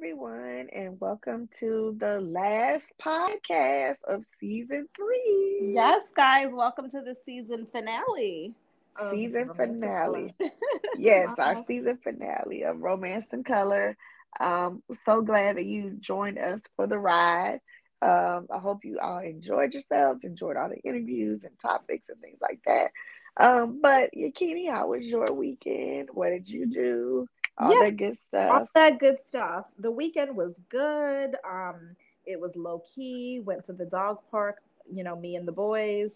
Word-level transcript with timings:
everyone, 0.00 0.66
and 0.72 0.98
welcome 0.98 1.46
to 1.58 1.94
the 1.98 2.22
last 2.22 2.90
podcast 2.98 3.98
of 4.08 4.24
season 4.40 4.88
three. 4.96 5.72
Yes, 5.74 6.02
guys, 6.16 6.48
welcome 6.54 6.88
to 6.88 7.02
the 7.02 7.14
season 7.26 7.66
finale. 7.70 8.54
Season 9.10 9.50
finale. 9.54 10.34
yes, 10.98 11.28
our 11.36 11.54
season 11.66 11.98
finale 12.02 12.62
of 12.62 12.80
Romance 12.80 13.26
in 13.34 13.44
Color. 13.44 13.94
Um, 14.40 14.82
so 15.04 15.20
glad 15.20 15.58
that 15.58 15.66
you 15.66 15.98
joined 16.00 16.38
us 16.38 16.62
for 16.76 16.86
the 16.86 16.98
ride. 16.98 17.60
Um, 18.00 18.46
I 18.50 18.58
hope 18.58 18.86
you 18.86 18.98
all 19.00 19.18
enjoyed 19.18 19.74
yourselves, 19.74 20.24
enjoyed 20.24 20.56
all 20.56 20.70
the 20.70 20.80
interviews 20.80 21.44
and 21.44 21.58
topics 21.58 22.08
and 22.08 22.18
things 22.22 22.38
like 22.40 22.60
that. 22.64 22.92
Um, 23.36 23.80
but 23.82 24.14
Yakini, 24.16 24.70
how 24.70 24.88
was 24.88 25.04
your 25.04 25.30
weekend? 25.30 26.08
What 26.10 26.30
did 26.30 26.48
you 26.48 26.64
do? 26.64 27.28
All 27.58 27.72
yeah, 27.72 27.90
that 27.90 27.96
good 27.96 28.18
stuff. 28.18 28.50
All 28.50 28.68
that 28.74 28.98
good 28.98 29.18
stuff. 29.26 29.66
The 29.78 29.90
weekend 29.90 30.36
was 30.36 30.54
good. 30.68 31.36
Um, 31.48 31.96
it 32.26 32.40
was 32.40 32.56
low 32.56 32.82
key. 32.94 33.40
Went 33.44 33.64
to 33.66 33.72
the 33.72 33.84
dog 33.84 34.18
park. 34.30 34.62
You 34.92 35.04
know, 35.04 35.16
me 35.16 35.36
and 35.36 35.46
the 35.46 35.52
boys. 35.52 36.12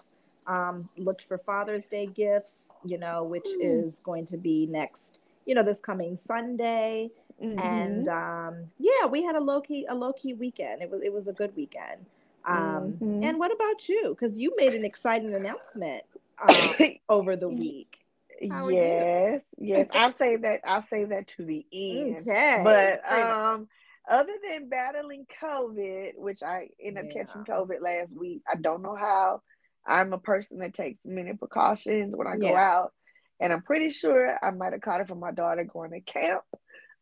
Um, 0.46 0.88
looked 0.98 1.24
for 1.26 1.38
Father's 1.38 1.86
Day 1.86 2.06
gifts. 2.06 2.72
You 2.84 2.98
know, 2.98 3.24
which 3.24 3.44
mm. 3.44 3.58
is 3.60 4.00
going 4.00 4.26
to 4.26 4.36
be 4.36 4.66
next. 4.66 5.20
You 5.46 5.54
know, 5.54 5.62
this 5.62 5.80
coming 5.80 6.16
Sunday. 6.16 7.10
Mm-hmm. 7.42 7.58
And 7.58 8.08
um, 8.08 8.70
yeah, 8.78 9.06
we 9.06 9.22
had 9.22 9.34
a 9.36 9.40
low 9.40 9.60
key 9.60 9.86
a 9.88 9.94
low 9.94 10.12
key 10.12 10.34
weekend. 10.34 10.82
It 10.82 10.90
was 10.90 11.02
it 11.02 11.12
was 11.12 11.28
a 11.28 11.32
good 11.32 11.54
weekend. 11.56 12.06
Um, 12.46 12.92
mm-hmm. 12.92 13.24
And 13.24 13.38
what 13.38 13.52
about 13.52 13.88
you? 13.88 14.10
Because 14.10 14.38
you 14.38 14.52
made 14.56 14.74
an 14.74 14.84
exciting 14.84 15.34
announcement 15.34 16.04
um, 16.46 16.56
over 17.08 17.36
the 17.36 17.48
week. 17.48 18.03
Yes, 18.40 19.40
yes. 19.58 19.88
I'll 19.92 20.16
say 20.16 20.36
that. 20.36 20.60
I'll 20.64 20.82
say 20.82 21.04
that 21.04 21.28
to 21.36 21.44
the 21.44 21.64
end. 21.72 22.28
Okay. 22.28 22.60
But 22.62 23.12
um, 23.12 23.68
other 24.08 24.32
than 24.48 24.68
battling 24.68 25.26
COVID, 25.42 26.12
which 26.16 26.42
I 26.42 26.68
ended 26.82 27.06
up 27.06 27.10
yeah. 27.10 27.24
catching 27.24 27.44
COVID 27.44 27.80
last 27.80 28.12
week, 28.12 28.42
I 28.50 28.56
don't 28.56 28.82
know 28.82 28.96
how. 28.96 29.42
I'm 29.86 30.12
a 30.12 30.18
person 30.18 30.58
that 30.58 30.72
takes 30.72 30.98
many 31.04 31.34
precautions 31.34 32.14
when 32.16 32.26
I 32.26 32.36
go 32.36 32.56
out, 32.56 32.92
and 33.38 33.52
I'm 33.52 33.62
pretty 33.62 33.90
sure 33.90 34.38
I 34.42 34.50
might 34.50 34.72
have 34.72 34.80
caught 34.80 35.02
it 35.02 35.08
from 35.08 35.20
my 35.20 35.30
daughter 35.30 35.64
going 35.64 35.90
to 35.90 36.00
camp. 36.00 36.42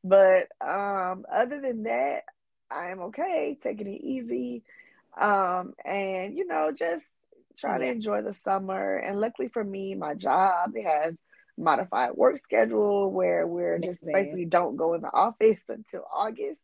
But 0.02 0.48
um, 0.60 1.24
other 1.32 1.60
than 1.60 1.84
that, 1.84 2.24
I 2.70 2.90
am 2.90 3.00
okay, 3.02 3.56
taking 3.62 3.86
it 3.86 4.00
easy, 4.02 4.64
um, 5.20 5.74
and 5.84 6.36
you 6.36 6.46
know, 6.46 6.72
just 6.72 7.06
trying 7.56 7.80
yeah. 7.80 7.86
to 7.86 7.92
enjoy 7.92 8.22
the 8.22 8.34
summer. 8.34 8.96
And 8.96 9.20
luckily 9.20 9.48
for 9.48 9.62
me, 9.62 9.94
my 9.94 10.14
job 10.14 10.72
has 10.76 11.16
modified 11.58 12.12
work 12.14 12.38
schedule 12.38 13.10
where 13.10 13.46
we're 13.46 13.78
just 13.78 14.02
basically 14.04 14.46
don't 14.46 14.76
go 14.76 14.94
in 14.94 15.02
the 15.02 15.08
office 15.12 15.60
until 15.68 16.04
August. 16.14 16.62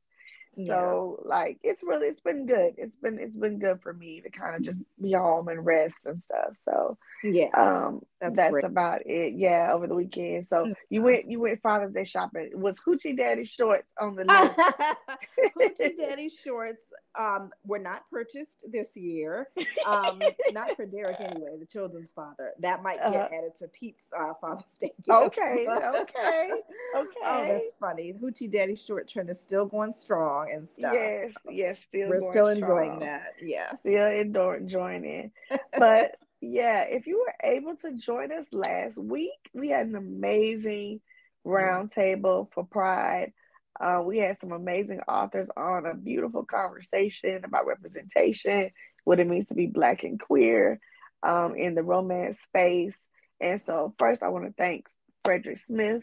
Yeah. 0.58 0.76
So 0.76 1.22
like 1.24 1.58
it's 1.62 1.84
really 1.84 2.08
it's 2.08 2.20
been 2.20 2.44
good. 2.44 2.74
It's 2.78 2.96
been 2.96 3.20
it's 3.20 3.36
been 3.36 3.60
good 3.60 3.80
for 3.80 3.92
me 3.92 4.20
to 4.20 4.28
kind 4.28 4.56
of 4.56 4.62
just 4.62 4.78
be 5.00 5.12
home 5.12 5.46
and 5.46 5.64
rest 5.64 6.04
and 6.04 6.20
stuff. 6.24 6.58
So 6.64 6.98
yeah, 7.22 7.50
um, 7.54 8.02
that's, 8.20 8.36
that's 8.36 8.64
about 8.64 9.02
it. 9.06 9.34
Yeah, 9.36 9.70
over 9.72 9.86
the 9.86 9.94
weekend. 9.94 10.48
So 10.48 10.64
mm. 10.64 10.74
you 10.90 11.02
went 11.02 11.30
you 11.30 11.38
went 11.38 11.62
Father's 11.62 11.94
Day 11.94 12.04
shopping. 12.04 12.50
Was 12.54 12.76
Hoochie 12.84 13.16
Daddy 13.16 13.44
shorts 13.44 13.86
on 14.00 14.16
the 14.16 14.24
list? 14.24 15.78
Hoochie 15.78 15.96
Daddy 15.98 16.28
shorts 16.44 16.82
um, 17.18 17.50
were 17.64 17.78
not 17.78 18.04
purchased 18.10 18.64
this 18.70 18.96
year. 18.96 19.48
Um, 19.86 20.20
not 20.52 20.76
for 20.76 20.86
Derek 20.86 21.20
anyway, 21.20 21.56
the 21.58 21.66
children's 21.66 22.10
father. 22.10 22.52
That 22.60 22.82
might 22.82 22.98
get 22.98 23.14
uh, 23.14 23.28
added 23.36 23.52
to 23.58 23.68
Pete's 23.68 24.04
uh, 24.16 24.34
Father's 24.40 24.64
Day. 24.78 24.92
Okay, 25.10 25.66
okay, 25.68 26.50
okay. 26.96 27.18
Oh, 27.24 27.44
that's 27.46 27.76
funny. 27.80 28.14
Hoochie 28.22 28.50
Daddy 28.50 28.76
short 28.76 29.08
trend 29.08 29.30
is 29.30 29.40
still 29.40 29.66
going 29.66 29.92
strong 29.92 30.47
and 30.52 30.68
stuff. 30.68 30.92
Yes, 30.94 31.32
yes, 31.50 31.80
still. 31.80 32.08
We're 32.08 32.32
still 32.32 32.48
enjoying 32.48 33.00
that. 33.00 33.34
Yeah, 33.42 33.72
still 33.76 34.06
enjoying 34.52 35.04
it. 35.04 35.60
But 35.78 36.16
yeah, 36.40 36.84
if 36.88 37.06
you 37.06 37.18
were 37.18 37.48
able 37.48 37.76
to 37.76 37.92
join 37.92 38.32
us 38.32 38.46
last 38.52 38.96
week, 38.96 39.38
we 39.52 39.68
had 39.68 39.86
an 39.86 39.96
amazing 39.96 41.00
roundtable 41.46 42.52
for 42.52 42.64
Pride 42.64 43.32
uh, 43.80 44.02
we 44.04 44.18
had 44.18 44.40
some 44.40 44.52
amazing 44.52 45.00
authors 45.08 45.48
on 45.56 45.86
a 45.86 45.94
beautiful 45.94 46.44
conversation 46.44 47.44
about 47.44 47.66
representation, 47.66 48.70
what 49.04 49.20
it 49.20 49.28
means 49.28 49.48
to 49.48 49.54
be 49.54 49.66
Black 49.66 50.02
and 50.02 50.18
queer 50.18 50.80
um, 51.22 51.54
in 51.54 51.74
the 51.74 51.82
romance 51.82 52.40
space. 52.40 52.96
And 53.40 53.62
so, 53.62 53.94
first, 53.98 54.22
I 54.22 54.28
want 54.28 54.46
to 54.46 54.54
thank 54.58 54.86
Frederick 55.24 55.58
Smith, 55.58 56.02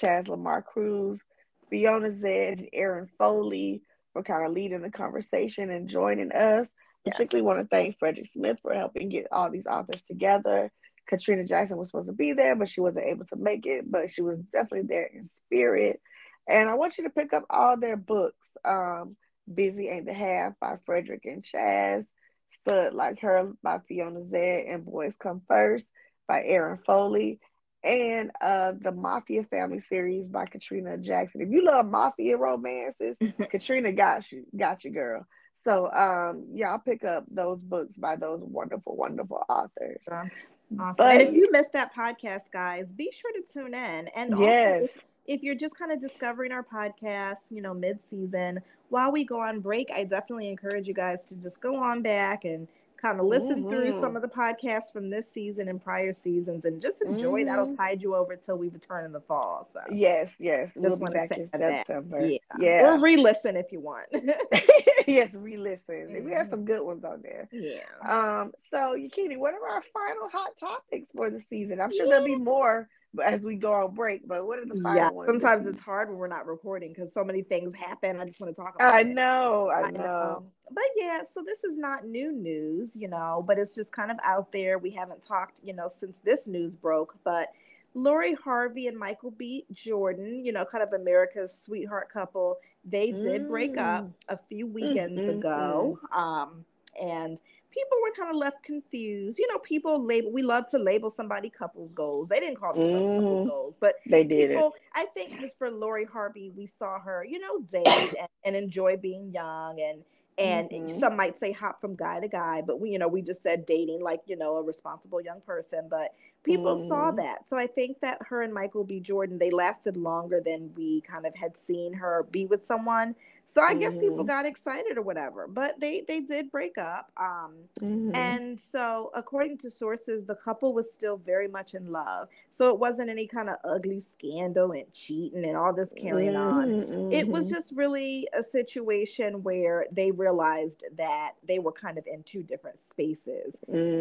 Chaz 0.00 0.28
Lamar 0.28 0.62
Cruz, 0.62 1.20
Fiona 1.70 2.10
Zedde, 2.10 2.58
and 2.58 2.68
Aaron 2.72 3.08
Foley 3.18 3.82
for 4.12 4.22
kind 4.22 4.44
of 4.44 4.52
leading 4.52 4.82
the 4.82 4.90
conversation 4.90 5.70
and 5.70 5.88
joining 5.88 6.32
us. 6.32 6.68
Yes. 7.04 7.16
Particularly 7.16 7.46
want 7.46 7.60
to 7.60 7.66
thank 7.66 7.98
Frederick 7.98 8.26
Smith 8.26 8.58
for 8.60 8.74
helping 8.74 9.08
get 9.08 9.28
all 9.32 9.50
these 9.50 9.66
authors 9.66 10.02
together. 10.02 10.70
Katrina 11.08 11.44
Jackson 11.44 11.76
was 11.76 11.88
supposed 11.88 12.08
to 12.08 12.12
be 12.12 12.32
there, 12.34 12.54
but 12.54 12.68
she 12.68 12.80
wasn't 12.80 13.06
able 13.06 13.24
to 13.26 13.36
make 13.36 13.66
it, 13.66 13.90
but 13.90 14.12
she 14.12 14.22
was 14.22 14.38
definitely 14.52 14.86
there 14.88 15.06
in 15.06 15.26
spirit. 15.26 16.00
And 16.48 16.68
I 16.68 16.74
want 16.74 16.98
you 16.98 17.04
to 17.04 17.10
pick 17.10 17.32
up 17.32 17.44
all 17.48 17.78
their 17.78 17.96
books. 17.96 18.46
Um, 18.64 19.16
Busy 19.52 19.88
Ain't 19.88 20.06
the 20.06 20.12
Half 20.12 20.54
by 20.60 20.76
Frederick 20.86 21.22
and 21.24 21.42
Chaz, 21.42 22.04
Stud 22.52 22.94
Like 22.94 23.20
Her 23.20 23.52
by 23.62 23.78
Fiona 23.88 24.20
Zedde, 24.20 24.72
and 24.72 24.84
Boys 24.84 25.14
Come 25.20 25.42
First 25.48 25.88
by 26.28 26.42
Aaron 26.44 26.78
Foley, 26.86 27.40
and 27.82 28.30
uh, 28.40 28.72
the 28.80 28.92
Mafia 28.92 29.44
Family 29.44 29.80
series 29.80 30.28
by 30.28 30.44
Katrina 30.46 30.98
Jackson. 30.98 31.40
If 31.40 31.50
you 31.50 31.64
love 31.64 31.86
mafia 31.86 32.36
romances, 32.36 33.16
Katrina 33.50 33.92
got 33.92 34.30
you, 34.30 34.44
got 34.56 34.84
you, 34.84 34.90
girl. 34.90 35.26
So 35.64 35.90
um, 35.92 36.46
y'all 36.54 36.78
pick 36.78 37.04
up 37.04 37.24
those 37.30 37.58
books 37.58 37.96
by 37.96 38.16
those 38.16 38.42
wonderful, 38.42 38.96
wonderful 38.96 39.42
authors. 39.48 40.00
Awesome. 40.10 40.30
But, 40.70 41.20
and 41.20 41.22
if 41.22 41.34
you 41.34 41.48
missed 41.50 41.72
that 41.72 41.94
podcast, 41.94 42.50
guys, 42.52 42.92
be 42.92 43.10
sure 43.12 43.32
to 43.32 43.52
tune 43.52 43.74
in. 43.74 44.08
And 44.08 44.38
yes. 44.38 44.82
Also, 44.82 45.00
if 45.26 45.42
you're 45.42 45.54
just 45.54 45.76
kind 45.76 45.92
of 45.92 46.00
discovering 46.00 46.52
our 46.52 46.64
podcast, 46.64 47.50
you 47.50 47.60
know, 47.60 47.74
mid 47.74 48.00
season, 48.08 48.60
while 48.88 49.12
we 49.12 49.24
go 49.24 49.40
on 49.40 49.60
break, 49.60 49.90
I 49.94 50.04
definitely 50.04 50.48
encourage 50.48 50.88
you 50.88 50.94
guys 50.94 51.24
to 51.26 51.34
just 51.34 51.60
go 51.60 51.76
on 51.76 52.02
back 52.02 52.44
and 52.44 52.66
kind 53.00 53.20
of 53.20 53.26
listen 53.26 53.60
mm-hmm. 53.60 53.68
through 53.68 53.92
some 53.92 54.02
mm-hmm. 54.02 54.16
of 54.16 54.22
the 54.22 54.28
podcasts 54.28 54.92
from 54.92 55.10
this 55.10 55.30
season 55.30 55.68
and 55.68 55.82
prior 55.82 56.12
seasons 56.12 56.64
and 56.64 56.80
just 56.82 57.00
enjoy. 57.02 57.40
Mm-hmm. 57.40 57.48
That'll 57.48 57.76
tide 57.76 58.02
you 58.02 58.14
over 58.14 58.36
till 58.36 58.56
we 58.56 58.68
return 58.68 59.04
in 59.04 59.12
the 59.12 59.20
fall. 59.20 59.68
So 59.72 59.80
yes, 59.90 60.36
yes, 60.38 60.72
just 60.80 61.00
we'll 61.00 61.12
back 61.12 61.30
in 61.30 61.48
September. 61.50 62.26
Yeah. 62.26 62.38
yeah, 62.58 62.90
or 62.90 63.00
re-listen 63.00 63.56
if 63.56 63.72
you 63.72 63.80
want. 63.80 64.06
yes, 65.06 65.32
re-listen. 65.34 65.80
Mm-hmm. 65.88 66.24
We 66.24 66.32
have 66.32 66.42
mm-hmm. 66.42 66.50
some 66.50 66.64
good 66.64 66.82
ones 66.82 67.04
on 67.04 67.22
there. 67.22 67.48
Yeah. 67.52 67.80
Um. 68.08 68.52
So, 68.70 68.96
Yakini, 68.96 69.36
what 69.36 69.54
are 69.54 69.68
our 69.68 69.82
final 69.92 70.28
hot 70.30 70.56
topics 70.58 71.12
for 71.12 71.30
the 71.30 71.40
season? 71.40 71.80
I'm 71.80 71.92
sure 71.92 72.04
yeah. 72.04 72.10
there'll 72.10 72.26
be 72.26 72.36
more 72.36 72.88
as 73.24 73.40
we 73.40 73.56
go 73.56 73.72
on 73.72 73.94
break. 73.94 74.26
But 74.26 74.46
what 74.46 74.58
are 74.58 74.64
the 74.64 74.80
final 74.80 74.96
yeah, 74.96 75.10
ones? 75.10 75.28
Sometimes 75.28 75.66
it's 75.66 75.80
hard 75.80 76.08
when 76.08 76.18
we're 76.18 76.28
not 76.28 76.46
recording 76.46 76.92
because 76.92 77.12
so 77.12 77.24
many 77.24 77.42
things 77.42 77.74
happen. 77.74 78.20
I 78.20 78.24
just 78.24 78.40
want 78.40 78.54
to 78.54 78.60
talk 78.60 78.74
about. 78.76 78.94
I 78.94 79.02
know, 79.02 79.70
I, 79.74 79.88
I 79.88 79.90
know. 79.90 80.44
But 80.70 80.84
yeah, 80.96 81.22
so 81.32 81.42
this 81.44 81.64
is 81.64 81.76
not 81.76 82.06
new 82.06 82.32
news, 82.32 82.94
you 82.94 83.08
know, 83.08 83.44
but 83.46 83.58
it's 83.58 83.74
just 83.74 83.92
kind 83.92 84.10
of 84.10 84.18
out 84.24 84.52
there. 84.52 84.78
We 84.78 84.90
haven't 84.90 85.22
talked, 85.22 85.60
you 85.62 85.72
know, 85.72 85.88
since 85.88 86.20
this 86.20 86.46
news 86.46 86.76
broke, 86.76 87.16
but. 87.24 87.48
Lori 87.92 88.34
Harvey 88.34 88.86
and 88.86 88.96
Michael 88.96 89.32
B. 89.32 89.66
Jordan, 89.72 90.44
you 90.44 90.52
know, 90.52 90.64
kind 90.64 90.84
of 90.84 90.92
America's 90.92 91.60
sweetheart 91.60 92.08
couple, 92.08 92.56
they 92.84 93.10
did 93.10 93.48
break 93.48 93.76
up 93.78 94.04
mm. 94.04 94.12
a 94.28 94.38
few 94.48 94.68
weekends 94.68 95.20
mm-hmm. 95.20 95.38
ago. 95.40 95.98
Um, 96.14 96.64
and 97.02 97.38
people 97.70 97.98
were 98.02 98.12
kind 98.16 98.30
of 98.30 98.36
left 98.36 98.62
confused. 98.62 99.38
You 99.38 99.46
know, 99.48 99.58
people 99.58 100.04
label 100.04 100.32
we 100.32 100.42
love 100.42 100.68
to 100.70 100.78
label 100.78 101.10
somebody 101.10 101.50
couples 101.50 101.92
goals. 101.92 102.28
They 102.28 102.40
didn't 102.40 102.56
call 102.56 102.74
themselves 102.74 103.08
mm-hmm. 103.08 103.18
couples 103.18 103.48
goals, 103.48 103.74
but 103.80 103.94
they 104.08 104.24
did 104.24 104.50
people, 104.50 104.74
it. 104.76 104.82
I 104.94 105.06
think 105.14 105.40
just 105.40 105.58
for 105.58 105.70
Lori 105.70 106.04
Harvey, 106.04 106.52
we 106.56 106.66
saw 106.66 106.98
her, 107.00 107.24
you 107.28 107.38
know, 107.38 107.60
date 107.60 108.14
and, 108.18 108.28
and 108.44 108.56
enjoy 108.56 108.96
being 108.96 109.32
young 109.32 109.80
and 109.80 110.02
and 110.38 110.70
mm-hmm. 110.70 110.98
some 110.98 111.16
might 111.16 111.38
say 111.38 111.52
hop 111.52 111.80
from 111.82 111.94
guy 111.94 112.18
to 112.20 112.28
guy, 112.28 112.62
but 112.66 112.80
we, 112.80 112.90
you 112.90 112.98
know, 112.98 113.08
we 113.08 113.20
just 113.20 113.42
said 113.42 113.66
dating 113.66 114.00
like, 114.00 114.20
you 114.26 114.36
know, 114.36 114.56
a 114.56 114.62
responsible 114.62 115.20
young 115.20 115.42
person. 115.42 115.86
But 115.90 116.14
people 116.44 116.76
mm. 116.76 116.88
saw 116.88 117.10
that. 117.10 117.46
So 117.48 117.58
I 117.58 117.66
think 117.66 118.00
that 118.00 118.18
her 118.26 118.42
and 118.42 118.54
Michael 118.54 118.84
B. 118.84 119.00
Jordan, 119.00 119.38
they 119.38 119.50
lasted 119.50 119.98
longer 119.98 120.40
than 120.42 120.72
we 120.74 121.02
kind 121.02 121.26
of 121.26 121.34
had 121.34 121.58
seen 121.58 121.92
her 121.92 122.26
be 122.30 122.46
with 122.46 122.64
someone. 122.64 123.14
So 123.52 123.62
I 123.62 123.70
mm-hmm. 123.70 123.80
guess 123.80 123.92
people 123.94 124.18
mm-hmm. 124.18 124.26
got 124.26 124.46
excited 124.46 124.96
or 124.96 125.02
whatever, 125.02 125.48
but 125.48 125.80
they 125.80 126.04
they 126.06 126.20
did 126.20 126.52
break 126.52 126.78
up. 126.78 127.10
Um, 127.16 127.54
mm-hmm. 127.80 128.14
And 128.14 128.60
so, 128.60 129.10
according 129.14 129.58
to 129.58 129.70
sources, 129.70 130.24
the 130.24 130.36
couple 130.36 130.72
was 130.72 130.92
still 130.92 131.16
very 131.16 131.48
much 131.48 131.74
in 131.74 131.90
love. 131.90 132.28
So 132.50 132.70
it 132.70 132.78
wasn't 132.78 133.10
any 133.10 133.26
kind 133.26 133.48
of 133.48 133.56
ugly 133.64 134.00
scandal 134.12 134.72
and 134.72 134.92
cheating 134.92 135.44
and 135.44 135.56
all 135.56 135.72
this 135.72 135.92
carrying 135.96 136.34
mm-hmm. 136.34 137.06
on. 137.06 137.12
It 137.12 137.26
was 137.26 137.46
mm-hmm. 137.46 137.54
just 137.54 137.72
really 137.72 138.28
a 138.32 138.42
situation 138.42 139.42
where 139.42 139.86
they 139.90 140.12
realized 140.12 140.84
that 140.96 141.32
they 141.46 141.58
were 141.58 141.72
kind 141.72 141.98
of 141.98 142.06
in 142.06 142.22
two 142.22 142.42
different 142.42 142.78
spaces 142.78 143.56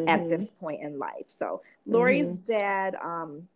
at 0.07 0.29
this 0.29 0.43
mm-hmm. 0.43 0.59
point 0.59 0.81
in 0.81 0.99
life. 0.99 1.25
So 1.27 1.61
Lori's 1.85 2.37
dad. 2.37 2.95
Um, 3.01 3.47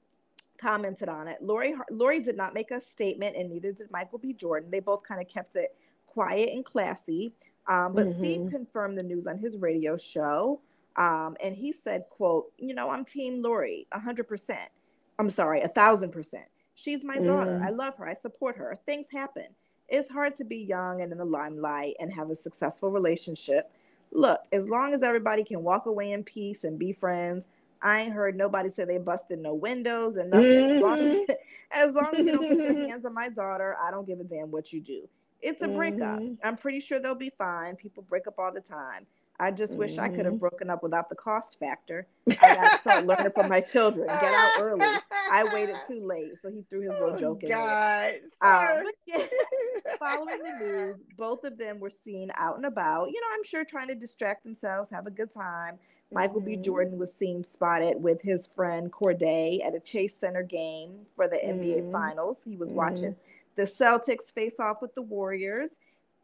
commented 0.63 1.09
on 1.09 1.27
it. 1.27 1.39
Lori 1.41 1.75
Lori 1.91 2.21
did 2.21 2.37
not 2.37 2.53
make 2.53 2.71
a 2.71 2.79
statement, 2.79 3.35
and 3.35 3.49
neither 3.49 3.73
did 3.73 3.91
Michael 3.91 4.17
B. 4.17 4.31
Jordan. 4.31 4.71
They 4.71 4.79
both 4.79 5.03
kind 5.03 5.19
of 5.19 5.27
kept 5.27 5.57
it 5.57 5.75
quiet 6.13 6.49
and 6.53 6.63
classy. 6.63 7.33
Um, 7.67 7.93
but 7.93 8.05
mm-hmm. 8.05 8.19
Steve 8.19 8.47
confirmed 8.49 8.97
the 8.97 9.03
news 9.03 9.27
on 9.27 9.37
his 9.37 9.57
radio 9.57 9.97
show. 9.97 10.59
Um, 10.95 11.35
and 11.41 11.55
he 11.55 11.71
said, 11.71 12.05
quote, 12.09 12.51
you 12.57 12.73
know, 12.73 12.89
I'm 12.89 13.05
team 13.05 13.41
Lori, 13.41 13.87
hundred 13.91 14.27
percent. 14.27 14.69
I'm 15.17 15.29
sorry, 15.29 15.61
a 15.61 15.67
thousand 15.67 16.11
percent. 16.11 16.45
She's 16.75 17.03
my 17.03 17.17
daughter. 17.17 17.51
Mm. 17.51 17.65
I 17.65 17.69
love 17.69 17.95
her. 17.97 18.07
I 18.07 18.15
support 18.15 18.57
her. 18.57 18.79
Things 18.85 19.07
happen. 19.11 19.47
It's 19.89 20.09
hard 20.09 20.35
to 20.37 20.43
be 20.43 20.57
young 20.57 21.01
and 21.01 21.11
in 21.11 21.17
the 21.17 21.25
limelight 21.25 21.95
and 21.99 22.11
have 22.13 22.29
a 22.29 22.35
successful 22.35 22.89
relationship. 22.89 23.71
Look, 24.11 24.41
as 24.51 24.67
long 24.67 24.93
as 24.93 25.03
everybody 25.03 25.43
can 25.43 25.63
walk 25.63 25.85
away 25.85 26.11
in 26.11 26.23
peace 26.23 26.63
and 26.63 26.79
be 26.79 26.91
friends, 26.91 27.45
I 27.81 28.01
ain't 28.01 28.13
heard 28.13 28.35
nobody 28.35 28.69
say 28.69 28.85
they 28.85 28.97
busted 28.97 29.39
no 29.39 29.53
windows 29.53 30.15
and 30.15 30.31
nothing. 30.31 30.45
Mm-hmm. 30.45 30.75
As, 30.75 30.81
long 30.81 30.99
as, 30.99 31.15
as, 31.71 31.93
long 31.93 32.15
as, 32.15 32.25
you 32.25 32.31
don't 32.31 32.49
put 32.49 32.59
your 32.59 32.87
hands 32.87 33.05
on 33.05 33.13
my 33.13 33.29
daughter, 33.29 33.75
I 33.83 33.91
don't 33.91 34.07
give 34.07 34.19
a 34.19 34.23
damn 34.23 34.51
what 34.51 34.71
you 34.71 34.81
do. 34.81 35.07
It's 35.43 35.61
a 35.61 35.65
mm-hmm. 35.65 35.75
breakup. 35.75 36.21
I'm 36.43 36.55
pretty 36.55 36.79
sure 36.79 36.99
they'll 36.99 37.15
be 37.15 37.31
fine. 37.37 37.75
People 37.75 38.03
break 38.03 38.27
up 38.27 38.35
all 38.39 38.53
the 38.53 38.61
time. 38.61 39.05
I 39.39 39.51
just 39.51 39.73
wish 39.73 39.93
mm-hmm. 39.93 40.01
I 40.01 40.09
could 40.09 40.25
have 40.25 40.39
broken 40.39 40.69
up 40.69 40.83
without 40.83 41.09
the 41.09 41.15
cost 41.15 41.57
factor. 41.59 42.07
I 42.29 42.35
got 42.35 42.71
to 42.71 42.77
start 42.77 43.05
learning 43.07 43.31
from 43.33 43.49
my 43.49 43.61
children. 43.61 44.07
Get 44.07 44.23
out 44.23 44.51
early. 44.59 44.85
I 45.31 45.43
waited 45.51 45.75
too 45.87 46.01
late, 46.07 46.33
so 46.41 46.49
he 46.49 46.63
threw 46.69 46.81
his 46.81 46.91
little 46.91 47.15
oh, 47.15 47.17
joke 47.17 47.43
in 47.43 47.49
God, 47.49 48.11
there. 48.41 48.79
Um, 48.79 48.85
yeah, 49.07 49.25
following 49.99 50.39
the 50.43 50.65
news, 50.65 50.97
both 51.17 51.43
of 51.43 51.57
them 51.57 51.79
were 51.79 51.89
seen 51.89 52.31
out 52.35 52.57
and 52.57 52.65
about. 52.65 53.07
You 53.07 53.19
know, 53.19 53.27
I'm 53.33 53.43
sure 53.43 53.65
trying 53.65 53.87
to 53.87 53.95
distract 53.95 54.43
themselves, 54.43 54.91
have 54.91 55.07
a 55.07 55.11
good 55.11 55.31
time. 55.31 55.79
Michael 56.11 56.41
mm-hmm. 56.41 56.45
B. 56.45 56.57
Jordan 56.57 56.99
was 56.99 57.11
seen 57.11 57.43
spotted 57.43 58.01
with 58.01 58.21
his 58.21 58.45
friend 58.45 58.91
Corday 58.91 59.61
at 59.65 59.73
a 59.73 59.79
Chase 59.79 60.15
Center 60.15 60.43
game 60.43 61.07
for 61.15 61.27
the 61.27 61.37
mm-hmm. 61.37 61.59
NBA 61.59 61.91
Finals. 61.91 62.41
He 62.45 62.55
was 62.55 62.69
watching 62.69 63.13
mm-hmm. 63.13 63.32
The 63.55 63.63
Celtics 63.63 64.31
face 64.31 64.59
off 64.59 64.81
with 64.81 64.93
the 64.95 65.01
Warriors, 65.01 65.71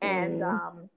and 0.02 0.42
mm-hmm. 0.42 0.68
um, 0.80 0.90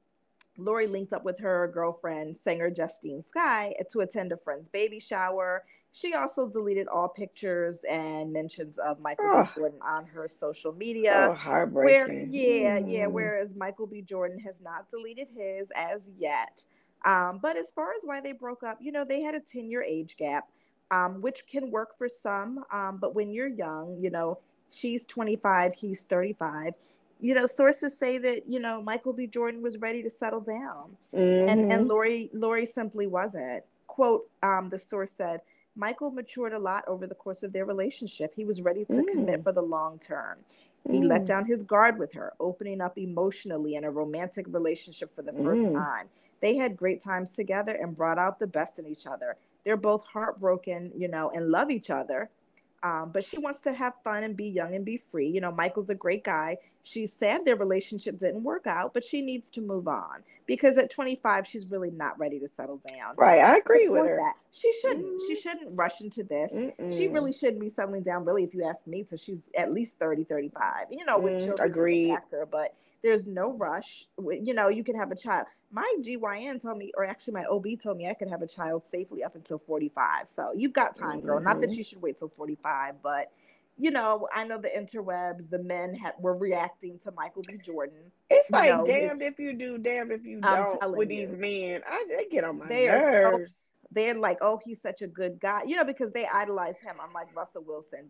Lori 0.58 0.86
linked 0.86 1.12
up 1.12 1.24
with 1.24 1.38
her 1.40 1.70
girlfriend, 1.72 2.36
singer 2.36 2.70
Justine 2.70 3.22
Skye, 3.22 3.74
to 3.90 4.00
attend 4.00 4.32
a 4.32 4.36
friend's 4.36 4.68
baby 4.68 5.00
shower. 5.00 5.64
She 5.94 6.14
also 6.14 6.48
deleted 6.48 6.88
all 6.88 7.08
pictures 7.08 7.80
and 7.88 8.32
mentions 8.32 8.78
of 8.78 8.98
Michael 9.00 9.26
oh. 9.28 9.42
B. 9.44 9.50
Jordan 9.54 9.78
on 9.82 10.06
her 10.06 10.26
social 10.26 10.72
media. 10.72 11.28
Oh, 11.30 11.34
heartbreaking. 11.34 12.06
Where, 12.06 12.26
yeah, 12.26 12.78
mm. 12.78 12.90
yeah. 12.90 13.06
Whereas 13.06 13.54
Michael 13.54 13.86
B. 13.86 14.00
Jordan 14.00 14.38
has 14.38 14.60
not 14.62 14.90
deleted 14.90 15.28
his 15.36 15.68
as 15.76 16.02
yet. 16.18 16.62
Um, 17.04 17.40
but 17.42 17.56
as 17.56 17.70
far 17.74 17.90
as 17.92 18.02
why 18.04 18.20
they 18.20 18.32
broke 18.32 18.62
up, 18.62 18.78
you 18.80 18.92
know, 18.92 19.04
they 19.04 19.20
had 19.20 19.34
a 19.34 19.40
10 19.40 19.70
year 19.70 19.82
age 19.82 20.16
gap, 20.16 20.48
um, 20.90 21.20
which 21.20 21.46
can 21.46 21.70
work 21.70 21.98
for 21.98 22.08
some. 22.08 22.64
Um, 22.72 22.98
but 22.98 23.14
when 23.14 23.30
you're 23.30 23.48
young, 23.48 23.98
you 24.00 24.10
know, 24.10 24.38
she's 24.72 25.04
25, 25.04 25.74
he's 25.74 26.02
35 26.02 26.74
you 27.22 27.34
know, 27.34 27.46
sources 27.46 27.96
say 27.96 28.18
that 28.18 28.48
you 28.48 28.58
know 28.58 28.82
Michael 28.82 29.12
B. 29.12 29.28
Jordan 29.28 29.62
was 29.62 29.78
ready 29.78 30.02
to 30.02 30.10
settle 30.10 30.40
down, 30.40 30.96
mm-hmm. 31.14 31.48
and 31.48 31.72
and 31.72 31.86
Lori 31.86 32.28
Lori 32.34 32.66
simply 32.66 33.06
wasn't. 33.06 33.62
Quote: 33.86 34.28
um, 34.42 34.68
The 34.70 34.78
source 34.78 35.12
said 35.12 35.40
Michael 35.76 36.10
matured 36.10 36.52
a 36.52 36.58
lot 36.58 36.82
over 36.88 37.06
the 37.06 37.14
course 37.14 37.44
of 37.44 37.52
their 37.52 37.64
relationship. 37.64 38.34
He 38.34 38.44
was 38.44 38.60
ready 38.60 38.84
to 38.86 38.92
mm. 38.94 39.08
commit 39.08 39.44
for 39.44 39.52
the 39.52 39.62
long 39.62 40.00
term. 40.00 40.38
He 40.90 40.98
mm. 40.98 41.08
let 41.08 41.24
down 41.24 41.46
his 41.46 41.62
guard 41.62 41.96
with 41.96 42.12
her, 42.14 42.32
opening 42.40 42.80
up 42.80 42.98
emotionally 42.98 43.76
in 43.76 43.84
a 43.84 43.90
romantic 43.90 44.46
relationship 44.48 45.14
for 45.14 45.22
the 45.22 45.32
first 45.32 45.62
mm. 45.62 45.72
time. 45.72 46.08
They 46.40 46.56
had 46.56 46.76
great 46.76 47.00
times 47.00 47.30
together 47.30 47.72
and 47.72 47.96
brought 47.96 48.18
out 48.18 48.40
the 48.40 48.48
best 48.48 48.80
in 48.80 48.86
each 48.86 49.06
other. 49.06 49.36
They're 49.64 49.76
both 49.76 50.04
heartbroken, 50.04 50.90
you 50.96 51.06
know, 51.06 51.30
and 51.30 51.50
love 51.50 51.70
each 51.70 51.88
other. 51.88 52.30
Um, 52.82 53.10
but 53.12 53.24
she 53.24 53.38
wants 53.38 53.60
to 53.62 53.72
have 53.72 53.94
fun 54.02 54.24
and 54.24 54.36
be 54.36 54.46
young 54.46 54.74
and 54.74 54.84
be 54.84 54.98
free. 55.10 55.28
You 55.28 55.40
know, 55.40 55.52
Michael's 55.52 55.90
a 55.90 55.94
great 55.94 56.24
guy. 56.24 56.58
She's 56.82 57.12
sad 57.12 57.44
their 57.44 57.56
relationship 57.56 58.18
didn't 58.18 58.42
work 58.42 58.66
out, 58.66 58.92
but 58.92 59.04
she 59.04 59.22
needs 59.22 59.50
to 59.50 59.60
move 59.60 59.86
on 59.86 60.24
because 60.46 60.76
at 60.78 60.90
25 60.90 61.46
she's 61.46 61.70
really 61.70 61.90
not 61.90 62.18
ready 62.18 62.40
to 62.40 62.48
settle 62.48 62.80
down. 62.88 63.14
Right, 63.16 63.40
I 63.40 63.56
agree 63.56 63.88
with 63.88 64.04
her. 64.04 64.16
That. 64.16 64.34
She 64.50 64.72
shouldn't. 64.80 65.06
Mm. 65.06 65.26
She 65.28 65.40
shouldn't 65.40 65.68
rush 65.70 66.00
into 66.00 66.24
this. 66.24 66.52
Mm-mm. 66.52 66.96
She 66.96 67.08
really 67.08 67.32
shouldn't 67.32 67.60
be 67.60 67.68
settling 67.68 68.02
down. 68.02 68.24
Really, 68.24 68.42
if 68.42 68.52
you 68.52 68.64
ask 68.64 68.86
me, 68.86 69.04
so 69.08 69.16
she's 69.16 69.38
at 69.56 69.72
least 69.72 69.98
30, 69.98 70.24
35. 70.24 70.86
You 70.90 71.04
know, 71.04 71.18
with 71.18 71.34
mm, 71.34 71.44
children, 71.46 71.70
agreed. 71.70 72.10
Factor, 72.10 72.48
but 72.50 72.74
there's 73.02 73.26
no 73.26 73.52
rush. 73.52 74.06
You 74.18 74.54
know, 74.54 74.68
you 74.68 74.84
can 74.84 74.96
have 74.96 75.10
a 75.12 75.16
child. 75.16 75.46
My 75.70 75.90
GYN 76.00 76.60
told 76.60 76.78
me, 76.78 76.92
or 76.96 77.04
actually 77.04 77.34
my 77.34 77.44
OB 77.44 77.66
told 77.82 77.96
me 77.96 78.08
I 78.08 78.14
could 78.14 78.28
have 78.28 78.42
a 78.42 78.46
child 78.46 78.82
safely 78.86 79.24
up 79.24 79.34
until 79.34 79.58
45. 79.58 80.28
So 80.34 80.52
you've 80.54 80.72
got 80.72 80.96
time, 80.96 81.20
girl. 81.20 81.36
Mm-hmm. 81.36 81.44
Not 81.44 81.60
that 81.60 81.70
mm-hmm. 81.70 81.78
you 81.78 81.84
should 81.84 82.02
wait 82.02 82.18
till 82.18 82.28
45, 82.28 82.96
but 83.02 83.30
you 83.82 83.90
know, 83.90 84.28
I 84.34 84.44
know 84.44 84.60
the 84.60 84.68
interwebs, 84.68 85.50
the 85.50 85.58
men 85.58 85.94
had, 85.94 86.12
were 86.18 86.36
reacting 86.36 86.98
to 87.00 87.12
Michael 87.12 87.42
B. 87.42 87.58
Jordan. 87.64 88.12
It's 88.30 88.50
like 88.50 88.70
know, 88.70 88.86
damned 88.86 89.22
if 89.22 89.38
you 89.38 89.54
do, 89.54 89.78
damned 89.78 90.12
if 90.12 90.24
you 90.24 90.40
don't 90.40 90.96
with 90.96 91.10
you. 91.10 91.26
these 91.26 91.36
men. 91.36 91.82
I 91.86 92.04
they 92.08 92.26
get 92.30 92.44
on 92.44 92.58
my 92.58 92.68
they 92.68 92.86
nerves. 92.86 93.50
So, 93.50 93.56
they're 93.94 94.18
like, 94.18 94.38
oh, 94.40 94.58
he's 94.64 94.80
such 94.80 95.02
a 95.02 95.06
good 95.06 95.38
guy, 95.38 95.64
you 95.66 95.76
know, 95.76 95.84
because 95.84 96.12
they 96.12 96.26
idolize 96.26 96.76
him. 96.78 96.96
I'm 97.02 97.12
like 97.12 97.34
Russell 97.36 97.62
Wilson. 97.66 98.08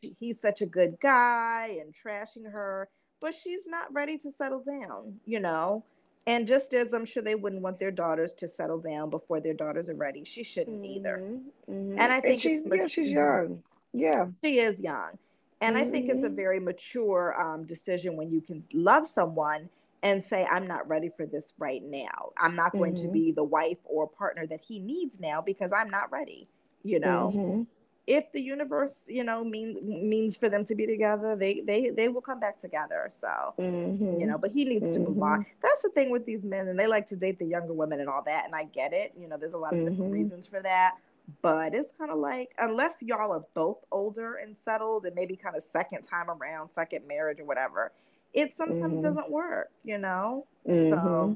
he's 0.18 0.40
such 0.40 0.62
a 0.62 0.66
good 0.66 0.96
guy 1.00 1.78
and 1.80 1.94
trashing 1.94 2.50
her 2.50 2.88
but 3.20 3.34
she's 3.34 3.66
not 3.66 3.92
ready 3.92 4.18
to 4.18 4.30
settle 4.30 4.60
down, 4.60 5.20
you 5.24 5.40
know. 5.40 5.84
And 6.26 6.46
just 6.46 6.74
as 6.74 6.92
I'm 6.92 7.04
sure 7.04 7.22
they 7.22 7.36
wouldn't 7.36 7.62
want 7.62 7.78
their 7.78 7.92
daughters 7.92 8.34
to 8.34 8.48
settle 8.48 8.78
down 8.78 9.10
before 9.10 9.40
their 9.40 9.54
daughters 9.54 9.88
are 9.88 9.94
ready, 9.94 10.24
she 10.24 10.42
shouldn't 10.42 10.82
mm-hmm. 10.82 10.98
either. 10.98 11.22
Mm-hmm. 11.70 11.98
And 11.98 12.12
I 12.12 12.20
think 12.20 12.32
and 12.32 12.40
she's, 12.40 12.60
yeah, 12.66 12.86
she's 12.88 13.08
young. 13.08 13.62
Yeah, 13.96 14.26
she 14.42 14.58
is 14.58 14.78
young, 14.78 15.18
and 15.60 15.76
mm-hmm. 15.76 15.88
I 15.88 15.90
think 15.90 16.10
it's 16.10 16.22
a 16.22 16.26
mm-hmm. 16.26 16.36
very 16.36 16.60
mature 16.60 17.40
um, 17.40 17.64
decision 17.64 18.16
when 18.16 18.30
you 18.30 18.40
can 18.40 18.62
love 18.72 19.08
someone 19.08 19.68
and 20.02 20.22
say, 20.22 20.44
"I'm 20.44 20.66
not 20.66 20.88
ready 20.88 21.10
for 21.16 21.26
this 21.26 21.52
right 21.58 21.82
now. 21.82 22.32
I'm 22.38 22.54
not 22.54 22.72
going 22.72 22.94
to 22.96 23.02
mm-hmm. 23.02 23.12
be 23.12 23.32
the 23.32 23.44
wife 23.44 23.78
or 23.84 24.06
partner 24.06 24.46
that 24.48 24.60
he 24.60 24.78
needs 24.78 25.18
now 25.20 25.40
because 25.40 25.72
I'm 25.72 25.90
not 25.90 26.10
ready." 26.12 26.48
You 26.82 27.00
know 27.00 27.32
mm-hmm 27.34 27.62
if 28.06 28.30
the 28.32 28.40
universe 28.40 28.94
you 29.06 29.24
know 29.24 29.44
mean 29.44 29.78
means 29.82 30.36
for 30.36 30.48
them 30.48 30.64
to 30.64 30.74
be 30.74 30.86
together 30.86 31.34
they 31.36 31.60
they 31.60 31.90
they 31.90 32.08
will 32.08 32.20
come 32.20 32.38
back 32.38 32.58
together 32.60 33.08
so 33.10 33.28
mm-hmm. 33.58 34.20
you 34.20 34.26
know 34.26 34.38
but 34.38 34.50
he 34.50 34.64
needs 34.64 34.84
mm-hmm. 34.84 35.04
to 35.04 35.10
move 35.10 35.22
on 35.22 35.40
mm-hmm. 35.40 35.50
that's 35.62 35.82
the 35.82 35.88
thing 35.90 36.10
with 36.10 36.24
these 36.24 36.44
men 36.44 36.68
and 36.68 36.78
they 36.78 36.86
like 36.86 37.08
to 37.08 37.16
date 37.16 37.38
the 37.38 37.44
younger 37.44 37.72
women 37.72 38.00
and 38.00 38.08
all 38.08 38.22
that 38.22 38.44
and 38.44 38.54
i 38.54 38.64
get 38.64 38.92
it 38.92 39.12
you 39.18 39.28
know 39.28 39.36
there's 39.36 39.54
a 39.54 39.58
lot 39.58 39.72
of 39.72 39.80
mm-hmm. 39.80 39.90
different 39.90 40.12
reasons 40.12 40.46
for 40.46 40.60
that 40.62 40.94
but 41.42 41.74
it's 41.74 41.90
kind 41.98 42.10
of 42.10 42.18
like 42.18 42.50
unless 42.58 42.94
y'all 43.00 43.32
are 43.32 43.44
both 43.54 43.78
older 43.90 44.36
and 44.36 44.56
settled 44.56 45.04
and 45.06 45.14
maybe 45.14 45.36
kind 45.36 45.56
of 45.56 45.62
second 45.72 46.02
time 46.02 46.30
around 46.30 46.68
second 46.74 47.06
marriage 47.06 47.40
or 47.40 47.44
whatever 47.44 47.92
it 48.32 48.54
sometimes 48.56 48.94
mm-hmm. 48.94 49.02
doesn't 49.02 49.30
work 49.30 49.70
you 49.84 49.98
know 49.98 50.46
so 50.66 50.72
mm-hmm. 50.72 51.32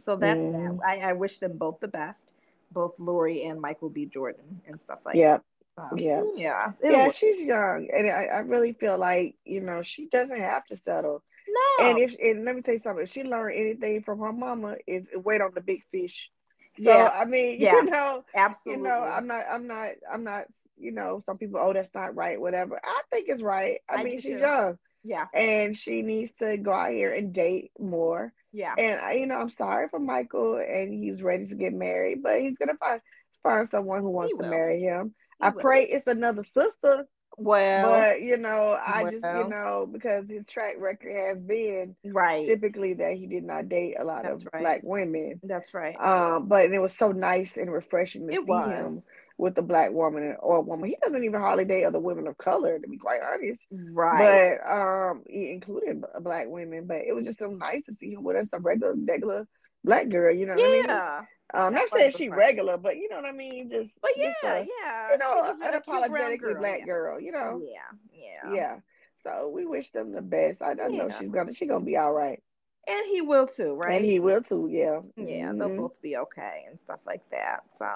so 0.00 0.16
that's 0.16 0.40
that 0.40 0.78
I, 0.86 1.10
I 1.10 1.12
wish 1.14 1.38
them 1.38 1.56
both 1.56 1.80
the 1.80 1.88
best 1.88 2.32
both 2.70 2.94
Lori 2.98 3.44
and 3.44 3.60
Michael 3.60 3.88
B. 3.88 4.06
Jordan 4.06 4.60
and 4.66 4.80
stuff 4.80 5.00
like 5.04 5.16
yeah. 5.16 5.38
that. 5.76 5.90
Yeah. 5.96 6.22
Yeah. 6.34 6.72
Yeah, 6.82 7.08
she's 7.10 7.40
young. 7.40 7.88
And 7.94 8.10
I, 8.10 8.24
I 8.24 8.38
really 8.40 8.72
feel 8.72 8.98
like, 8.98 9.36
you 9.44 9.60
know, 9.60 9.82
she 9.82 10.06
doesn't 10.06 10.40
have 10.40 10.66
to 10.66 10.76
settle. 10.76 11.22
No. 11.48 11.86
And 11.86 11.98
if 11.98 12.14
and 12.20 12.44
let 12.44 12.56
me 12.56 12.62
tell 12.62 12.74
you 12.74 12.80
something, 12.82 13.04
if 13.04 13.12
she 13.12 13.22
learned 13.22 13.56
anything 13.56 14.02
from 14.02 14.18
her 14.18 14.32
mama, 14.32 14.76
is 14.86 15.04
wait 15.14 15.40
on 15.40 15.52
the 15.54 15.60
big 15.60 15.82
fish. 15.90 16.30
So 16.82 16.90
yeah. 16.90 17.10
I 17.14 17.24
mean, 17.24 17.56
yeah. 17.58 17.74
you 17.74 17.84
know, 17.84 18.24
absolutely. 18.34 18.82
You 18.82 18.88
know, 18.88 19.00
I'm 19.02 19.26
not 19.26 19.42
I'm 19.50 19.66
not 19.66 19.88
I'm 20.12 20.24
not, 20.24 20.44
you 20.76 20.92
know, 20.92 21.20
some 21.24 21.38
people, 21.38 21.60
oh, 21.62 21.72
that's 21.72 21.94
not 21.94 22.14
right, 22.14 22.40
whatever. 22.40 22.80
I 22.82 23.02
think 23.12 23.28
it's 23.28 23.42
right. 23.42 23.78
I, 23.88 23.96
I 23.96 24.04
mean, 24.04 24.20
she's 24.20 24.32
too. 24.32 24.38
young. 24.38 24.78
Yeah. 25.04 25.26
And 25.32 25.76
she 25.76 26.02
needs 26.02 26.32
to 26.40 26.56
go 26.56 26.72
out 26.72 26.90
here 26.90 27.14
and 27.14 27.32
date 27.32 27.70
more. 27.78 28.32
Yeah. 28.52 28.74
And 28.76 29.00
I, 29.00 29.12
you 29.12 29.26
know, 29.26 29.36
I'm 29.36 29.50
sorry 29.50 29.88
for 29.88 29.98
Michael 29.98 30.56
and 30.56 30.92
he's 30.92 31.22
ready 31.22 31.46
to 31.46 31.54
get 31.54 31.72
married, 31.72 32.22
but 32.22 32.40
he's 32.40 32.56
gonna 32.56 32.76
find 32.78 33.00
find 33.42 33.68
someone 33.70 34.02
who 34.02 34.10
wants 34.10 34.34
to 34.38 34.48
marry 34.48 34.80
him. 34.82 35.14
I 35.40 35.50
pray 35.50 35.84
it's 35.84 36.06
another 36.06 36.44
sister. 36.44 37.06
Well, 37.38 37.88
but 37.88 38.22
you 38.22 38.36
know, 38.36 38.78
I 38.84 39.04
well, 39.04 39.12
just 39.12 39.24
you 39.24 39.48
know 39.48 39.88
because 39.90 40.28
his 40.28 40.44
track 40.46 40.74
record 40.78 41.16
has 41.16 41.38
been 41.38 41.94
right 42.04 42.44
typically 42.44 42.94
that 42.94 43.14
he 43.14 43.26
did 43.26 43.44
not 43.44 43.68
date 43.68 43.96
a 43.98 44.04
lot 44.04 44.24
That's 44.24 44.42
of 44.42 44.48
right. 44.52 44.62
black 44.62 44.80
women. 44.82 45.40
That's 45.42 45.72
right. 45.72 45.94
Um, 45.94 46.48
but 46.48 46.70
it 46.70 46.78
was 46.78 46.96
so 46.96 47.12
nice 47.12 47.56
and 47.56 47.72
refreshing 47.72 48.26
to 48.26 48.32
it 48.32 48.36
see 48.36 48.44
was. 48.44 48.68
him 48.68 49.02
with 49.38 49.56
a 49.56 49.62
black 49.62 49.92
woman 49.92 50.36
or 50.40 50.56
a 50.56 50.60
woman. 50.60 50.88
He 50.88 50.96
doesn't 51.00 51.24
even 51.24 51.40
hardly 51.40 51.64
date 51.64 51.84
other 51.84 52.00
women 52.00 52.26
of 52.26 52.36
color, 52.36 52.78
to 52.78 52.88
be 52.88 52.98
quite 52.98 53.20
honest. 53.22 53.64
Right. 53.70 54.58
But 54.60 54.70
um, 54.70 55.22
he 55.26 55.50
included 55.50 56.02
black 56.20 56.46
women. 56.48 56.86
But 56.86 56.98
it 56.98 57.14
was 57.14 57.24
just 57.24 57.38
so 57.38 57.46
nice 57.46 57.86
to 57.86 57.94
see 57.94 58.12
him 58.12 58.24
with 58.24 58.36
us, 58.36 58.48
a 58.52 58.58
regular, 58.58 58.94
regular 58.96 59.46
black 59.84 60.08
girl. 60.08 60.34
You 60.34 60.46
know. 60.46 60.56
Yeah. 60.56 60.64
I 60.64 61.20
mean? 61.20 61.26
Um, 61.54 61.72
not 61.72 61.88
saying 61.88 62.12
she 62.12 62.28
regular, 62.28 62.76
but 62.76 62.96
you 62.96 63.08
know 63.08 63.16
what 63.16 63.24
I 63.24 63.32
mean. 63.32 63.70
Just, 63.70 63.92
but 64.02 64.10
yeah, 64.16 64.32
just 64.42 64.44
a, 64.44 64.66
yeah, 64.82 65.12
you 65.12 65.18
know, 65.18 65.54
an 65.62 65.74
apologetically 65.74 66.36
girl, 66.36 66.60
black 66.60 66.80
yeah. 66.80 66.86
girl. 66.86 67.20
You 67.20 67.32
know, 67.32 67.62
yeah, 67.64 67.78
yeah, 68.12 68.54
yeah. 68.54 68.76
So 69.24 69.48
we 69.48 69.64
wish 69.64 69.90
them 69.90 70.12
the 70.12 70.20
best. 70.20 70.60
I, 70.60 70.72
I 70.72 70.88
know 70.88 71.08
she's 71.08 71.30
gonna 71.30 71.54
she's 71.54 71.68
gonna 71.68 71.84
be 71.84 71.96
all 71.96 72.12
right, 72.12 72.42
and 72.86 73.06
he 73.06 73.22
will 73.22 73.46
too, 73.46 73.74
right? 73.74 73.94
And 73.94 74.04
he 74.04 74.20
will 74.20 74.42
too. 74.42 74.68
Yeah, 74.70 75.00
yeah. 75.16 75.48
Mm-hmm. 75.48 75.58
They'll 75.58 75.76
both 75.76 76.02
be 76.02 76.16
okay 76.18 76.64
and 76.68 76.78
stuff 76.78 77.00
like 77.06 77.22
that. 77.30 77.62
So. 77.78 77.86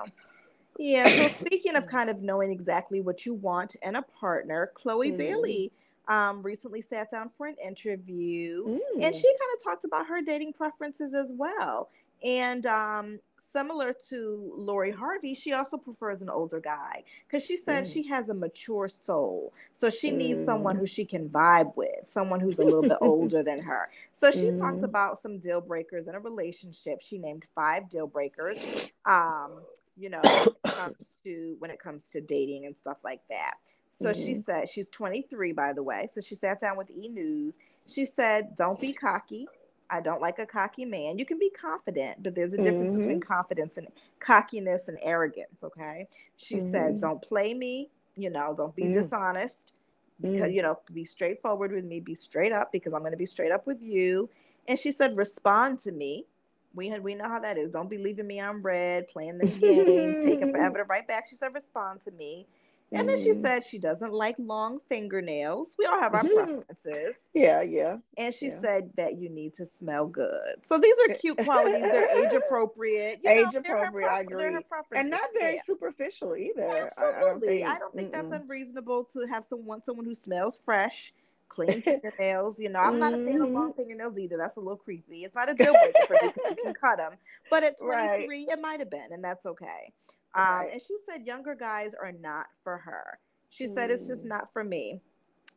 Yeah, 0.78 1.06
so 1.06 1.28
speaking 1.40 1.76
of 1.76 1.86
kind 1.86 2.08
of 2.08 2.22
knowing 2.22 2.50
exactly 2.50 3.02
what 3.02 3.26
you 3.26 3.34
want 3.34 3.76
in 3.82 3.96
a 3.96 4.02
partner, 4.02 4.72
Chloe 4.74 5.08
mm-hmm. 5.08 5.18
Bailey 5.18 5.72
um, 6.08 6.42
recently 6.42 6.80
sat 6.80 7.10
down 7.10 7.30
for 7.36 7.46
an 7.46 7.56
interview, 7.62 8.64
mm. 8.64 8.78
and 9.00 9.14
she 9.14 9.22
kind 9.22 9.56
of 9.56 9.62
talked 9.62 9.84
about 9.84 10.06
her 10.06 10.22
dating 10.22 10.54
preferences 10.54 11.14
as 11.14 11.30
well. 11.30 11.90
And 12.24 12.64
um, 12.66 13.18
similar 13.52 13.94
to 14.08 14.52
Lori 14.56 14.90
Harvey, 14.90 15.34
she 15.34 15.52
also 15.52 15.76
prefers 15.76 16.22
an 16.22 16.28
older 16.28 16.60
guy 16.60 17.04
because 17.26 17.44
she 17.44 17.56
said 17.56 17.84
mm. 17.84 17.92
she 17.92 18.02
has 18.08 18.28
a 18.28 18.34
mature 18.34 18.88
soul. 18.88 19.52
So 19.74 19.90
she 19.90 20.10
mm. 20.10 20.16
needs 20.16 20.44
someone 20.44 20.76
who 20.76 20.86
she 20.86 21.04
can 21.04 21.28
vibe 21.28 21.76
with, 21.76 22.08
someone 22.08 22.40
who's 22.40 22.58
a 22.58 22.64
little 22.64 22.82
bit 22.82 22.98
older 23.00 23.42
than 23.42 23.60
her. 23.62 23.90
So 24.12 24.30
she 24.30 24.50
mm. 24.50 24.58
talked 24.58 24.82
about 24.82 25.20
some 25.20 25.38
deal 25.38 25.60
breakers 25.60 26.08
in 26.08 26.14
a 26.14 26.20
relationship. 26.20 27.00
She 27.02 27.18
named 27.18 27.44
five 27.54 27.90
deal 27.90 28.06
breakers. 28.06 28.58
Um, 29.04 29.60
you 29.96 30.08
know, 30.08 30.20
when 30.22 30.72
it 30.72 30.74
comes 30.74 30.96
to 31.24 31.56
when 31.58 31.70
it 31.70 31.78
comes 31.78 32.02
to 32.12 32.20
dating 32.20 32.66
and 32.66 32.76
stuff 32.76 32.98
like 33.04 33.20
that. 33.28 33.54
So 34.00 34.10
mm-hmm. 34.10 34.24
she 34.24 34.42
said 34.42 34.70
she's 34.70 34.88
23 34.88 35.52
by 35.52 35.72
the 35.72 35.82
way. 35.82 36.08
So 36.12 36.20
she 36.20 36.34
sat 36.34 36.60
down 36.60 36.76
with 36.76 36.90
E 36.90 37.08
News. 37.08 37.54
She 37.86 38.06
said, 38.06 38.56
"Don't 38.56 38.80
be 38.80 38.92
cocky. 38.92 39.46
I 39.92 40.00
don't 40.00 40.22
like 40.22 40.38
a 40.38 40.46
cocky 40.46 40.86
man. 40.86 41.18
You 41.18 41.26
can 41.26 41.38
be 41.38 41.50
confident, 41.50 42.22
but 42.22 42.34
there's 42.34 42.54
a 42.54 42.56
difference 42.56 42.92
mm-hmm. 42.92 42.98
between 42.98 43.20
confidence 43.20 43.76
and 43.76 43.86
cockiness 44.20 44.88
and 44.88 44.98
arrogance. 45.02 45.62
Okay. 45.62 46.08
She 46.38 46.56
mm-hmm. 46.56 46.70
said, 46.70 47.00
don't 47.00 47.20
play 47.20 47.52
me. 47.52 47.90
You 48.16 48.30
know, 48.30 48.54
don't 48.56 48.74
be 48.74 48.84
mm. 48.84 48.94
dishonest. 48.94 49.72
Because, 50.20 50.50
mm. 50.50 50.54
you 50.54 50.62
know, 50.62 50.78
be 50.94 51.04
straightforward 51.04 51.72
with 51.72 51.84
me, 51.84 52.00
be 52.00 52.14
straight 52.14 52.52
up 52.52 52.72
because 52.72 52.94
I'm 52.94 53.00
going 53.00 53.12
to 53.12 53.18
be 53.18 53.26
straight 53.26 53.52
up 53.52 53.66
with 53.66 53.82
you. 53.82 54.30
And 54.66 54.78
she 54.78 54.92
said, 54.92 55.16
respond 55.16 55.80
to 55.80 55.92
me. 55.92 56.26
We 56.74 56.88
had, 56.88 57.02
we 57.02 57.14
know 57.14 57.28
how 57.28 57.40
that 57.40 57.58
is. 57.58 57.70
Don't 57.70 57.90
be 57.90 57.98
leaving 57.98 58.26
me 58.26 58.40
on 58.40 58.62
red, 58.62 59.08
playing 59.08 59.38
the 59.38 59.46
games, 59.46 60.24
taking 60.24 60.52
forever 60.52 60.78
to 60.78 60.84
write 60.84 61.06
back. 61.06 61.28
She 61.28 61.36
said, 61.36 61.52
respond 61.54 62.00
to 62.04 62.10
me. 62.12 62.46
And 62.94 63.08
then 63.08 63.18
she 63.18 63.30
mm-hmm. 63.30 63.42
said 63.42 63.64
she 63.64 63.78
doesn't 63.78 64.12
like 64.12 64.36
long 64.38 64.80
fingernails. 64.88 65.68
We 65.78 65.86
all 65.86 66.00
have 66.00 66.14
our 66.14 66.22
mm-hmm. 66.22 66.56
preferences. 66.56 67.16
Yeah, 67.32 67.62
yeah. 67.62 67.96
And 68.18 68.34
she 68.34 68.46
yeah. 68.46 68.60
said 68.60 68.90
that 68.96 69.18
you 69.18 69.30
need 69.30 69.54
to 69.54 69.66
smell 69.66 70.06
good. 70.06 70.56
So 70.62 70.78
these 70.78 70.94
are 71.08 71.14
cute 71.14 71.38
qualities. 71.38 71.82
They're 71.82 72.24
age 72.24 72.32
appropriate. 72.46 73.20
You 73.24 73.30
age 73.30 73.54
know, 73.54 73.60
appropriate, 73.60 74.08
I 74.08 74.20
agree. 74.20 74.56
And 74.94 75.10
not 75.10 75.30
very 75.38 75.56
yeah. 75.56 75.60
superficial 75.66 76.36
either. 76.36 76.90
Absolutely. 76.98 77.02
I, 77.02 77.22
I 77.22 77.30
don't 77.30 77.40
think, 77.40 77.66
I 77.66 77.78
don't 77.78 77.94
think 77.94 78.12
that's 78.12 78.32
unreasonable 78.32 79.08
to 79.12 79.26
have 79.30 79.44
someone 79.44 79.82
someone 79.82 80.04
who 80.04 80.14
smells 80.14 80.60
fresh, 80.64 81.12
clean 81.48 81.82
fingernails. 81.84 82.58
You 82.58 82.70
know, 82.70 82.80
I'm 82.80 82.98
not 82.98 83.14
a 83.14 83.24
fan 83.24 83.40
of 83.40 83.48
long 83.48 83.70
mm-hmm. 83.70 83.80
fingernails 83.80 84.18
either. 84.18 84.36
That's 84.36 84.56
a 84.56 84.60
little 84.60 84.76
creepy. 84.76 85.24
It's 85.24 85.34
not 85.34 85.50
a 85.50 85.54
deal 85.54 85.72
breaker 85.72 86.06
for 86.06 86.26
me 86.26 86.32
you 86.50 86.64
can 86.64 86.74
cut 86.80 86.98
them. 86.98 87.12
But 87.50 87.64
at 87.64 87.78
23, 87.78 87.88
right. 87.88 88.28
it 88.28 88.60
might 88.60 88.80
have 88.80 88.90
been, 88.90 89.08
and 89.12 89.22
that's 89.22 89.46
okay. 89.46 89.92
Um, 90.34 90.66
and 90.72 90.80
she 90.80 90.96
said 91.06 91.26
younger 91.26 91.54
guys 91.54 91.92
are 92.00 92.12
not 92.12 92.46
for 92.64 92.78
her. 92.78 93.18
She 93.50 93.66
mm. 93.66 93.74
said 93.74 93.90
it's 93.90 94.06
just 94.06 94.24
mm. 94.24 94.28
not 94.28 94.52
for 94.52 94.64
me. 94.64 95.02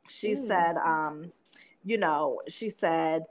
She 0.09 0.35
mm. 0.35 0.47
said, 0.47 0.77
um, 0.77 1.31
you 1.83 1.97
know, 1.97 2.41
she 2.49 2.69
said 2.69 3.23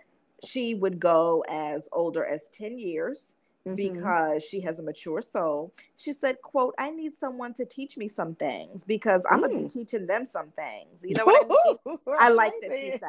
she 0.44 0.74
would 0.74 0.98
go 0.98 1.44
as 1.48 1.86
older 1.92 2.24
as 2.24 2.42
10 2.52 2.78
years 2.78 3.33
mm-hmm. 3.66 3.75
because 3.75 4.42
she 4.42 4.61
has 4.61 4.78
a 4.78 4.83
mature 4.83 5.23
soul. 5.23 5.73
She 5.97 6.12
said, 6.12 6.40
quote, 6.42 6.75
I 6.78 6.90
need 6.90 7.16
someone 7.16 7.54
to 7.54 7.64
teach 7.64 7.97
me 7.97 8.09
some 8.09 8.35
things 8.35 8.85
because 8.85 9.23
I'm 9.30 9.38
mm. 9.38 9.42
gonna 9.42 9.62
be 9.62 9.68
teaching 9.68 10.06
them 10.06 10.26
some 10.26 10.49
things. 10.56 11.02
You 11.02 11.14
know 11.18 11.25
what 11.25 11.47
I 11.47 11.88
mean? 11.88 11.99
I 12.18 12.28
like 12.30 12.52
that 12.62 12.73
she 12.73 12.90
said 12.92 13.00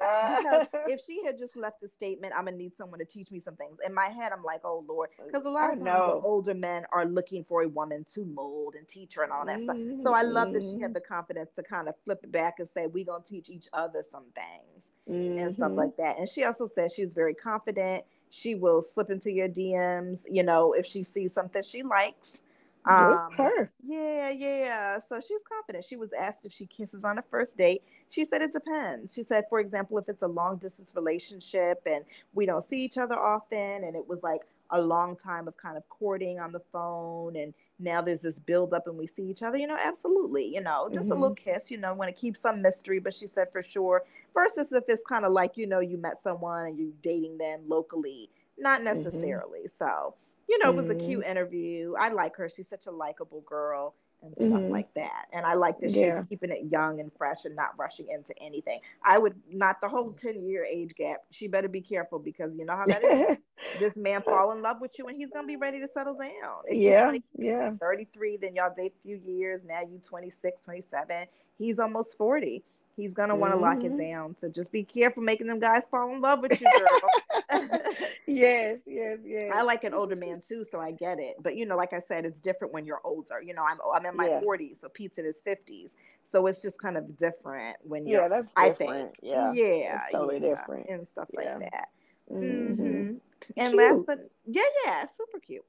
that. 0.00 0.68
if 0.88 1.00
she 1.04 1.24
had 1.24 1.38
just 1.38 1.56
left 1.56 1.80
the 1.80 1.88
statement, 1.88 2.32
I'm 2.36 2.44
gonna 2.44 2.56
need 2.56 2.76
someone 2.76 2.98
to 2.98 3.04
teach 3.04 3.30
me 3.30 3.40
some 3.40 3.56
things. 3.56 3.78
In 3.84 3.94
my 3.94 4.06
head, 4.06 4.32
I'm 4.32 4.42
like, 4.42 4.60
oh 4.64 4.84
Lord, 4.88 5.10
because 5.24 5.44
a 5.44 5.50
lot 5.50 5.72
of 5.72 5.84
times 5.84 6.22
older 6.24 6.54
men 6.54 6.84
are 6.92 7.06
looking 7.06 7.44
for 7.44 7.62
a 7.62 7.68
woman 7.68 8.04
to 8.14 8.24
mold 8.24 8.74
and 8.74 8.86
teach 8.88 9.14
her 9.14 9.22
and 9.22 9.32
all 9.32 9.44
that 9.46 9.60
mm-hmm. 9.60 9.92
stuff. 9.94 10.02
So 10.04 10.14
I 10.14 10.22
love 10.22 10.52
that 10.52 10.62
she 10.62 10.72
had 10.72 10.76
mm-hmm. 10.76 10.92
the 10.94 11.00
confidence 11.00 11.50
to 11.56 11.62
kind 11.62 11.88
of 11.88 11.94
flip 12.04 12.20
it 12.22 12.32
back 12.32 12.58
and 12.58 12.68
say, 12.68 12.86
We're 12.86 13.04
gonna 13.04 13.24
teach 13.28 13.48
each 13.48 13.66
other 13.72 14.04
some 14.10 14.24
things 14.34 14.92
mm-hmm. 15.08 15.38
and 15.38 15.54
stuff 15.54 15.68
mm-hmm. 15.68 15.78
like 15.78 15.96
that. 15.98 16.18
And 16.18 16.28
she 16.28 16.44
also 16.44 16.68
says 16.74 16.92
she's 16.94 17.12
very 17.12 17.34
confident 17.34 18.04
she 18.30 18.54
will 18.54 18.82
slip 18.82 19.10
into 19.10 19.30
your 19.30 19.48
DMs, 19.48 20.20
you 20.30 20.42
know, 20.42 20.72
if 20.72 20.86
she 20.86 21.02
sees 21.02 21.32
something 21.32 21.62
she 21.62 21.82
likes. 21.82 22.38
Um, 22.86 23.32
her. 23.36 23.70
Yeah, 23.86 24.30
yeah. 24.30 24.98
So 25.06 25.20
she's 25.20 25.42
confident. 25.46 25.84
She 25.84 25.96
was 25.96 26.12
asked 26.12 26.46
if 26.46 26.52
she 26.52 26.66
kisses 26.66 27.04
on 27.04 27.18
a 27.18 27.22
first 27.30 27.58
date. 27.58 27.82
She 28.08 28.24
said 28.24 28.40
it 28.42 28.52
depends. 28.52 29.12
She 29.12 29.22
said, 29.22 29.44
for 29.48 29.60
example, 29.60 29.98
if 29.98 30.08
it's 30.08 30.22
a 30.22 30.26
long 30.26 30.56
distance 30.56 30.92
relationship 30.94 31.82
and 31.84 32.04
we 32.32 32.46
don't 32.46 32.64
see 32.64 32.82
each 32.82 32.96
other 32.96 33.14
often, 33.14 33.84
and 33.84 33.94
it 33.94 34.08
was 34.08 34.22
like 34.22 34.40
a 34.70 34.80
long 34.80 35.16
time 35.16 35.46
of 35.46 35.56
kind 35.56 35.76
of 35.76 35.86
courting 35.88 36.38
on 36.38 36.52
the 36.52 36.62
phone 36.72 37.36
and 37.36 37.52
now 37.80 38.00
there's 38.02 38.20
this 38.20 38.38
build 38.38 38.74
up 38.74 38.86
and 38.86 38.96
we 38.96 39.06
see 39.06 39.22
each 39.22 39.42
other 39.42 39.56
you 39.56 39.66
know 39.66 39.76
absolutely 39.82 40.46
you 40.46 40.60
know 40.60 40.88
just 40.92 41.04
mm-hmm. 41.04 41.12
a 41.12 41.14
little 41.14 41.34
mm-hmm. 41.34 41.50
kiss 41.50 41.70
you 41.70 41.76
know 41.76 41.94
want 41.94 42.14
to 42.14 42.20
keep 42.20 42.36
some 42.36 42.62
mystery 42.62 42.98
but 42.98 43.14
she 43.14 43.26
said 43.26 43.48
for 43.50 43.62
sure 43.62 44.04
versus 44.34 44.72
if 44.72 44.84
it's 44.88 45.02
kind 45.08 45.24
of 45.24 45.32
like 45.32 45.56
you 45.56 45.66
know 45.66 45.80
you 45.80 45.96
met 45.96 46.20
someone 46.22 46.66
and 46.66 46.78
you're 46.78 46.92
dating 47.02 47.38
them 47.38 47.60
locally 47.66 48.30
not 48.58 48.82
mm-hmm. 48.82 48.94
necessarily 49.02 49.60
mm-hmm. 49.60 49.84
so 49.84 50.14
you 50.48 50.58
know 50.58 50.70
it 50.70 50.76
was 50.76 50.90
a 50.90 50.94
cute 50.94 51.20
mm-hmm. 51.20 51.30
interview 51.30 51.94
i 51.98 52.08
like 52.08 52.36
her 52.36 52.48
she's 52.48 52.68
such 52.68 52.86
a 52.86 52.90
likable 52.90 53.40
girl 53.42 53.94
and 54.22 54.34
stuff 54.34 54.48
mm-hmm. 54.48 54.70
like 54.70 54.92
that. 54.94 55.26
And 55.32 55.46
I 55.46 55.54
like 55.54 55.80
that 55.80 55.90
yeah. 55.90 56.20
she's 56.20 56.28
keeping 56.28 56.50
it 56.50 56.70
young 56.70 57.00
and 57.00 57.10
fresh 57.16 57.44
and 57.44 57.56
not 57.56 57.78
rushing 57.78 58.08
into 58.10 58.34
anything. 58.40 58.80
I 59.04 59.18
would 59.18 59.34
not 59.50 59.80
the 59.80 59.88
whole 59.88 60.12
10 60.12 60.42
year 60.42 60.64
age 60.64 60.94
gap. 60.94 61.20
She 61.30 61.46
better 61.46 61.68
be 61.68 61.80
careful 61.80 62.18
because 62.18 62.54
you 62.54 62.64
know 62.64 62.76
how 62.76 62.86
that 62.86 63.04
is. 63.04 63.36
this 63.78 63.96
man 63.96 64.22
fall 64.22 64.52
in 64.52 64.62
love 64.62 64.80
with 64.80 64.98
you 64.98 65.06
and 65.06 65.16
he's 65.16 65.30
gonna 65.30 65.46
be 65.46 65.56
ready 65.56 65.80
to 65.80 65.88
settle 65.88 66.14
down. 66.14 66.62
If 66.66 66.78
yeah. 66.78 67.04
20, 67.04 67.22
yeah. 67.38 67.70
33, 67.80 68.38
then 68.38 68.54
y'all 68.54 68.72
date 68.74 68.92
a 68.98 69.02
few 69.02 69.16
years. 69.16 69.64
Now 69.64 69.80
you 69.80 70.00
26, 70.06 70.62
27. 70.62 71.26
He's 71.58 71.78
almost 71.78 72.16
40 72.16 72.62
he's 73.00 73.14
gonna 73.14 73.34
want 73.34 73.52
to 73.52 73.56
mm-hmm. 73.56 73.64
lock 73.64 73.84
it 73.84 73.92
mm-hmm. 73.92 74.10
down. 74.12 74.36
So 74.40 74.48
just 74.48 74.72
be 74.72 74.84
careful 74.84 75.22
making 75.22 75.46
them 75.46 75.58
guys 75.58 75.84
fall 75.90 76.12
in 76.12 76.20
love 76.20 76.40
with 76.40 76.60
you, 76.60 76.66
girl. 76.78 77.60
yes, 78.26 78.78
yes, 78.86 79.18
yes. 79.24 79.52
I 79.54 79.62
like 79.62 79.84
an 79.84 79.94
older 79.94 80.16
man 80.26 80.42
too, 80.46 80.64
so 80.70 80.80
I 80.80 80.92
get 80.92 81.18
it. 81.18 81.36
But 81.40 81.56
you 81.56 81.66
know, 81.66 81.76
like 81.76 81.92
I 81.92 82.00
said, 82.00 82.24
it's 82.24 82.40
different 82.40 82.72
when 82.72 82.84
you're 82.84 83.00
older. 83.04 83.42
You 83.42 83.54
know, 83.54 83.64
I'm 83.66 83.78
I'm 83.94 84.06
in 84.06 84.16
my 84.16 84.28
yeah. 84.28 84.40
40s, 84.40 84.80
so 84.80 84.88
Pete's 84.88 85.18
in 85.18 85.24
his 85.24 85.42
50s. 85.42 85.92
So 86.30 86.46
it's 86.46 86.62
just 86.62 86.78
kind 86.78 86.96
of 86.96 87.16
different 87.16 87.76
when 87.82 88.06
you're. 88.06 88.22
Yeah, 88.22 88.28
that's 88.28 88.54
different. 88.54 88.92
I 88.92 89.02
think. 89.02 89.16
Yeah, 89.22 89.52
yeah, 89.52 90.00
it's 90.02 90.12
totally 90.12 90.40
yeah, 90.40 90.54
different 90.54 90.88
and 90.88 91.08
stuff 91.08 91.28
yeah. 91.32 91.40
like 91.40 91.70
that. 91.70 91.88
Mm-hmm. 92.32 92.82
Mm-hmm. 92.82 93.14
And 93.56 93.74
last 93.74 94.06
but 94.06 94.30
yeah, 94.46 94.62
yeah, 94.84 95.04
super 95.16 95.40
cute. 95.40 95.64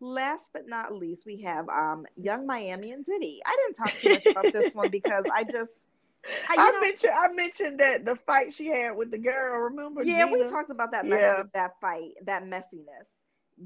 Last 0.00 0.44
but 0.52 0.68
not 0.68 0.94
least, 0.94 1.24
we 1.26 1.42
have 1.42 1.68
um 1.68 2.06
Yung 2.16 2.46
Miami 2.46 2.92
and 2.92 3.04
Diddy. 3.04 3.40
I 3.44 3.56
didn't 3.56 3.74
talk 3.76 4.00
too 4.00 4.10
much 4.10 4.26
about 4.26 4.52
this 4.52 4.74
one 4.74 4.90
because 4.90 5.24
I 5.32 5.44
just 5.44 5.72
I, 6.48 6.56
I 6.58 6.70
know, 6.70 6.80
mentioned 6.80 7.12
I 7.16 7.32
mentioned 7.32 7.80
that 7.80 8.04
the 8.04 8.16
fight 8.16 8.52
she 8.52 8.66
had 8.68 8.96
with 8.96 9.10
the 9.10 9.18
girl. 9.18 9.58
Remember? 9.58 10.02
Yeah, 10.02 10.26
Gina? 10.26 10.44
we 10.44 10.50
talked 10.50 10.70
about 10.70 10.90
that. 10.92 11.06
Yeah. 11.06 11.42
that 11.52 11.80
fight, 11.80 12.12
that 12.24 12.44
messiness. 12.44 13.08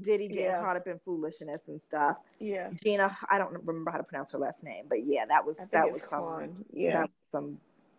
Diddy 0.01 0.27
getting 0.27 0.45
yeah. 0.45 0.61
caught 0.61 0.75
up 0.75 0.85
in 0.87 0.99
foolishness 1.03 1.63
and 1.67 1.81
stuff. 1.81 2.17
Yeah, 2.39 2.69
Gina. 2.83 3.17
I 3.29 3.37
don't 3.39 3.53
remember 3.65 3.89
how 3.89 3.97
to 3.97 4.03
pronounce 4.03 4.31
her 4.33 4.37
last 4.37 4.63
name, 4.63 4.85
but 4.87 5.05
yeah, 5.05 5.25
that 5.25 5.45
was 5.45 5.57
that 5.71 5.91
was 5.91 6.03
some 6.03 6.65
yeah 6.71 7.01
was 7.01 7.09
some 7.31 7.57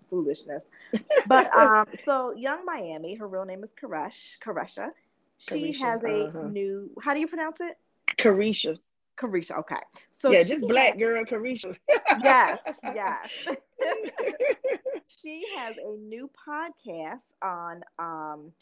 foolishness. 0.08 0.64
but 1.26 1.52
um, 1.54 1.86
so 2.04 2.32
Yung 2.36 2.64
Miami, 2.64 3.14
her 3.14 3.26
real 3.26 3.44
name 3.44 3.64
is 3.64 3.72
Karesh 3.80 4.38
Caresha. 4.44 4.90
She 5.38 5.72
Caresha, 5.72 5.80
has 5.80 6.04
a 6.04 6.26
uh-huh. 6.26 6.42
new. 6.48 6.90
How 7.02 7.14
do 7.14 7.20
you 7.20 7.26
pronounce 7.26 7.58
it? 7.60 7.76
Caresha. 8.16 8.78
Caresha. 9.20 9.58
Okay. 9.58 9.76
So 10.20 10.30
yeah, 10.30 10.42
just 10.42 10.60
black 10.62 10.98
girl 10.98 11.24
Caresha. 11.24 11.76
yes, 12.22 12.58
yes. 12.82 13.48
she 15.22 15.44
has 15.56 15.76
a 15.76 15.96
new 15.96 16.30
podcast 16.46 17.22
on 17.42 17.82
um 17.98 18.52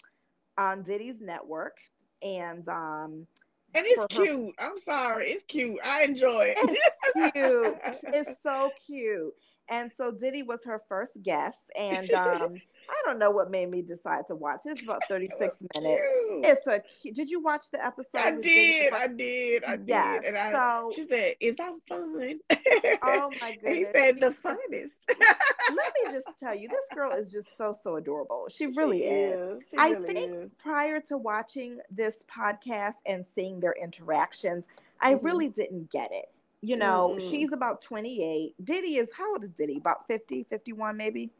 on 0.56 0.82
Diddy's 0.82 1.20
network, 1.20 1.76
and 2.22 2.68
um 2.68 3.26
and 3.74 3.86
it's 3.86 4.14
cute. 4.14 4.54
Her, 4.58 4.66
I'm 4.66 4.78
sorry, 4.78 5.26
it's 5.26 5.44
cute. 5.46 5.78
I 5.84 6.04
enjoy 6.04 6.54
it. 6.56 6.78
It's 7.16 7.32
cute. 7.32 7.78
it's 8.14 8.42
so 8.42 8.70
cute. 8.86 9.34
And 9.70 9.92
so 9.94 10.10
Diddy 10.10 10.42
was 10.42 10.60
her 10.64 10.82
first 10.88 11.22
guest, 11.22 11.58
and 11.76 12.10
um 12.14 12.60
I 12.88 13.02
don't 13.04 13.18
know 13.18 13.30
what 13.30 13.50
made 13.50 13.70
me 13.70 13.82
decide 13.82 14.26
to 14.28 14.34
watch 14.34 14.60
it. 14.64 14.70
It's 14.70 14.82
about 14.82 15.02
36 15.08 15.58
minutes. 15.74 16.02
It's 16.44 16.66
a 16.66 16.82
did 17.12 17.30
you 17.30 17.40
watch 17.40 17.66
the 17.72 17.84
episode? 17.84 18.08
I 18.14 18.40
did, 18.40 18.92
I 18.92 19.06
did, 19.08 19.64
I 19.64 19.76
did. 19.76 19.88
Yes. 19.88 20.24
And 20.26 20.36
I, 20.36 20.50
so, 20.50 20.92
she 20.94 21.04
said, 21.04 21.34
Is 21.40 21.56
that 21.56 21.72
fun? 21.88 22.38
Oh 23.02 23.30
my 23.40 23.56
goodness. 23.56 23.78
he 23.78 23.86
said 23.92 24.20
the 24.20 24.30
funnest. 24.30 24.92
let 25.08 25.92
me 26.04 26.12
just 26.12 26.38
tell 26.38 26.54
you, 26.54 26.68
this 26.68 26.84
girl 26.94 27.12
is 27.12 27.30
just 27.30 27.48
so 27.56 27.76
so 27.82 27.96
adorable. 27.96 28.46
She 28.50 28.66
really 28.66 29.00
she 29.00 29.04
is. 29.04 29.62
is. 29.62 29.68
She 29.70 29.76
I 29.76 29.90
really 29.90 30.14
think 30.14 30.32
is. 30.32 30.50
prior 30.58 31.00
to 31.00 31.16
watching 31.16 31.78
this 31.90 32.16
podcast 32.34 32.94
and 33.06 33.24
seeing 33.34 33.60
their 33.60 33.74
interactions, 33.80 34.64
I 35.00 35.14
mm-hmm. 35.14 35.26
really 35.26 35.48
didn't 35.48 35.90
get 35.90 36.10
it. 36.12 36.26
You 36.60 36.76
know, 36.76 37.14
mm-hmm. 37.16 37.30
she's 37.30 37.52
about 37.52 37.82
28. 37.82 38.54
Diddy 38.64 38.96
is 38.96 39.08
how 39.16 39.32
old 39.32 39.44
is 39.44 39.52
Diddy? 39.52 39.76
About 39.76 40.08
50, 40.08 40.44
51 40.50 40.96
maybe? 40.96 41.30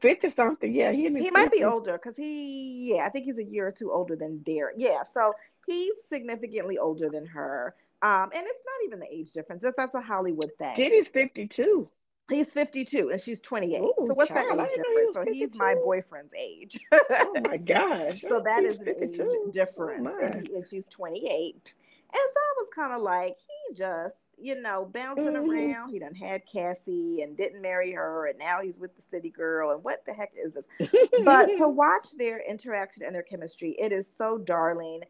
50 0.00 0.30
something. 0.30 0.74
Yeah, 0.74 0.92
he 0.92 1.08
he 1.08 1.30
might 1.30 1.52
be 1.52 1.64
older 1.64 1.92
because 1.92 2.16
he 2.16 2.92
yeah, 2.92 3.06
I 3.06 3.08
think 3.08 3.24
he's 3.24 3.38
a 3.38 3.44
year 3.44 3.68
or 3.68 3.72
two 3.72 3.92
older 3.92 4.16
than 4.16 4.38
Derek. 4.42 4.76
Yeah, 4.78 5.02
so 5.12 5.32
he's 5.66 5.94
significantly 6.08 6.78
older 6.78 7.08
than 7.08 7.26
her. 7.26 7.74
Um, 8.02 8.30
and 8.34 8.46
it's 8.46 8.62
not 8.64 8.86
even 8.86 9.00
the 9.00 9.06
age 9.12 9.32
difference. 9.32 9.62
That's 9.62 9.76
that's 9.76 9.94
a 9.94 10.00
Hollywood 10.00 10.50
thing. 10.58 10.74
Diddy's 10.74 11.08
52. 11.08 11.88
He's 12.30 12.52
52 12.52 13.10
and 13.10 13.20
she's 13.20 13.40
28. 13.40 13.80
Ooh, 13.80 13.92
so 14.06 14.14
what's 14.14 14.28
child, 14.28 14.58
that 14.58 14.70
age 14.70 14.76
difference? 14.76 15.14
So 15.14 15.24
he's 15.26 15.54
my 15.56 15.74
boyfriend's 15.74 16.32
age. 16.38 16.78
oh 16.92 17.34
my 17.44 17.56
gosh. 17.58 18.22
So 18.22 18.40
that 18.44 18.62
is 18.62 18.76
an 18.76 18.84
52. 18.84 19.04
age 19.06 19.18
oh 19.20 19.50
difference. 19.50 20.08
Oh 20.08 20.24
and, 20.24 20.46
he, 20.46 20.54
and, 20.54 20.64
she's 20.64 20.86
28. 20.86 21.54
And 21.54 21.64
so 22.12 22.18
I 22.18 22.54
was 22.58 22.68
kind 22.74 22.92
of 22.92 23.02
like, 23.02 23.36
he 23.36 23.74
just, 23.74 24.16
you 24.40 24.60
know, 24.60 24.88
bouncing 24.92 25.34
mm-hmm. 25.34 25.50
around. 25.50 25.90
He 25.90 25.98
done 25.98 26.14
had 26.14 26.42
Cassie 26.50 27.22
and 27.22 27.36
didn't 27.36 27.62
marry 27.62 27.92
her. 27.92 28.26
And 28.26 28.38
now 28.38 28.60
he's 28.62 28.78
with 28.78 28.94
the 28.96 29.02
city 29.02 29.30
girl. 29.30 29.72
And 29.72 29.84
what 29.84 30.04
the 30.06 30.12
heck 30.12 30.32
is 30.36 30.54
this? 30.54 30.90
but 31.24 31.46
to 31.56 31.68
watch 31.68 32.08
their 32.16 32.40
interaction 32.48 33.04
and 33.04 33.14
their 33.14 33.22
chemistry, 33.22 33.76
it 33.78 33.92
is 33.92 34.10
so 34.16 34.38
darling 34.38 35.02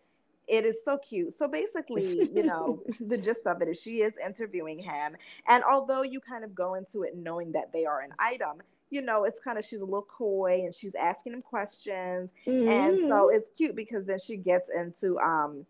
it 0.50 0.66
is 0.66 0.82
so 0.84 0.98
cute. 0.98 1.38
So 1.38 1.46
basically, 1.46 2.28
you 2.34 2.42
know, 2.42 2.82
the 3.00 3.16
gist 3.16 3.46
of 3.46 3.62
it 3.62 3.68
is 3.68 3.80
she 3.80 4.02
is 4.02 4.14
interviewing 4.22 4.80
him. 4.80 5.16
And 5.46 5.62
although 5.62 6.02
you 6.02 6.20
kind 6.20 6.44
of 6.44 6.54
go 6.54 6.74
into 6.74 7.02
it 7.02 7.16
knowing 7.16 7.52
that 7.52 7.72
they 7.72 7.86
are 7.86 8.00
an 8.00 8.12
item, 8.18 8.60
you 8.90 9.00
know, 9.00 9.24
it's 9.24 9.38
kind 9.38 9.58
of 9.58 9.64
she's 9.64 9.80
a 9.80 9.84
little 9.84 10.02
coy 10.02 10.62
and 10.64 10.74
she's 10.74 10.96
asking 10.96 11.34
him 11.34 11.42
questions. 11.42 12.30
Mm-hmm. 12.46 12.68
And 12.68 12.98
so 12.98 13.04
mm-hmm. 13.04 13.36
it's 13.36 13.50
cute 13.56 13.76
because 13.76 14.04
then 14.04 14.18
she 14.18 14.36
gets 14.36 14.68
into 14.68 15.18
um 15.20 15.64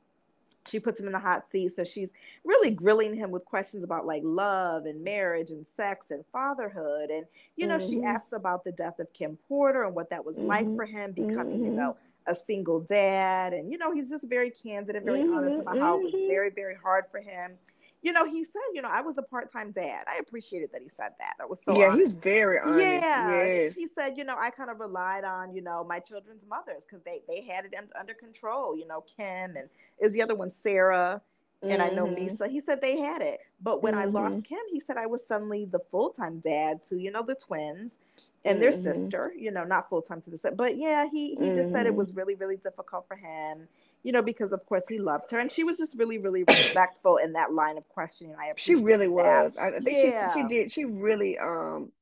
she 0.69 0.81
puts 0.81 1.00
him 1.00 1.07
in 1.07 1.12
the 1.12 1.19
hot 1.19 1.50
seat. 1.50 1.75
So 1.75 1.85
she's 1.85 2.11
really 2.45 2.71
grilling 2.71 3.14
him 3.14 3.31
with 3.31 3.45
questions 3.45 3.83
about 3.83 4.07
like 4.07 4.23
love 4.25 4.85
and 4.85 5.02
marriage 5.02 5.50
and 5.50 5.67
sex 5.76 6.11
and 6.11 6.25
fatherhood. 6.33 7.11
And, 7.11 7.26
you 7.57 7.67
know, 7.67 7.79
mm-hmm. 7.79 7.90
she 7.90 8.02
asks 8.02 8.33
about 8.33 8.64
the 8.64 8.73
death 8.73 8.99
of 8.99 9.12
Kim 9.12 9.38
Porter 9.49 9.85
and 9.85 9.95
what 9.95 10.11
that 10.11 10.25
was 10.25 10.37
mm-hmm. 10.37 10.47
like 10.47 10.76
for 10.76 10.85
him 10.85 11.12
becoming, 11.12 11.57
mm-hmm. 11.57 11.64
you 11.64 11.71
know, 11.71 11.97
a 12.26 12.35
single 12.35 12.81
dad. 12.81 13.52
And, 13.52 13.73
you 13.73 13.79
know, 13.79 13.93
he's 13.93 14.11
just 14.11 14.25
very 14.25 14.50
candid 14.50 14.97
and 14.97 15.05
very 15.05 15.23
honest 15.23 15.52
mm-hmm, 15.52 15.61
about 15.62 15.79
how 15.79 15.99
it 15.99 16.05
was 16.05 16.14
mm-hmm. 16.14 16.29
very, 16.29 16.50
very 16.50 16.76
hard 16.76 17.05
for 17.11 17.21
him. 17.21 17.52
You 18.02 18.12
know, 18.12 18.25
he 18.25 18.45
said, 18.45 18.62
you 18.73 18.80
know, 18.80 18.88
I 18.88 19.02
was 19.02 19.19
a 19.19 19.23
part 19.23 19.52
time 19.52 19.73
dad. 19.73 20.04
I 20.09 20.19
appreciated 20.19 20.71
that 20.73 20.80
he 20.83 20.88
said 20.88 21.12
that. 21.19 21.35
That 21.38 21.50
was 21.50 21.59
so 21.64 21.76
Yeah, 21.76 21.88
honest. 21.88 22.02
he's 22.02 22.12
very 22.14 22.59
honest. 22.59 22.80
Yeah. 22.80 23.30
Yes. 23.30 23.76
He 23.76 23.88
said, 23.95 24.16
you 24.16 24.25
know, 24.25 24.37
I 24.38 24.50
kind 24.50 24.71
of 24.71 24.80
relied 24.80 25.25
on, 25.25 25.54
you 25.54 25.61
know, 25.61 25.85
my 25.85 25.99
children's 25.99 26.47
mothers 26.47 26.85
because 26.88 27.02
they, 27.04 27.23
they 27.28 27.42
had 27.42 27.66
it 27.66 27.75
under 27.99 28.14
control. 28.14 28.76
You 28.76 28.87
know, 28.87 29.04
Kim 29.16 29.57
and 29.57 29.69
is 30.00 30.12
the 30.12 30.23
other 30.23 30.35
one, 30.35 30.50
Sarah 30.50 31.21
and 31.62 31.73
mm-hmm. 31.73 31.83
I 31.83 31.88
know 31.90 32.07
Misa. 32.07 32.38
Mm-hmm. 32.38 32.52
He 32.52 32.61
said 32.61 32.80
they 32.80 32.99
had 32.99 33.23
it, 33.23 33.40
but 33.62 33.83
when 33.83 33.95
mm-hmm. 33.95 34.16
I 34.16 34.21
lost 34.21 34.45
Kim, 34.45 34.59
he 34.71 34.80
said 34.80 34.97
I 34.97 35.07
was 35.07 35.26
suddenly 35.26 35.66
the 35.66 35.80
full 35.90 36.11
time 36.11 36.38
dad 36.40 36.80
to 36.88 36.99
you 36.99 37.11
know 37.11 37.23
the 37.23 37.35
twins, 37.35 37.92
and 38.45 38.61
their 38.61 38.73
mm-hmm. 38.73 38.83
sister, 38.83 39.33
you 39.37 39.50
know, 39.50 39.64
not 39.64 39.88
full 39.88 40.02
time 40.02 40.23
to 40.23 40.30
the 40.30 40.38
set. 40.38 40.57
But 40.57 40.76
yeah, 40.76 41.07
he 41.11 41.30
he 41.30 41.37
mm-hmm. 41.37 41.57
just 41.57 41.73
said 41.73 41.87
it 41.87 41.90
mm-hmm. 41.90 41.99
was 41.99 42.12
really, 42.12 42.35
really 42.35 42.57
difficult 42.57 43.07
for 43.07 43.16
him, 43.16 43.69
you 44.02 44.12
know, 44.12 44.23
because 44.23 44.52
of 44.52 44.64
course 44.66 44.85
he 44.88 44.99
loved 44.99 45.30
her 45.30 45.38
and 45.38 45.50
she 45.50 45.64
was 45.64 45.78
just 45.78 45.97
really, 45.97 46.19
really 46.19 46.45
respectful 46.45 47.19
in 47.19 47.33
that 47.35 47.52
line 47.52 47.78
of 47.78 47.88
questioning. 47.88 48.35
I 48.38 48.52
she 48.57 48.75
really 48.75 49.09
was. 49.09 49.52
I 49.61 49.71
think 49.71 49.88
yeah. 49.90 50.33
she 50.33 50.40
she 50.40 50.49
did 50.49 50.73
she 50.73 50.85
really 50.85 51.38
um 51.38 51.92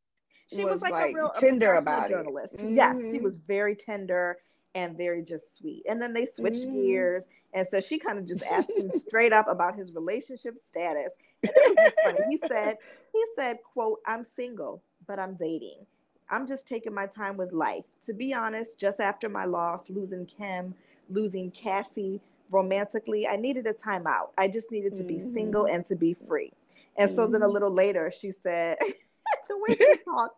she 0.51 0.65
was, 0.65 0.75
was 0.75 0.83
like, 0.83 0.93
like, 0.93 1.13
a 1.13 1.15
real 1.15 1.31
tender 1.39 1.75
a 1.75 1.81
about 1.81 2.09
journalist. 2.09 2.57
Mm-hmm. 2.57 2.75
Yes, 2.75 2.97
she 3.13 3.19
was 3.19 3.37
very 3.37 3.77
tender 3.77 4.39
and 4.75 4.97
very 4.97 5.23
just 5.23 5.59
sweet. 5.59 5.85
And 5.89 6.01
then 6.01 6.13
they 6.13 6.27
switched 6.27 6.67
mm. 6.67 6.75
gears. 6.75 7.27
And 7.53 7.67
so 7.71 7.81
she 7.81 7.99
kind 7.99 8.19
of 8.19 8.27
just 8.27 8.43
asked 8.45 8.71
him 8.71 8.91
straight 9.07 9.33
up 9.33 9.49
about 9.49 9.77
his 9.77 9.93
relationship 9.93 10.57
status. 10.59 11.13
And 11.43 11.53
it 11.55 11.69
was 11.69 11.77
just 11.85 11.97
funny. 12.05 12.19
He 12.31 12.39
said, 12.49 12.77
he 13.13 13.25
said, 13.37 13.59
quote, 13.73 14.01
I'm 14.07 14.25
single, 14.25 14.83
but 15.07 15.19
I'm 15.19 15.35
dating. 15.35 15.87
I'm 16.31 16.47
just 16.47 16.67
taking 16.67 16.95
my 16.95 17.07
time 17.07 17.37
with 17.37 17.53
life. 17.53 17.85
To 18.07 18.15
be 18.15 18.35
honest, 18.35 18.79
just 18.79 19.01
after 19.01 19.29
my 19.29 19.47
loss, 19.47 19.89
losing 19.89 20.27
Kim, 20.27 20.75
losing 21.09 21.51
Cassie 21.51 22.21
romantically, 22.51 23.27
I 23.27 23.37
needed 23.37 23.67
a 23.67 23.73
timeout. 23.73 24.31
I 24.37 24.49
just 24.49 24.71
needed 24.71 24.97
to 24.97 25.05
be 25.05 25.15
mm-hmm. 25.15 25.33
single 25.33 25.67
and 25.67 25.85
to 25.87 25.97
be 25.97 26.17
free. 26.27 26.53
And 26.97 27.09
mm-hmm. 27.09 27.17
so 27.17 27.27
then 27.27 27.43
a 27.43 27.45
mm-hmm. 27.45 27.55
little 27.55 27.73
later, 27.73 28.13
she 28.17 28.33
said, 28.43 28.79
the 29.49 29.59
way 29.59 29.77
she 29.77 29.97
talks, 30.05 30.37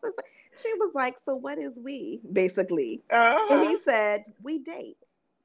she 0.62 0.72
was 0.74 0.92
like, 0.94 1.16
So 1.24 1.34
what 1.34 1.58
is 1.58 1.74
we, 1.82 2.20
basically? 2.32 3.02
Uh-huh. 3.10 3.54
And 3.54 3.68
he 3.68 3.78
said, 3.84 4.24
We 4.42 4.58
date. 4.58 4.98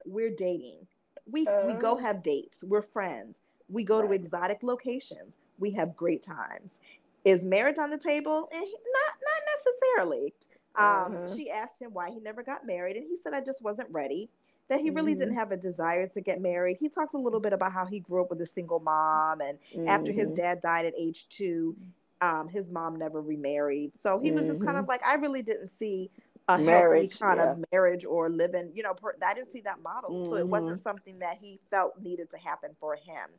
We're 0.05 0.35
dating. 0.35 0.87
We, 1.29 1.47
uh-huh. 1.47 1.63
we 1.67 1.73
go 1.73 1.93
uh-huh. 1.93 2.05
have 2.05 2.23
dates. 2.23 2.57
We're 2.63 2.81
friends. 2.81 3.39
We 3.69 3.83
go 3.83 3.99
right. 3.99 4.09
to 4.09 4.13
exotic 4.13 4.59
locations. 4.61 5.35
We 5.57 5.71
have 5.71 5.95
great 5.95 6.23
times. 6.23 6.79
Is 7.23 7.43
marriage 7.43 7.79
on 7.79 7.89
the 7.89 7.97
table? 7.97 8.47
And 8.53 8.63
he, 8.63 8.75
not 8.93 9.15
not 9.25 10.05
necessarily. 10.05 10.33
Um, 10.77 11.25
uh-huh. 11.25 11.35
She 11.35 11.49
asked 11.49 11.81
him 11.81 11.91
why 11.93 12.11
he 12.11 12.19
never 12.19 12.43
got 12.43 12.67
married, 12.67 12.97
and 12.97 13.05
he 13.05 13.17
said, 13.23 13.33
"I 13.33 13.41
just 13.41 13.63
wasn't 13.63 13.89
ready." 13.89 14.29
That 14.67 14.79
he 14.79 14.89
really 14.89 15.11
mm-hmm. 15.11 15.19
didn't 15.19 15.35
have 15.35 15.51
a 15.51 15.57
desire 15.57 16.07
to 16.07 16.21
get 16.21 16.41
married. 16.41 16.77
He 16.79 16.89
talked 16.89 17.13
a 17.13 17.19
little 17.19 17.39
bit 17.39 17.53
about 17.53 17.71
how 17.71 17.85
he 17.85 17.99
grew 17.99 18.21
up 18.21 18.31
with 18.31 18.41
a 18.41 18.47
single 18.47 18.79
mom, 18.79 19.41
and 19.41 19.59
mm-hmm. 19.73 19.87
after 19.87 20.11
his 20.11 20.27
mm-hmm. 20.27 20.35
dad 20.35 20.61
died 20.61 20.85
at 20.85 20.93
age 20.97 21.27
two, 21.29 21.75
um, 22.21 22.47
his 22.47 22.69
mom 22.69 22.95
never 22.95 23.21
remarried. 23.21 23.91
So 24.01 24.19
he 24.19 24.31
was 24.31 24.47
just 24.47 24.63
kind 24.65 24.77
of 24.77 24.83
mm-hmm. 24.83 24.89
like, 24.89 25.05
I 25.05 25.15
really 25.15 25.43
didn't 25.43 25.69
see 25.69 26.09
a 26.47 26.57
marriage, 26.57 27.19
kind 27.19 27.39
yeah. 27.39 27.51
of 27.51 27.65
marriage 27.71 28.05
or 28.05 28.29
living, 28.29 28.71
you 28.73 28.83
know, 28.83 28.93
per, 28.93 29.15
I 29.25 29.33
didn't 29.33 29.51
see 29.51 29.61
that 29.61 29.81
model. 29.83 30.11
Mm-hmm. 30.11 30.29
So 30.31 30.35
it 30.37 30.47
wasn't 30.47 30.73
mm-hmm. 30.73 30.81
something 30.81 31.19
that 31.19 31.37
he 31.41 31.59
felt 31.69 32.01
needed 32.01 32.29
to 32.31 32.37
happen 32.37 32.71
for 32.79 32.95
him. 32.95 33.29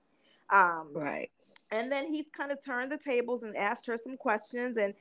Um, 0.51 0.89
right. 0.93 1.31
And 1.71 1.91
then 1.91 2.13
he 2.13 2.25
kind 2.37 2.53
of 2.53 2.65
turned 2.65 2.93
the 2.93 2.99
tables 2.99 3.43
and 3.43 3.57
asked 3.57 3.87
her 3.87 3.97
some 3.97 4.17
questions. 4.17 4.77
And 4.77 4.95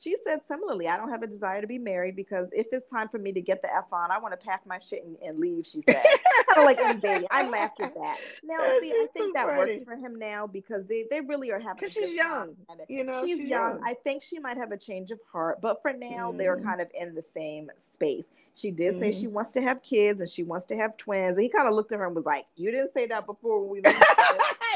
she 0.00 0.16
said 0.22 0.40
similarly, 0.46 0.88
I 0.88 0.96
don't 0.96 1.10
have 1.10 1.22
a 1.22 1.26
desire 1.26 1.60
to 1.60 1.66
be 1.66 1.78
married 1.78 2.16
because 2.16 2.48
if 2.52 2.66
it's 2.72 2.88
time 2.90 3.08
for 3.08 3.18
me 3.18 3.32
to 3.32 3.40
get 3.40 3.62
the 3.62 3.74
F 3.74 3.92
on, 3.92 4.10
I 4.10 4.18
want 4.18 4.38
to 4.38 4.46
pack 4.46 4.66
my 4.66 4.78
shit 4.78 5.04
and, 5.04 5.16
and 5.24 5.38
leave, 5.38 5.66
she 5.66 5.82
said. 5.82 6.02
kind 6.54 6.78
of 6.78 7.02
like. 7.02 7.24
I 7.30 7.48
laughed 7.48 7.80
at 7.80 7.94
that. 7.94 8.18
Now, 8.42 8.58
see, 8.80 8.90
I 8.90 9.06
think 9.12 9.26
so 9.28 9.32
that 9.34 9.46
funny. 9.46 9.72
works 9.72 9.84
for 9.84 9.96
him 9.96 10.18
now 10.18 10.46
because 10.46 10.86
they, 10.86 11.06
they 11.10 11.20
really 11.20 11.50
are 11.50 11.58
having 11.58 11.76
Because 11.76 11.92
she's 11.92 12.12
young. 12.12 12.54
You 12.88 13.04
know, 13.04 13.24
she's, 13.26 13.38
she's 13.38 13.48
young. 13.48 13.78
young. 13.78 13.84
I 13.84 13.94
think 13.94 14.22
she 14.22 14.38
might 14.38 14.56
have 14.56 14.72
a 14.72 14.76
change 14.76 15.10
of 15.10 15.20
heart, 15.30 15.60
but 15.60 15.80
for 15.82 15.92
now, 15.92 16.32
mm. 16.32 16.38
they're 16.38 16.60
kind 16.60 16.80
of 16.80 16.88
in 16.94 17.14
the 17.14 17.22
same 17.22 17.70
space. 17.76 18.26
She 18.56 18.70
did 18.70 19.00
say 19.00 19.10
she 19.10 19.24
mm-hmm. 19.24 19.34
wants 19.34 19.50
to 19.52 19.62
have 19.62 19.82
kids 19.82 20.20
and 20.20 20.30
she 20.30 20.44
wants 20.44 20.66
to 20.66 20.76
have 20.76 20.96
twins. 20.96 21.36
And 21.36 21.42
he 21.42 21.48
kind 21.48 21.66
of 21.66 21.74
looked 21.74 21.90
at 21.90 21.98
her 21.98 22.06
and 22.06 22.14
was 22.14 22.24
like, 22.24 22.46
You 22.54 22.70
didn't 22.70 22.92
say 22.92 23.06
that 23.06 23.26
before 23.26 23.60
when 23.60 23.70
we 23.70 23.80
met. 23.80 23.96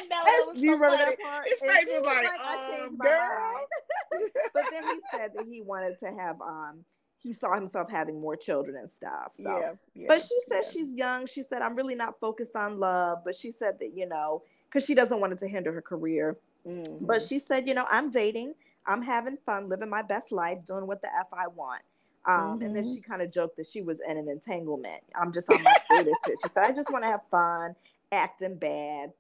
know. 0.08 0.52
Do 0.54 0.60
you 0.60 0.72
remember 0.72 0.96
that 0.96 1.20
part? 1.20 1.46
His 1.46 1.60
face 1.60 1.86
was, 1.86 2.00
was 2.00 2.06
like, 2.06 2.24
like 2.24 2.88
um, 2.88 2.96
girl. 2.96 3.66
but 4.54 4.64
then 4.70 4.82
he 4.84 5.00
said 5.12 5.30
that 5.34 5.46
he 5.50 5.60
wanted 5.60 5.98
to 6.00 6.06
have 6.06 6.40
um 6.40 6.84
he 7.20 7.32
saw 7.32 7.54
himself 7.54 7.90
having 7.90 8.20
more 8.20 8.36
children 8.36 8.76
and 8.76 8.90
stuff. 8.90 9.32
So 9.34 9.58
yeah, 9.58 9.72
yeah 9.94 10.06
but 10.08 10.22
she 10.22 10.38
says 10.48 10.66
yeah. 10.66 10.70
she's 10.72 10.92
young. 10.92 11.26
She 11.26 11.42
said, 11.42 11.62
I'm 11.62 11.74
really 11.74 11.96
not 11.96 12.20
focused 12.20 12.54
on 12.54 12.78
love, 12.78 13.18
but 13.24 13.34
she 13.34 13.50
said 13.50 13.78
that, 13.80 13.96
you 13.96 14.06
know, 14.06 14.42
because 14.68 14.86
she 14.86 14.94
doesn't 14.94 15.18
want 15.18 15.32
it 15.32 15.38
to 15.40 15.48
hinder 15.48 15.72
her 15.72 15.82
career. 15.82 16.36
Mm-hmm. 16.66 17.04
But 17.04 17.26
she 17.26 17.38
said, 17.38 17.66
you 17.66 17.74
know, 17.74 17.86
I'm 17.90 18.10
dating, 18.10 18.54
I'm 18.86 19.02
having 19.02 19.36
fun, 19.44 19.68
living 19.68 19.90
my 19.90 20.02
best 20.02 20.30
life, 20.30 20.58
doing 20.66 20.86
what 20.86 21.02
the 21.02 21.08
F 21.08 21.26
I 21.32 21.48
want. 21.48 21.82
Um, 22.26 22.36
mm-hmm. 22.36 22.62
And 22.62 22.76
then 22.76 22.84
mm-hmm. 22.84 22.94
she 22.94 23.00
kind 23.00 23.22
of 23.22 23.32
joked 23.32 23.56
that 23.56 23.66
she 23.66 23.82
was 23.82 23.98
in 24.08 24.16
an 24.16 24.28
entanglement. 24.28 25.02
I'm 25.20 25.32
just 25.32 25.50
on 25.50 25.62
my 25.62 25.74
She 26.26 26.48
said, 26.52 26.64
I 26.64 26.72
just 26.72 26.90
want 26.92 27.04
to 27.04 27.08
have 27.10 27.22
fun, 27.30 27.74
acting 28.12 28.56
bad. 28.56 29.12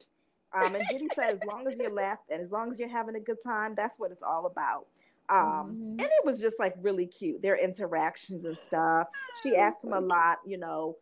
Um, 0.54 0.74
and 0.74 0.84
Diddy 0.90 1.08
said, 1.14 1.30
as 1.30 1.40
long 1.46 1.66
as 1.66 1.78
you're 1.78 1.92
laughing 1.92 2.34
and 2.34 2.42
as 2.42 2.50
long 2.50 2.72
as 2.72 2.78
you're 2.78 2.88
having 2.88 3.16
a 3.16 3.20
good 3.20 3.42
time, 3.44 3.74
that's 3.76 3.98
what 3.98 4.10
it's 4.10 4.22
all 4.22 4.46
about. 4.46 4.86
Um, 5.30 5.38
mm-hmm. 5.38 5.90
and 5.90 6.00
it 6.00 6.24
was 6.24 6.40
just 6.40 6.58
like 6.58 6.74
really 6.80 7.06
cute, 7.06 7.42
their 7.42 7.56
interactions 7.56 8.46
and 8.46 8.56
stuff. 8.66 9.08
She 9.42 9.56
asked 9.56 9.84
him 9.84 9.92
a 9.92 10.00
lot, 10.00 10.38
you 10.46 10.56
know, 10.56 10.96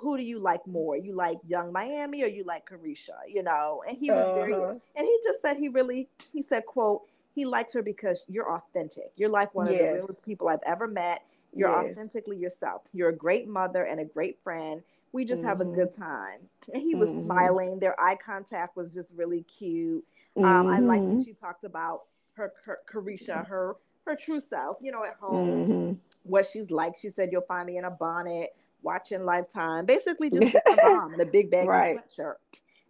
who 0.00 0.16
do 0.16 0.22
you 0.22 0.38
like 0.38 0.66
more? 0.66 0.96
You 0.96 1.14
like 1.14 1.36
Yung 1.46 1.72
Miami 1.72 2.22
or 2.22 2.26
you 2.26 2.44
like 2.44 2.66
Caresha? 2.68 3.18
You 3.28 3.42
know, 3.42 3.82
and 3.86 3.96
he 3.98 4.10
was 4.10 4.26
uh-huh. 4.26 4.34
very, 4.34 4.54
and 4.54 5.06
he 5.06 5.18
just 5.22 5.42
said 5.42 5.58
he 5.58 5.68
really, 5.68 6.08
he 6.32 6.42
said, 6.42 6.64
quote, 6.64 7.02
he 7.34 7.44
likes 7.44 7.74
her 7.74 7.82
because 7.82 8.22
you're 8.28 8.50
authentic. 8.50 9.12
You're 9.16 9.28
like 9.28 9.54
one 9.54 9.66
of 9.68 9.74
yes. 9.74 9.82
the 9.82 9.92
realest 9.92 10.24
people 10.24 10.48
I've 10.48 10.58
ever 10.64 10.88
met. 10.88 11.22
You're 11.52 11.70
yes. 11.70 11.92
authentically 11.92 12.38
yourself. 12.38 12.82
You're 12.94 13.10
a 13.10 13.16
great 13.16 13.46
mother 13.46 13.84
and 13.84 14.00
a 14.00 14.04
great 14.04 14.38
friend. 14.42 14.82
We 15.16 15.24
just 15.24 15.40
mm-hmm. 15.40 15.48
have 15.48 15.60
a 15.62 15.64
mm-hmm. 15.64 15.74
good 15.74 15.96
time. 15.96 16.40
And 16.74 16.82
he 16.82 16.94
was 16.94 17.08
mm-hmm. 17.08 17.24
smiling. 17.24 17.78
Their 17.78 17.98
eye 17.98 18.16
contact 18.16 18.76
was 18.76 18.92
just 18.92 19.08
really 19.16 19.44
cute. 19.44 20.04
Um, 20.36 20.44
mm-hmm. 20.44 20.68
I 20.68 20.78
like 20.80 21.00
that 21.00 21.24
she 21.24 21.32
talked 21.32 21.64
about 21.64 22.02
her, 22.34 22.52
her 22.66 22.80
Caresha, 22.86 23.46
her 23.46 23.76
her 24.04 24.14
true 24.14 24.42
self, 24.46 24.76
you 24.82 24.92
know, 24.92 25.02
at 25.04 25.14
home, 25.18 25.48
mm-hmm. 25.48 25.92
what 26.24 26.46
she's 26.46 26.70
like. 26.70 26.98
She 27.00 27.08
said, 27.08 27.30
You'll 27.32 27.40
find 27.48 27.66
me 27.66 27.78
in 27.78 27.84
a 27.84 27.90
bonnet, 27.90 28.54
watching 28.82 29.24
Lifetime, 29.24 29.86
basically 29.86 30.28
just 30.28 30.54
a 30.54 30.76
mom 30.84 31.14
in 31.14 31.20
a 31.22 31.24
big 31.24 31.50
baggy 31.50 31.66
right. 31.66 31.96
sweatshirt. 31.96 32.34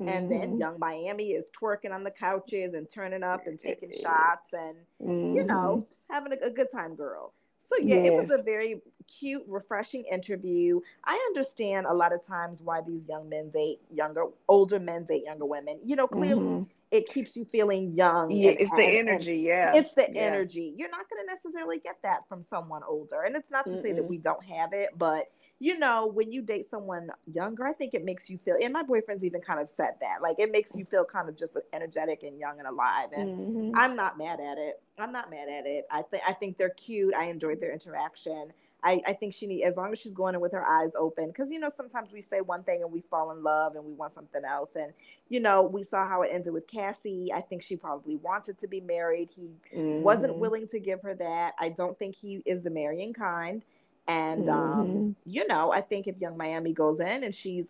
Mm-hmm. 0.01 0.09
And 0.09 0.31
then 0.31 0.59
mm-hmm. 0.59 0.81
Miami 0.81 1.31
is 1.31 1.47
twerking 1.59 1.95
on 1.95 2.03
the 2.03 2.11
couches 2.11 2.75
and 2.75 2.91
turning 2.91 3.23
up 3.23 3.47
and 3.47 3.57
taking 3.57 3.93
shots 4.03 4.53
and, 4.53 4.75
mm-hmm. 5.01 5.37
you 5.37 5.45
know, 5.45 5.87
having 6.11 6.33
a, 6.33 6.47
a, 6.47 6.51
good 6.51 6.73
time, 6.73 6.97
girl. 6.97 7.33
So, 7.69 7.77
yeah, 7.83 7.97
yeah, 7.97 8.03
it 8.03 8.15
was 8.15 8.31
a 8.31 8.43
very 8.43 8.81
cute, 9.07 9.45
refreshing 9.47 10.05
interview. 10.05 10.81
I 11.05 11.15
understand 11.29 11.87
a 11.87 11.95
lot 11.95 12.13
of 12.13 12.25
times 12.27 12.59
why 12.63 12.81
these 12.87 13.07
young 13.09 13.29
men 13.29 13.51
date 13.51 13.81
younger, 13.93 14.27
older 14.49 14.79
men 14.79 15.05
date 15.05 15.25
younger 15.25 15.47
women. 15.47 15.79
You 15.85 15.97
know, 15.97 16.07
clearly 16.07 16.43
mm-hmm. 16.43 16.63
it 16.91 17.09
keeps 17.09 17.37
you 17.37 17.45
feeling 17.45 17.93
young. 17.95 18.31
Yeah, 18.31 18.53
it's 18.53 18.71
the 18.71 18.85
energy. 18.85 19.39
yeah, 19.39 19.75
it's 19.75 19.93
the 19.95 20.09
yeah. 20.13 20.21
energy. 20.21 20.75
You're 20.77 20.91
not 20.91 21.09
going 21.11 21.27
to 21.27 21.33
necessarily 21.33 21.79
get 21.79 21.97
that 22.03 22.29
from 22.29 22.43
someone 22.43 22.83
older, 22.87 23.23
and 23.23 23.37
it's 23.37 23.51
not 23.51 23.65
to 23.67 23.73
Mm-mm. 23.73 23.83
say 23.83 23.93
that 23.93 24.05
we 24.05 24.19
don't 24.19 24.45
have 24.45 24.73
it, 24.73 24.91
but 24.97 25.31
you 25.59 25.79
know, 25.79 26.07
when 26.07 26.31
you 26.31 26.43
date 26.43 26.69
someone 26.71 27.11
younger, 27.33 27.67
I 27.67 27.73
think 27.73 27.95
it 27.95 28.05
makes 28.05 28.29
you 28.29 28.39
feel, 28.45 28.57
and 28.63 28.73
my 28.73 28.83
boyfriend's 28.83 29.25
even 29.25 29.41
kind 29.41 29.59
of 29.59 29.71
said 29.71 29.95
that, 30.01 30.21
like 30.21 30.39
it 30.39 30.53
makes 30.53 30.75
you 30.75 30.85
feel 30.85 31.05
kind 31.05 31.29
of 31.29 31.37
just 31.37 31.57
energetic 31.73 32.23
and 32.23 32.39
young 32.39 32.59
and 32.59 32.69
alive. 32.69 33.09
And 33.17 33.39
mm-hmm. 33.39 33.79
I'm 33.79 33.97
not 33.97 34.19
mad 34.19 34.39
at 34.39 34.59
it. 34.59 34.83
I'm 34.99 35.13
not 35.13 35.31
mad 35.31 35.49
at 35.49 35.67
it. 35.67 35.87
I 35.91 36.03
think 36.03 36.23
I 36.27 36.33
think 36.35 36.59
they're 36.59 36.71
cute. 36.71 37.15
I 37.15 37.27
enjoyed 37.27 37.61
their 37.61 37.73
interaction. 37.73 38.53
I, 38.85 39.01
I 39.07 39.13
think 39.15 39.35
she 39.35 39.47
need 39.47 39.65
as 39.65 39.77
long 39.77 39.93
as 39.93 39.99
she's 39.99 40.13
going 40.13 40.35
in 40.35 40.41
with 40.41 40.53
her 40.53 40.65
eyes 40.65 40.91
open 40.99 41.29
because 41.29 41.51
you 41.51 41.59
know 41.59 41.71
sometimes 41.75 42.13
we 42.13 42.21
say 42.21 42.41
one 42.41 42.63
thing 42.63 42.83
and 42.83 42.93
we 42.93 43.01
fall 43.11 43.33
in 43.33 43.43
love 43.43 43.75
and 43.75 43.85
we 43.85 43.93
want 43.95 44.13
something 44.13 44.45
else 44.45 44.77
and 44.77 44.93
you 45.29 45.41
know 45.41 45.63
we 45.63 45.83
saw 45.83 46.07
how 46.07 46.23
it 46.23 46.31
ended 46.33 46.53
with 46.53 46.69
Cassie 46.69 47.33
I 47.35 47.41
think 47.41 47.63
she 47.63 47.75
probably 47.75 48.17
wanted 48.17 48.59
to 48.59 48.69
be 48.69 48.81
married 48.81 49.31
he 49.35 49.49
mm-hmm. 49.75 50.03
wasn't 50.03 50.37
willing 50.37 50.69
to 50.69 50.79
give 50.79 51.01
her 51.03 51.15
that 51.15 51.55
I 51.59 51.71
don't 51.71 51.99
think 51.99 52.15
he 52.15 52.43
is 52.45 52.63
the 52.63 52.71
marrying 52.71 53.13
kind 53.15 53.65
and 54.09 54.49
um, 54.49 54.57
mm-hmm. 54.57 54.91
um, 54.91 55.17
you 55.25 55.47
know, 55.47 55.73
I 55.73 55.81
think 55.81 56.07
if 56.07 56.17
Yung 56.21 56.37
Miami 56.37 56.73
goes 56.73 57.01
in 57.01 57.25
and 57.25 57.35
she's 57.35 57.67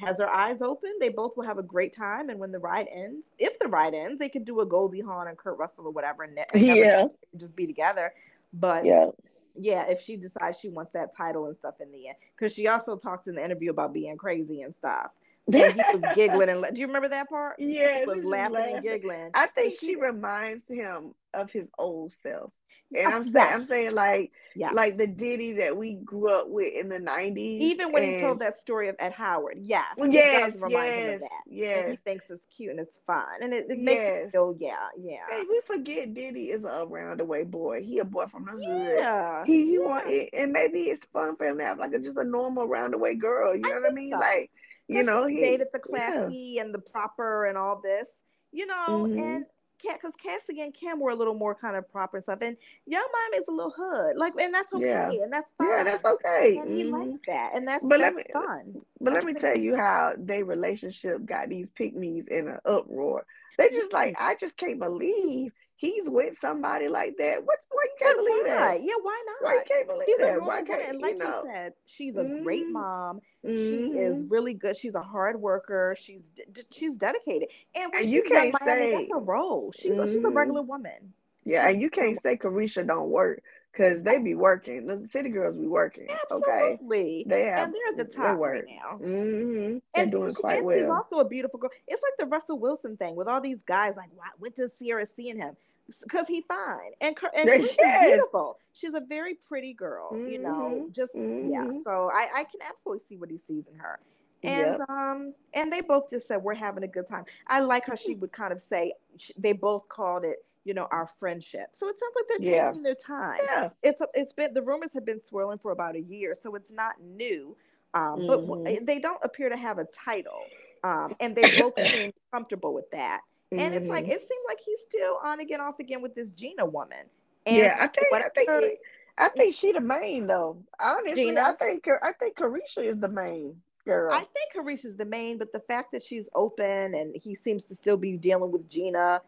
has 0.00 0.18
her 0.18 0.28
eyes 0.28 0.60
open, 0.60 0.92
they 1.00 1.08
both 1.08 1.36
will 1.36 1.44
have 1.44 1.58
a 1.58 1.62
great 1.62 1.94
time. 1.94 2.28
And 2.28 2.38
when 2.38 2.52
the 2.52 2.58
ride 2.58 2.88
ends, 2.92 3.26
if 3.38 3.58
the 3.58 3.68
ride 3.68 3.94
ends, 3.94 4.18
they 4.18 4.28
could 4.28 4.44
do 4.44 4.60
a 4.60 4.66
Goldie 4.66 5.00
Hawn 5.00 5.28
and 5.28 5.38
Kurt 5.38 5.58
Russell 5.58 5.86
or 5.86 5.92
whatever, 5.92 6.22
and 6.24 6.38
yeah, 6.54 7.06
just 7.36 7.54
be 7.54 7.66
together. 7.66 8.12
But 8.52 8.84
yeah, 8.84 9.10
yeah, 9.58 9.84
if 9.88 10.02
she 10.02 10.16
decides 10.16 10.58
she 10.58 10.68
wants 10.68 10.92
that 10.92 11.16
title 11.16 11.46
and 11.46 11.56
stuff 11.56 11.74
in 11.80 11.90
the 11.92 12.08
end, 12.08 12.16
because 12.36 12.52
she 12.52 12.68
also 12.68 12.96
talked 12.96 13.26
in 13.26 13.36
the 13.36 13.44
interview 13.44 13.70
about 13.70 13.92
being 13.92 14.16
crazy 14.16 14.62
and 14.62 14.74
stuff. 14.74 15.10
And 15.54 15.74
he 15.74 15.96
was 15.96 16.12
giggling 16.16 16.48
and 16.48 16.74
do 16.74 16.80
you 16.80 16.88
remember 16.88 17.08
that 17.10 17.28
part? 17.28 17.54
Yeah, 17.60 18.00
he 18.00 18.06
was 18.06 18.24
laughing, 18.24 18.54
laughing, 18.54 18.74
and 18.74 18.82
giggling. 18.82 19.30
I 19.32 19.46
think 19.46 19.78
she, 19.78 19.86
she 19.86 19.94
reminds 19.94 20.66
him 20.68 21.14
of 21.36 21.50
his 21.50 21.68
old 21.78 22.12
self. 22.12 22.52
And 22.94 23.12
I'm 23.12 23.24
saying, 23.24 23.48
I'm 23.52 23.64
saying 23.64 23.94
like, 23.94 24.30
yes. 24.54 24.72
like 24.72 24.96
the 24.96 25.08
Diddy 25.08 25.54
that 25.54 25.76
we 25.76 25.94
grew 25.94 26.32
up 26.32 26.48
with 26.48 26.72
in 26.72 26.88
the 26.88 26.98
'90s. 26.98 27.60
Even 27.60 27.90
when 27.90 28.04
and... 28.04 28.14
he 28.14 28.20
told 28.20 28.38
that 28.38 28.60
story 28.60 28.88
of 28.88 28.94
Ed 29.00 29.12
Howard, 29.12 29.58
yes, 29.60 29.84
well, 29.96 30.08
yes, 30.08 30.54
yes, 30.68 31.20
yes. 31.48 31.82
And 31.82 31.90
he 31.90 31.96
thinks 32.04 32.26
it's 32.30 32.44
cute 32.56 32.70
and 32.70 32.78
it's 32.78 32.96
fun, 33.04 33.24
and 33.40 33.52
it, 33.52 33.66
it 33.68 33.78
makes 33.78 34.02
yes. 34.02 34.30
feel, 34.30 34.56
yeah, 34.60 34.76
yeah. 34.96 35.16
Hey, 35.28 35.42
we 35.48 35.60
forget 35.66 36.14
Diddy 36.14 36.44
is 36.44 36.62
a 36.62 36.84
around 36.84 37.18
the 37.18 37.24
way 37.24 37.42
boy. 37.42 37.82
He 37.82 37.98
a 37.98 38.04
boy 38.04 38.26
from 38.26 38.44
the 38.44 38.52
hood. 38.52 38.96
Yeah, 38.96 39.44
he, 39.44 39.64
he 39.64 39.74
yeah. 39.74 39.80
want 39.80 40.04
it, 40.08 40.30
and 40.32 40.52
maybe 40.52 40.84
it's 40.84 41.06
fun 41.12 41.36
for 41.36 41.46
him 41.46 41.58
to 41.58 41.64
have 41.64 41.78
like 41.78 41.92
a, 41.92 41.98
just 41.98 42.16
a 42.16 42.24
normal 42.24 42.68
round 42.68 42.92
the 42.92 42.98
way 42.98 43.16
girl. 43.16 43.54
You 43.54 43.62
know 43.62 43.70
I 43.70 43.80
what 43.80 43.90
I 43.90 43.94
mean? 43.94 44.12
So. 44.12 44.18
Like, 44.18 44.50
you 44.86 45.02
know, 45.02 45.26
he 45.26 45.40
dated 45.40 45.68
the 45.72 45.80
classy 45.80 46.54
yeah. 46.54 46.62
and 46.62 46.72
the 46.72 46.78
proper 46.78 47.46
and 47.46 47.58
all 47.58 47.80
this. 47.82 48.08
You 48.52 48.66
know, 48.66 48.86
mm-hmm. 48.88 49.18
and 49.18 49.44
because 49.82 50.12
Cassie 50.22 50.60
and 50.60 50.72
Kim 50.72 51.00
were 51.00 51.10
a 51.10 51.14
little 51.14 51.34
more 51.34 51.54
kind 51.54 51.76
of 51.76 51.90
proper 51.90 52.20
stuff, 52.20 52.38
and 52.42 52.56
Yung 52.86 53.04
Miami 53.12 53.42
is 53.42 53.48
a 53.48 53.52
little 53.52 53.74
hood, 53.76 54.16
like, 54.16 54.34
and 54.40 54.52
that's 54.52 54.72
okay, 54.72 54.86
yeah. 54.86 55.22
and 55.22 55.32
that's 55.32 55.48
fine. 55.58 55.68
Yeah, 55.68 55.84
that's 55.84 56.04
okay. 56.04 56.56
And 56.58 56.68
mm-hmm. 56.68 56.76
he 56.76 56.84
likes 56.84 57.20
that, 57.26 57.54
and 57.54 57.66
that's 57.66 57.84
but 57.84 57.98
that's 57.98 58.16
let 58.16 58.26
me, 58.26 58.32
fun. 58.32 58.82
But 59.00 59.12
let 59.12 59.24
me 59.24 59.34
tell 59.34 59.56
you 59.56 59.76
how 59.76 60.12
their 60.18 60.44
relationship 60.44 61.24
got 61.24 61.48
these 61.48 61.66
pygmies 61.78 62.28
in 62.28 62.48
an 62.48 62.58
uproar. 62.64 63.26
They 63.58 63.70
just 63.70 63.92
like, 63.92 64.16
I 64.18 64.34
just 64.34 64.56
can't 64.56 64.78
believe 64.78 65.52
he's 65.76 66.08
with 66.08 66.36
somebody 66.40 66.88
like 66.88 67.16
that. 67.18 67.44
What? 67.44 67.58
Why 67.70 67.84
you 67.84 68.06
can't 68.06 68.18
believe 68.18 68.42
why? 68.44 68.48
that? 68.48 68.82
Yeah, 68.82 68.94
why 69.02 69.24
not? 69.26 69.46
Why 69.46 69.54
you 69.54 69.62
can't 69.68 69.88
believe 69.88 70.06
she's 70.06 70.18
that? 70.18 70.42
Why 70.42 70.62
can't 70.62 70.88
and 70.88 71.00
like 71.00 71.12
you, 71.12 71.18
know? 71.18 71.44
said, 71.46 71.72
she's 71.86 72.16
a 72.16 72.20
mm-hmm. 72.20 72.42
great 72.42 72.68
mom. 72.68 73.20
Mm-hmm. 73.44 73.54
She 73.54 73.98
is 73.98 74.16
mm-hmm. 74.16 74.32
really 74.32 74.54
good. 74.54 74.76
She's 74.76 74.94
a 74.94 75.02
hard 75.02 75.40
worker. 75.40 75.96
She's 76.00 76.32
she's 76.72 76.96
dedicated, 76.96 77.48
and, 77.74 77.94
and 77.94 78.10
you 78.10 78.22
can't 78.22 78.56
say 78.64 78.92
that's 78.92 79.10
a 79.14 79.20
role. 79.20 79.72
She's 79.78 79.92
mm-hmm. 79.92 80.00
a, 80.00 80.06
she's 80.06 80.16
a 80.16 80.20
mm-hmm. 80.20 80.36
regular 80.36 80.62
woman. 80.62 81.12
Yeah, 81.44 81.68
and 81.68 81.80
you 81.80 81.90
can't 81.90 82.20
say 82.22 82.36
Caresha 82.36 82.84
don't 82.84 83.08
work 83.08 83.42
because 83.76 84.02
they 84.02 84.18
be 84.18 84.34
working. 84.34 84.86
The 84.86 85.08
city 85.10 85.28
girls 85.28 85.56
be 85.56 85.66
working. 85.66 86.08
Absolutely. 86.30 86.78
Okay, 86.88 87.24
they 87.26 87.44
have. 87.44 87.64
And 87.66 87.74
they're 87.74 88.00
at 88.00 88.08
the 88.08 88.14
top 88.14 88.38
right 88.38 88.64
now. 88.66 88.98
Mm-hmm. 88.98 89.78
They're 89.94 90.04
and 90.04 90.12
doing 90.12 90.34
quite 90.34 90.64
well. 90.64 90.78
She's 90.78 90.88
also 90.88 91.18
a 91.18 91.28
beautiful 91.28 91.58
girl. 91.58 91.70
It's 91.86 92.02
like 92.02 92.16
the 92.18 92.26
Russell 92.26 92.58
Wilson 92.58 92.96
thing 92.96 93.16
with 93.16 93.28
all 93.28 93.40
these 93.40 93.62
guys. 93.62 93.96
Like, 93.96 94.10
why? 94.14 94.28
What 94.38 94.54
does 94.54 94.72
Ciara 94.78 95.06
see 95.06 95.30
in 95.30 95.38
him? 95.38 95.56
because 96.02 96.26
he 96.26 96.40
fine 96.42 96.90
and 97.00 97.16
and 97.36 97.48
yes. 97.78 98.06
beautiful. 98.06 98.58
She's 98.72 98.94
a 98.94 99.00
very 99.00 99.34
pretty 99.34 99.72
girl, 99.72 100.10
mm-hmm. 100.12 100.28
you 100.28 100.38
know. 100.38 100.88
Just 100.92 101.14
mm-hmm. 101.14 101.50
yeah. 101.50 101.80
So 101.84 102.10
I 102.12 102.28
I 102.34 102.44
can 102.44 102.60
absolutely 102.68 103.04
see 103.08 103.16
what 103.16 103.30
he 103.30 103.38
sees 103.38 103.66
in 103.72 103.78
her. 103.78 104.00
And 104.42 104.78
yep. 104.78 104.90
um 104.90 105.34
and 105.54 105.72
they 105.72 105.80
both 105.80 106.10
just 106.10 106.28
said 106.28 106.42
we're 106.42 106.54
having 106.54 106.82
a 106.82 106.88
good 106.88 107.06
time. 107.06 107.24
I 107.46 107.60
like 107.60 107.86
how 107.86 107.94
she 107.94 108.14
would 108.16 108.32
kind 108.32 108.52
of 108.52 108.60
say 108.60 108.94
they 109.38 109.52
both 109.52 109.88
called 109.88 110.24
it 110.24 110.44
you 110.66 110.74
know 110.74 110.88
our 110.90 111.08
friendship. 111.20 111.68
So 111.72 111.88
it 111.88 111.96
sounds 111.98 112.12
like 112.16 112.24
they're 112.28 112.52
yeah. 112.52 112.66
taking 112.68 112.82
their 112.82 112.96
time. 112.96 113.38
Yeah. 113.44 113.68
It's 113.82 114.02
it's 114.14 114.32
been 114.32 114.52
the 114.52 114.62
rumors 114.62 114.92
have 114.92 115.06
been 115.06 115.20
swirling 115.20 115.58
for 115.58 115.70
about 115.70 115.94
a 115.94 116.00
year, 116.00 116.36
so 116.40 116.56
it's 116.56 116.72
not 116.72 117.00
new. 117.00 117.56
Um, 117.94 118.20
mm-hmm. 118.20 118.64
but 118.64 118.86
they 118.86 118.98
don't 118.98 119.20
appear 119.22 119.48
to 119.48 119.56
have 119.56 119.78
a 119.78 119.86
title. 119.86 120.42
Um, 120.84 121.14
and 121.20 121.34
they 121.34 121.42
both 121.58 121.78
seem 121.90 122.12
comfortable 122.32 122.74
with 122.74 122.90
that. 122.90 123.20
And 123.52 123.60
mm-hmm. 123.60 123.74
it's 123.74 123.86
like 123.86 124.04
mm-hmm. 124.04 124.12
it 124.12 124.20
seemed 124.20 124.44
like 124.48 124.58
he's 124.64 124.80
still 124.80 125.18
on 125.24 125.40
again, 125.40 125.60
off 125.60 125.78
again 125.78 126.02
with 126.02 126.14
this 126.14 126.32
Gina 126.32 126.66
woman. 126.66 127.06
And 127.46 127.56
yeah, 127.56 127.76
I 127.80 127.86
think 127.86 128.06
I 128.12 128.28
think 128.34 128.50
he, 128.50 128.76
I 129.16 129.28
think 129.28 129.54
she 129.54 129.72
the 129.72 129.80
main 129.80 130.26
though. 130.26 130.58
Honestly, 130.80 131.26
Gina? 131.26 131.40
I 131.42 131.52
think 131.52 131.86
I 132.02 132.12
think 132.12 132.36
Caresha 132.36 132.92
is 132.92 132.98
the 132.98 133.08
main 133.08 133.54
girl. 133.86 134.12
I 134.12 134.18
think 134.18 134.52
Caresha 134.54 134.86
is 134.86 134.96
the 134.96 135.04
main, 135.04 135.38
but 135.38 135.52
the 135.52 135.60
fact 135.60 135.92
that 135.92 136.02
she's 136.02 136.28
open 136.34 136.94
and 136.94 137.14
he 137.14 137.36
seems 137.36 137.66
to 137.66 137.76
still 137.76 137.96
be 137.96 138.16
dealing 138.16 138.50
with 138.50 138.68
Gina 138.68 139.22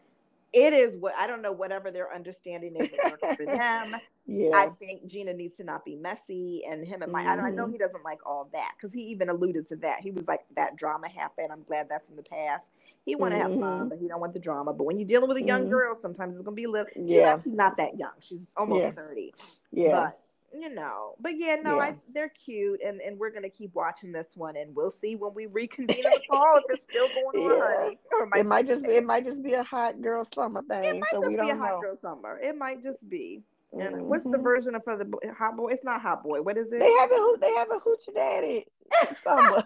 it 0.53 0.73
is 0.73 0.97
what 0.99 1.15
I 1.17 1.27
don't 1.27 1.43
know, 1.43 1.53
whatever 1.53 1.91
their 1.91 2.13
understanding 2.15 2.77
is 2.77 2.89
for 3.37 3.45
them. 3.45 3.97
Yeah. 4.31 4.51
I 4.55 4.69
think 4.79 5.07
Gina 5.07 5.33
needs 5.33 5.57
to 5.57 5.65
not 5.65 5.87
be 5.87 5.97
messy 5.97 6.63
and 6.71 6.87
him 6.87 7.01
and 7.01 7.11
my 7.11 7.23
mm-hmm. 7.23 7.41
I, 7.43 7.49
I 7.49 7.51
know 7.51 7.63
mm-hmm. 7.63 7.73
he 7.73 7.79
doesn't 7.79 8.05
like 8.05 8.19
all 8.27 8.51
that 8.53 8.73
because 8.77 8.93
he 8.93 9.01
even 9.05 9.31
alluded 9.31 9.67
to 9.71 9.77
that. 9.77 10.01
He 10.01 10.11
was 10.11 10.29
like, 10.29 10.41
that 10.55 10.77
drama 10.77 11.09
happened. 11.09 11.49
I'm 11.51 11.63
glad 11.63 11.89
that's 11.89 12.11
in 12.11 12.17
the 12.17 12.23
past. 12.23 12.67
He 13.07 13.17
want 13.17 13.33
to 13.33 13.41
mm-hmm. 13.41 13.53
have 13.53 13.61
fun, 13.61 13.79
mm-hmm. 13.79 13.89
but 13.89 13.99
he 13.99 14.07
don't 14.07 14.21
want 14.21 14.35
the 14.35 14.39
drama. 14.39 14.75
But 14.75 14.85
when 14.85 14.99
you're 14.99 15.09
dealing 15.09 15.29
with 15.29 15.39
a 15.39 15.43
young 15.43 15.63
mm-hmm. 15.63 15.71
girl, 15.71 15.95
sometimes 15.95 16.35
it's 16.35 16.45
gonna 16.45 16.55
be 16.55 16.65
a 16.65 16.71
little 16.71 16.89
she's 16.93 17.05
yeah. 17.07 17.37
actually 17.37 17.53
not 17.53 17.79
that 17.79 17.99
young. 17.99 18.13
She's 18.21 18.53
almost 18.55 18.83
yeah. 18.83 18.91
30. 18.91 19.35
Yeah. 19.73 19.89
But 19.93 20.21
you 20.53 20.69
know, 20.75 21.15
but 21.21 21.33
yeah, 21.37 21.57
no, 21.57 21.77
yeah. 21.77 21.83
I, 21.83 21.97
they're 22.13 22.33
cute, 22.45 22.81
and 22.85 23.01
and 23.01 23.19
we're 23.19 23.31
gonna 23.31 23.51
keep 23.51 23.75
watching 23.75 24.13
this 24.13 24.29
one, 24.35 24.57
and 24.57 24.75
we'll 24.75 24.91
see 24.91 25.17
when 25.17 25.35
we 25.35 25.47
reconvene 25.47 25.99
in 25.99 26.11
the 26.11 26.21
fall 26.31 26.59
if 26.59 26.65
it's 26.69 26.85
still 26.85 27.09
going 27.09 27.43
yeah. 27.43 27.55
on, 27.55 27.83
honey. 27.83 27.99
Or 28.13 28.25
it 28.25 28.29
might, 28.31 28.41
it 28.41 28.47
might 28.47 28.67
just 28.67 28.83
be, 28.85 28.91
it 28.91 29.05
might 29.05 29.25
just 29.25 29.43
be 29.43 29.55
a 29.55 29.63
hot 29.63 30.01
girl 30.01 30.25
summer 30.25 30.63
thing. 30.63 30.85
It 30.85 31.01
might 31.01 31.11
so 31.13 31.21
just 31.21 31.29
we 31.29 31.37
be 31.37 31.51
a 31.51 31.57
hot 31.57 31.73
know. 31.73 31.81
girl 31.81 31.97
summer. 31.97 32.39
It 32.39 32.57
might 32.57 32.83
just 32.83 33.07
be. 33.09 33.43
And 33.73 33.97
mm-hmm. 33.97 34.05
what's 34.05 34.25
the 34.25 34.39
version 34.39 34.75
of 34.75 34.83
for 34.83 34.97
the 34.97 35.05
hot 35.37 35.57
boy? 35.57 35.69
It's 35.69 35.85
not 35.85 36.01
hot 36.01 36.23
boy. 36.23 36.41
What 36.41 36.57
is 36.57 36.73
it? 36.73 36.81
They 36.81 36.91
have 36.91 37.11
a 37.11 37.37
they 37.39 37.55
have 37.55 37.69
a 37.71 37.79
hoochie 37.79 38.15
daddy 38.15 38.67
summer. 39.23 39.63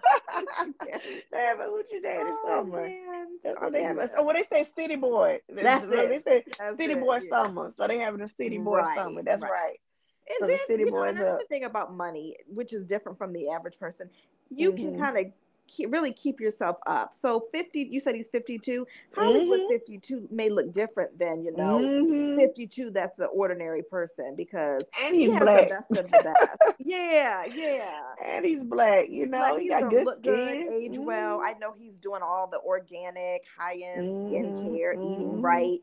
they 1.30 1.38
have 1.38 1.60
a 1.60 1.64
hoochie 1.64 2.02
daddy 2.02 2.30
oh, 2.30 2.44
summer. 2.48 2.88
Man. 2.88 3.26
That's 3.44 3.60
what 3.60 3.72
they 3.72 3.84
have. 3.84 3.98
Oh, 4.18 4.24
what 4.24 4.34
they 4.34 4.56
say, 4.56 4.68
city 4.76 4.96
boy. 4.96 5.38
That's, 5.48 5.84
That's 5.84 5.84
it. 5.84 6.24
They 6.24 6.30
say 6.30 6.44
That's 6.58 6.76
city 6.78 6.94
it. 6.94 7.00
boy 7.00 7.20
yeah. 7.22 7.30
summer. 7.30 7.72
So 7.78 7.86
they 7.86 7.98
having 7.98 8.22
a 8.22 8.28
city 8.28 8.58
boy 8.58 8.78
right. 8.78 8.98
summer. 8.98 9.22
That's 9.22 9.42
right. 9.42 9.50
right. 9.50 9.80
And 10.28 10.36
so 10.40 10.46
then, 10.46 10.56
the 10.56 10.72
city 10.72 10.84
you 10.84 10.90
know, 10.90 11.02
another 11.02 11.40
up. 11.40 11.48
thing 11.48 11.64
about 11.64 11.94
money, 11.94 12.36
which 12.46 12.72
is 12.72 12.84
different 12.84 13.18
from 13.18 13.32
the 13.32 13.50
average 13.50 13.78
person, 13.78 14.08
you 14.50 14.72
mm-hmm. 14.72 14.90
can 14.90 14.98
kind 14.98 15.18
of 15.18 15.32
keep, 15.66 15.92
really 15.92 16.12
keep 16.12 16.40
yourself 16.40 16.76
up. 16.86 17.14
So 17.14 17.48
50, 17.52 17.80
you 17.80 18.00
said 18.00 18.14
he's 18.14 18.28
52. 18.28 18.86
Hollywood 19.14 19.60
mm-hmm. 19.60 19.72
52 19.72 20.28
may 20.30 20.48
look 20.48 20.72
different 20.72 21.18
than, 21.18 21.42
you 21.42 21.56
know, 21.56 21.78
mm-hmm. 21.78 22.36
52 22.36 22.90
that's 22.90 23.16
the 23.16 23.26
ordinary 23.26 23.82
person 23.82 24.34
because 24.36 24.82
and 25.02 25.14
he's 25.14 25.30
he 25.30 25.38
black. 25.38 25.68
the 25.68 25.74
best 25.74 25.90
of 25.90 26.10
the 26.10 26.22
best. 26.22 26.76
yeah, 26.78 27.44
yeah. 27.44 28.00
And 28.24 28.44
he's 28.44 28.62
black, 28.62 29.08
you 29.08 29.26
know, 29.26 29.56
he 29.56 29.68
got 29.68 29.90
good 29.90 30.06
skin. 30.18 30.66
Good, 30.66 30.72
age 30.72 30.98
well. 30.98 31.40
I 31.40 31.54
know 31.54 31.74
he's 31.76 31.96
doing 31.98 32.22
all 32.22 32.48
the 32.48 32.60
organic, 32.60 33.42
high-end 33.58 34.08
skincare, 34.08 34.94
eating 34.94 35.32
mm-hmm. 35.32 35.40
right 35.40 35.80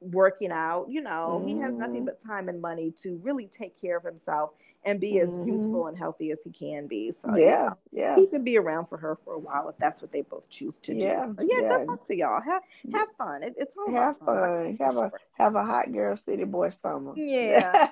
working 0.00 0.52
out. 0.52 0.86
You 0.88 1.02
know, 1.02 1.40
mm-hmm. 1.40 1.48
he 1.48 1.58
has 1.58 1.74
nothing 1.74 1.96
mm-hmm. 1.96 2.04
but 2.06 2.24
time 2.24 2.48
and 2.48 2.60
money 2.60 2.92
to 3.02 3.20
really 3.22 3.46
take 3.46 3.80
care 3.80 3.96
of 3.96 4.04
himself 4.04 4.50
and 4.86 5.00
be 5.00 5.18
as 5.18 5.28
mm-hmm. 5.28 5.48
youthful 5.48 5.88
and 5.88 5.98
healthy 5.98 6.30
as 6.30 6.38
he 6.44 6.50
can 6.50 6.86
be. 6.86 7.12
So 7.12 7.36
yeah, 7.36 7.42
you 7.42 7.48
know, 7.48 7.76
yeah, 7.92 8.16
he 8.16 8.26
can 8.28 8.44
be 8.44 8.56
around 8.56 8.86
for 8.86 8.96
her 8.96 9.18
for 9.24 9.34
a 9.34 9.38
while 9.38 9.68
if 9.68 9.76
that's 9.78 10.00
what 10.00 10.12
they 10.12 10.22
both 10.22 10.48
choose 10.48 10.76
to 10.84 10.94
do. 10.94 11.00
Yeah, 11.00 11.26
so 11.26 11.42
yeah, 11.42 11.60
yeah. 11.60 11.78
Good 11.78 11.88
luck 11.88 12.06
to 12.06 12.16
y'all. 12.16 12.40
Have 12.40 12.62
have 12.94 13.08
fun. 13.18 13.42
It, 13.42 13.54
it's 13.58 13.76
all 13.76 13.92
have 13.92 14.16
fun. 14.18 14.26
fun. 14.26 14.78
Have 14.80 14.96
a 14.96 15.12
have 15.36 15.54
a 15.56 15.64
hot 15.64 15.92
girl 15.92 16.16
city 16.16 16.44
boy 16.44 16.70
summer. 16.70 17.12
Yeah, 17.26 17.88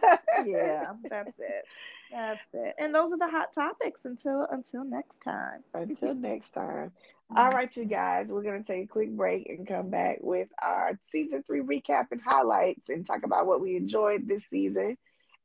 yeah, 0.46 0.92
that's 1.10 1.38
it. 1.38 1.64
That's 2.12 2.48
it. 2.52 2.74
And 2.78 2.94
those 2.94 3.12
are 3.12 3.18
the 3.18 3.28
hot 3.28 3.52
topics 3.52 4.04
until 4.04 4.46
until 4.50 4.84
next 4.84 5.20
time. 5.20 5.64
Until 5.74 6.14
next 6.14 6.52
time. 6.54 6.92
All 7.30 7.46
mm-hmm. 7.46 7.56
right, 7.56 7.76
you 7.76 7.86
guys, 7.86 8.26
we're 8.28 8.42
going 8.42 8.62
to 8.62 8.72
take 8.72 8.84
a 8.84 8.92
quick 8.92 9.10
break 9.10 9.48
and 9.48 9.66
come 9.66 9.88
back 9.88 10.18
with 10.20 10.48
our 10.60 10.98
season 11.10 11.42
three 11.46 11.60
recap 11.60 12.06
and 12.10 12.20
highlights 12.24 12.88
and 12.88 13.06
talk 13.06 13.20
about 13.24 13.46
what 13.46 13.60
we 13.60 13.76
enjoyed 13.76 14.28
this 14.28 14.46
season 14.46 14.98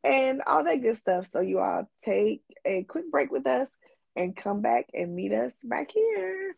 and 0.03 0.41
all 0.45 0.63
that 0.65 0.81
good 0.81 0.97
stuff. 0.97 1.29
So, 1.31 1.39
you 1.39 1.59
all 1.59 1.89
take 2.03 2.41
a 2.65 2.83
quick 2.83 3.09
break 3.09 3.31
with 3.31 3.47
us 3.47 3.69
and 4.15 4.35
come 4.35 4.61
back 4.61 4.87
and 4.93 5.15
meet 5.15 5.31
us 5.31 5.53
back 5.63 5.89
here. 5.91 6.55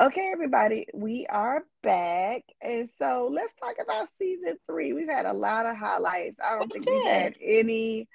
Okay, 0.00 0.30
everybody, 0.32 0.86
we 0.94 1.26
are 1.28 1.64
back. 1.82 2.42
And 2.60 2.88
so 2.98 3.30
let's 3.32 3.52
talk 3.54 3.76
about 3.82 4.08
season 4.18 4.56
three. 4.66 4.92
We've 4.92 5.08
had 5.08 5.26
a 5.26 5.32
lot 5.32 5.66
of 5.66 5.76
highlights. 5.76 6.36
I 6.44 6.58
don't 6.58 6.72
we 6.72 6.80
think 6.80 6.84
did. 6.84 6.94
we've 6.94 7.12
had 7.12 7.36
any 7.40 8.08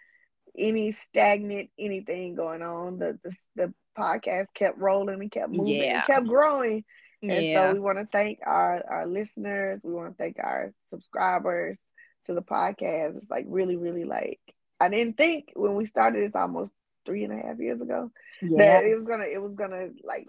any 0.57 0.91
stagnant 0.91 1.69
anything 1.77 2.35
going 2.35 2.61
on. 2.61 2.99
The 2.99 3.19
the, 3.23 3.35
the 3.55 3.73
podcast 3.97 4.47
kept 4.53 4.77
rolling 4.77 5.21
and 5.21 5.31
kept 5.31 5.49
moving 5.49 5.75
yeah. 5.75 5.97
and 5.97 6.05
kept 6.05 6.27
growing. 6.27 6.83
And 7.21 7.45
yeah. 7.45 7.69
so 7.69 7.73
we 7.73 7.79
want 7.79 7.99
to 7.99 8.07
thank 8.11 8.39
our, 8.45 8.83
our 8.89 9.07
listeners. 9.07 9.81
We 9.83 9.93
want 9.93 10.11
to 10.11 10.21
thank 10.21 10.37
our 10.39 10.73
subscribers 10.89 11.77
to 12.25 12.33
the 12.33 12.41
podcast. 12.41 13.17
It's 13.17 13.29
like 13.29 13.45
really, 13.47 13.77
really 13.77 14.03
like 14.03 14.39
I 14.79 14.89
didn't 14.89 15.17
think 15.17 15.51
when 15.55 15.75
we 15.75 15.85
started 15.85 16.27
this 16.27 16.35
almost 16.35 16.71
three 17.05 17.23
and 17.23 17.33
a 17.33 17.47
half 17.47 17.59
years 17.59 17.81
ago 17.81 18.11
yeah. 18.41 18.57
that 18.57 18.83
it 18.83 18.95
was 18.95 19.03
gonna 19.03 19.25
it 19.25 19.41
was 19.41 19.53
gonna 19.53 19.87
like 20.03 20.27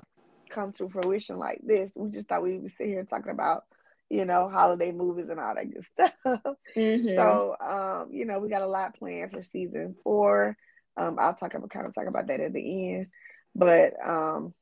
come 0.48 0.72
to 0.72 0.88
fruition 0.88 1.38
like 1.38 1.60
this. 1.64 1.90
We 1.94 2.10
just 2.10 2.28
thought 2.28 2.42
we 2.42 2.58
would 2.58 2.72
sit 2.76 2.86
here 2.86 3.04
talking 3.04 3.32
about, 3.32 3.64
you 4.14 4.24
know, 4.24 4.48
holiday 4.48 4.92
movies 4.92 5.28
and 5.28 5.40
all 5.40 5.54
that 5.54 5.72
good 5.72 5.84
stuff. 5.84 6.12
Mm-hmm. 6.76 7.14
So 7.14 7.56
um, 7.60 8.08
you 8.12 8.24
know, 8.24 8.40
we 8.40 8.48
got 8.48 8.62
a 8.62 8.66
lot 8.66 8.98
planned 8.98 9.30
for 9.30 9.44
season 9.44 9.94
four. 10.02 10.56
Um, 10.96 11.18
I'll 11.20 11.34
talk 11.34 11.54
about 11.54 11.70
kind 11.70 11.86
of 11.86 11.94
talk 11.94 12.08
about 12.08 12.26
that 12.26 12.40
at 12.40 12.52
the 12.52 12.94
end. 12.94 13.06
But 13.54 13.92
um 14.04 14.54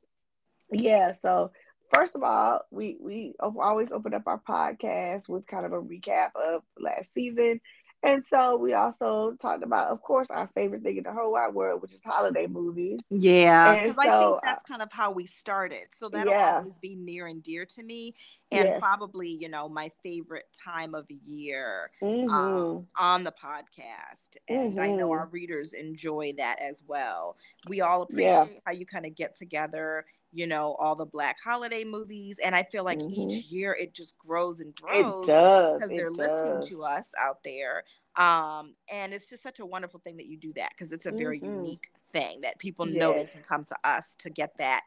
yeah, 0.71 1.13
so 1.21 1.51
first 1.93 2.15
of 2.15 2.23
all, 2.23 2.61
we 2.71 2.97
we 2.99 3.33
always 3.39 3.89
open 3.91 4.13
up 4.13 4.23
our 4.27 4.41
podcast 4.47 5.27
with 5.27 5.47
kind 5.47 5.65
of 5.65 5.73
a 5.73 5.81
recap 5.81 6.31
of 6.35 6.61
last 6.79 7.13
season. 7.13 7.59
And 8.03 8.23
so 8.25 8.57
we 8.57 8.73
also 8.73 9.33
talked 9.41 9.63
about, 9.63 9.89
of 9.89 10.01
course, 10.01 10.29
our 10.29 10.49
favorite 10.55 10.83
thing 10.83 10.97
in 10.97 11.03
the 11.03 11.13
whole 11.13 11.31
wide 11.31 11.53
world, 11.53 11.81
which 11.81 11.93
is 11.93 11.99
holiday 12.05 12.47
movies. 12.47 12.99
Yeah, 13.09 13.73
because 13.73 13.95
so, 13.95 14.01
I 14.01 14.19
think 14.19 14.41
that's 14.43 14.63
kind 14.65 14.81
of 14.81 14.91
how 14.91 15.11
we 15.11 15.25
started. 15.25 15.85
So 15.91 16.09
that'll 16.09 16.33
yeah. 16.33 16.57
always 16.57 16.79
be 16.79 16.95
near 16.95 17.27
and 17.27 17.41
dear 17.41 17.65
to 17.65 17.83
me, 17.83 18.13
and 18.51 18.67
yes. 18.67 18.79
probably 18.79 19.29
you 19.29 19.47
know 19.47 19.69
my 19.69 19.89
favorite 20.03 20.45
time 20.53 20.93
of 20.95 21.05
year 21.25 21.91
mm-hmm. 22.01 22.29
um, 22.29 22.87
on 22.99 23.23
the 23.23 23.31
podcast. 23.31 24.35
And 24.49 24.71
mm-hmm. 24.73 24.79
I 24.81 24.87
know 24.87 25.09
mm-hmm. 25.09 25.19
our 25.19 25.29
readers 25.31 25.71
enjoy 25.71 26.33
that 26.37 26.59
as 26.59 26.83
well. 26.85 27.37
We 27.67 27.79
all 27.79 28.01
appreciate 28.01 28.25
yeah. 28.25 28.59
how 28.65 28.73
you 28.73 28.85
kind 28.85 29.05
of 29.05 29.15
get 29.15 29.37
together 29.37 30.05
you 30.33 30.47
know, 30.47 30.75
all 30.79 30.95
the 30.95 31.05
black 31.05 31.37
holiday 31.43 31.83
movies. 31.83 32.39
And 32.43 32.55
I 32.55 32.63
feel 32.63 32.83
like 32.83 32.99
mm-hmm. 32.99 33.31
each 33.31 33.45
year 33.45 33.77
it 33.79 33.93
just 33.93 34.17
grows 34.17 34.59
and 34.59 34.75
grows 34.75 35.25
because 35.25 35.89
they're 35.89 36.09
does. 36.09 36.17
listening 36.17 36.61
to 36.69 36.83
us 36.83 37.11
out 37.19 37.43
there. 37.43 37.83
Um, 38.15 38.75
and 38.91 39.13
it's 39.13 39.29
just 39.29 39.41
such 39.41 39.59
a 39.59 39.65
wonderful 39.65 39.99
thing 39.99 40.17
that 40.17 40.27
you 40.27 40.37
do 40.37 40.53
that 40.53 40.69
because 40.71 40.93
it's 40.93 41.05
a 41.05 41.11
very 41.11 41.39
mm-hmm. 41.39 41.63
unique 41.63 41.91
thing 42.11 42.41
that 42.41 42.59
people 42.59 42.87
yes. 42.87 42.97
know 42.97 43.13
they 43.13 43.25
can 43.25 43.41
come 43.41 43.63
to 43.65 43.75
us 43.83 44.15
to 44.19 44.29
get 44.29 44.55
that 44.59 44.81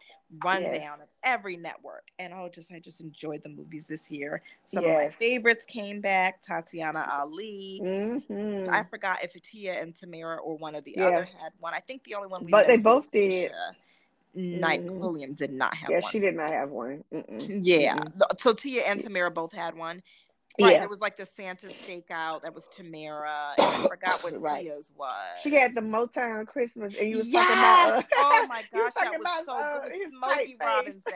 rundown 0.44 0.70
yes. 0.72 1.02
of 1.02 1.08
every 1.24 1.56
network. 1.56 2.04
And 2.20 2.32
oh, 2.32 2.48
just 2.52 2.72
I 2.72 2.78
just 2.78 3.00
enjoyed 3.00 3.42
the 3.42 3.48
movies 3.48 3.88
this 3.88 4.10
year. 4.12 4.42
Some 4.66 4.84
yes. 4.84 4.90
of 4.90 5.10
my 5.10 5.12
favorites 5.12 5.64
came 5.64 6.00
back. 6.00 6.40
Tatyana 6.42 7.12
Ali. 7.12 7.80
Mm-hmm. 7.82 8.72
I 8.72 8.84
forgot 8.84 9.24
if 9.24 9.32
Tia 9.42 9.80
and 9.80 9.92
Tamera 9.92 10.38
or 10.42 10.56
one 10.56 10.76
or 10.76 10.80
the 10.80 10.96
other 10.98 11.24
had 11.24 11.52
one. 11.58 11.74
I 11.74 11.80
think 11.80 12.04
the 12.04 12.14
only 12.14 12.28
one 12.28 12.44
we 12.44 12.52
but 12.52 12.68
they 12.68 12.76
both 12.76 13.10
did. 13.10 13.50
Mm. 14.36 14.90
Williams 14.90 15.38
did 15.38 15.52
not 15.52 15.74
have 15.74 15.88
one. 15.88 15.92
yeah, 15.92 16.02
one. 16.02 16.12
she 16.12 16.18
did 16.18 16.34
not 16.36 16.50
have 16.50 16.70
one. 16.70 17.04
Mm-mm. 17.12 17.60
Yeah. 17.62 17.96
Mm-mm. 17.96 18.40
So 18.40 18.52
Tia 18.52 18.82
and 18.82 19.00
Tamera 19.00 19.32
both 19.32 19.52
had 19.52 19.76
one. 19.76 20.02
Right. 20.60 20.72
Yeah. 20.72 20.78
There 20.80 20.88
was 20.88 21.00
like 21.00 21.16
the 21.16 21.26
Santa 21.26 21.66
stakeout. 21.66 22.42
That 22.42 22.54
was 22.54 22.68
Tamera. 22.68 23.52
And 23.58 23.84
I 23.84 23.88
forgot 23.88 24.22
what 24.22 24.34
right. 24.40 24.64
Tia's 24.64 24.90
was. 24.96 25.40
She 25.42 25.54
had 25.54 25.72
the 25.74 25.82
Motown 25.82 26.46
Christmas. 26.46 26.94
And 26.98 27.10
you 27.10 27.18
was 27.18 27.28
yes! 27.28 28.04
talking 28.08 28.08
about. 28.08 28.24
Uh, 28.24 28.42
oh 28.42 28.46
my 28.48 28.62
gosh. 28.72 28.92
that 28.94 29.18
was 29.18 29.46
so 29.46 29.58
uh, 29.58 29.80
good. 29.84 29.92
Smokey 30.08 30.56
Robinson. 30.58 31.12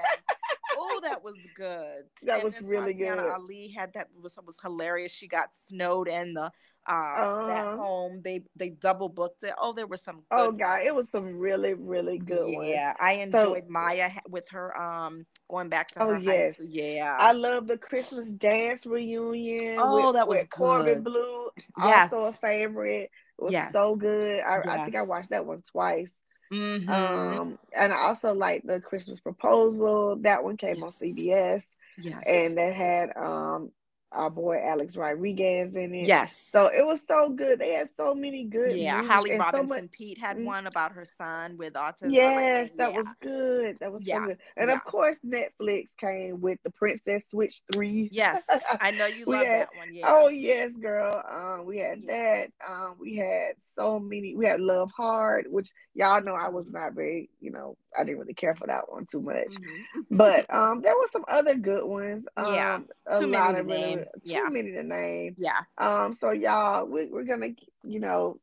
oh, 0.77 1.01
that 1.03 1.25
was 1.25 1.39
good. 1.57 2.05
That 2.23 2.37
and 2.37 2.45
was 2.45 2.61
really 2.61 2.95
Tatyana 2.95 3.17
good. 3.17 3.33
Ali 3.33 3.69
had 3.69 3.95
that 3.95 4.09
was, 4.21 4.39
was 4.45 4.59
hilarious. 4.61 5.13
She 5.13 5.27
got 5.27 5.55
snowed 5.55 6.09
in 6.09 6.35
the 6.35 6.51
uh, 6.89 6.93
uh, 6.93 7.47
that 7.47 7.67
uh-huh. 7.67 7.77
home. 7.77 8.21
They 8.25 8.45
they 8.57 8.71
double 8.71 9.09
booked 9.09 9.45
it. 9.45 9.53
Oh, 9.59 9.73
there 9.73 9.87
was 9.87 10.03
some. 10.03 10.23
oh 10.31 10.53
God, 10.53 10.83
it 10.85 10.95
was 10.95 11.09
some 11.11 11.37
really 11.37 11.75
really 11.75 12.19
good 12.19 12.51
yeah, 12.51 12.59
ones. 12.59 12.69
Yeah, 12.69 12.95
I 13.01 13.13
enjoyed 13.15 13.65
so, 13.65 13.71
Maya 13.71 14.11
with 14.29 14.49
her 14.51 14.77
um 14.81 15.27
going 15.49 15.69
back 15.69 15.91
to 15.93 16.03
oh, 16.03 16.09
her 16.11 16.19
yes. 16.19 16.61
Yeah, 16.67 17.17
I 17.19 17.33
love 17.33 17.67
the 17.67 17.79
Christmas 17.79 18.29
dance 18.31 18.87
reunion. 18.87 19.79
Oh, 19.79 20.07
with, 20.07 20.15
that 20.17 20.29
was 20.29 20.39
with 20.39 20.51
Corbin 20.51 21.03
Bleu. 21.03 21.51
Yes, 21.79 22.13
also 22.13 22.29
a 22.29 22.33
favorite. 22.33 23.11
It 23.39 23.43
was 23.43 23.53
yes. 23.53 23.73
so 23.73 23.97
good. 23.97 24.41
I, 24.41 24.57
yes. 24.65 24.67
I 24.67 24.85
think 24.85 24.97
I 24.97 25.03
watched 25.03 25.31
that 25.31 25.47
one 25.47 25.63
twice. 25.71 26.11
Mm-hmm. 26.53 26.91
Um, 26.91 27.59
and 27.77 27.93
I 27.93 27.97
also 28.09 28.35
like 28.35 28.63
the 28.65 28.81
Christmas 28.81 29.21
proposal. 29.21 30.17
That 30.21 30.43
one 30.43 30.57
came 30.57 30.77
yes. 30.77 30.83
on 30.83 30.91
CBS. 30.91 31.63
Yes. 31.99 32.23
And 32.27 32.57
that 32.57 32.75
had 32.75 33.17
um 33.17 33.71
our 34.13 34.31
boy 34.31 34.61
Alex 34.65 34.97
Rodriguez 34.97 35.75
in 35.77 35.95
it. 35.95 36.07
Yes. 36.07 36.49
So 36.51 36.67
it 36.67 36.85
was 36.85 37.01
so 37.07 37.31
good. 37.31 37.59
They 37.59 37.75
had 37.75 37.91
so 37.97 38.15
many 38.15 38.45
good. 38.45 38.77
Yeah, 38.77 39.05
Holly 39.07 39.39
Robinson 39.39 39.69
so 39.69 39.83
much... 39.83 39.91
Peete 39.93 40.19
had 40.19 40.37
mm. 40.37 40.45
one 40.45 40.67
about 40.67 40.93
her 40.93 41.05
son 41.05 41.57
with 41.57 41.75
autism. 41.75 42.13
Yes, 42.13 42.71
that 42.77 42.93
yeah. 42.93 42.99
was 42.99 43.07
good. 43.23 43.79
That 43.81 43.93
was 43.93 44.07
yeah. 44.07 44.17
so 44.17 44.27
good. 44.27 44.39
And 44.57 44.69
yeah. 44.69 44.75
of 44.75 44.85
course, 44.85 45.17
Netflix 45.25 45.97
came 45.99 46.41
with 46.41 46.59
the 46.65 46.71
Princess 46.71 47.25
Switch 47.31 47.63
Three. 47.73 48.09
Yes, 48.11 48.45
I 48.81 48.91
know 48.91 49.07
you 49.07 49.25
love 49.27 49.47
had, 49.47 49.61
that 49.61 49.69
one. 49.77 49.95
Yeah. 49.95 50.07
Oh 50.09 50.29
yes, 50.29 50.73
girl. 50.81 51.23
Um, 51.31 51.67
we 51.67 51.79
had 51.79 52.01
that. 52.09 52.49
Um, 52.69 52.97
we 52.99 53.17
had 53.17 53.53
so 53.77 54.01
many. 54.01 54.35
We 54.35 54.47
had 54.47 54.61
Love 54.61 54.91
Hard, 54.97 55.47
which 55.49 55.71
y'all 55.95 56.23
know 56.23 56.35
I 56.35 56.49
was 56.49 56.67
not 56.71 56.95
very. 56.95 57.31
You 57.41 57.53
know, 57.53 57.77
I 57.99 58.05
didn't 58.05 58.19
really 58.19 58.35
care 58.35 58.55
for 58.55 58.67
that 58.67 58.91
one 58.91 59.07
too 59.07 59.21
much. 59.21 59.49
Mm-hmm. 59.49 60.17
But 60.17 60.53
um, 60.53 60.83
there 60.83 60.95
were 60.97 61.09
some 61.11 61.25
other 61.29 61.55
good 61.55 61.85
ones. 61.85 62.25
Um, 62.37 62.55
yeah, 62.55 62.79
a 63.07 63.21
lot 63.27 63.59
of 63.59 63.67
really 63.67 63.97
too 63.97 64.07
yeah. 64.25 64.47
many 64.49 64.73
to 64.73 64.83
name. 64.83 65.37
Yeah. 65.39 65.61
Um. 65.79 66.15
So 66.15 66.33
y'all, 66.33 66.87
we, 66.87 67.07
we're 67.07 67.25
gonna, 67.25 67.51
you 67.85 68.01
know, 68.01 68.41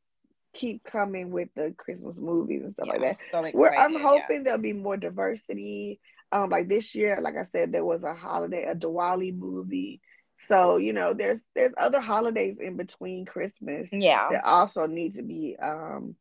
keep 0.53 0.83
coming 0.83 1.31
with 1.31 1.49
the 1.55 1.73
Christmas 1.77 2.19
movies 2.19 2.63
and 2.63 2.73
stuff 2.73 2.88
yeah, 2.88 2.93
like 2.93 3.01
that. 3.01 3.17
So 3.17 3.43
excited, 3.43 3.77
I'm 3.77 4.01
hoping 4.01 4.38
yeah. 4.38 4.43
there'll 4.43 4.60
be 4.60 4.73
more 4.73 4.97
diversity. 4.97 5.99
Um, 6.31 6.49
like 6.49 6.67
this 6.67 6.93
year, 6.93 7.19
like 7.21 7.36
I 7.39 7.45
said, 7.45 7.71
there 7.71 7.86
was 7.86 8.03
a 8.03 8.13
holiday, 8.13 8.65
a 8.65 8.75
Diwali 8.75 9.38
movie. 9.38 10.01
So 10.39 10.77
you 10.77 10.93
know, 10.93 11.13
there's 11.13 11.41
there's 11.55 11.73
other 11.77 11.99
holidays 11.99 12.57
in 12.60 12.75
between 12.75 13.25
Christmas. 13.25 13.89
Yeah. 13.91 14.27
That 14.31 14.45
also 14.45 14.88
need 14.88 15.15
to 15.15 15.23
be 15.23 15.55
um 15.62 16.15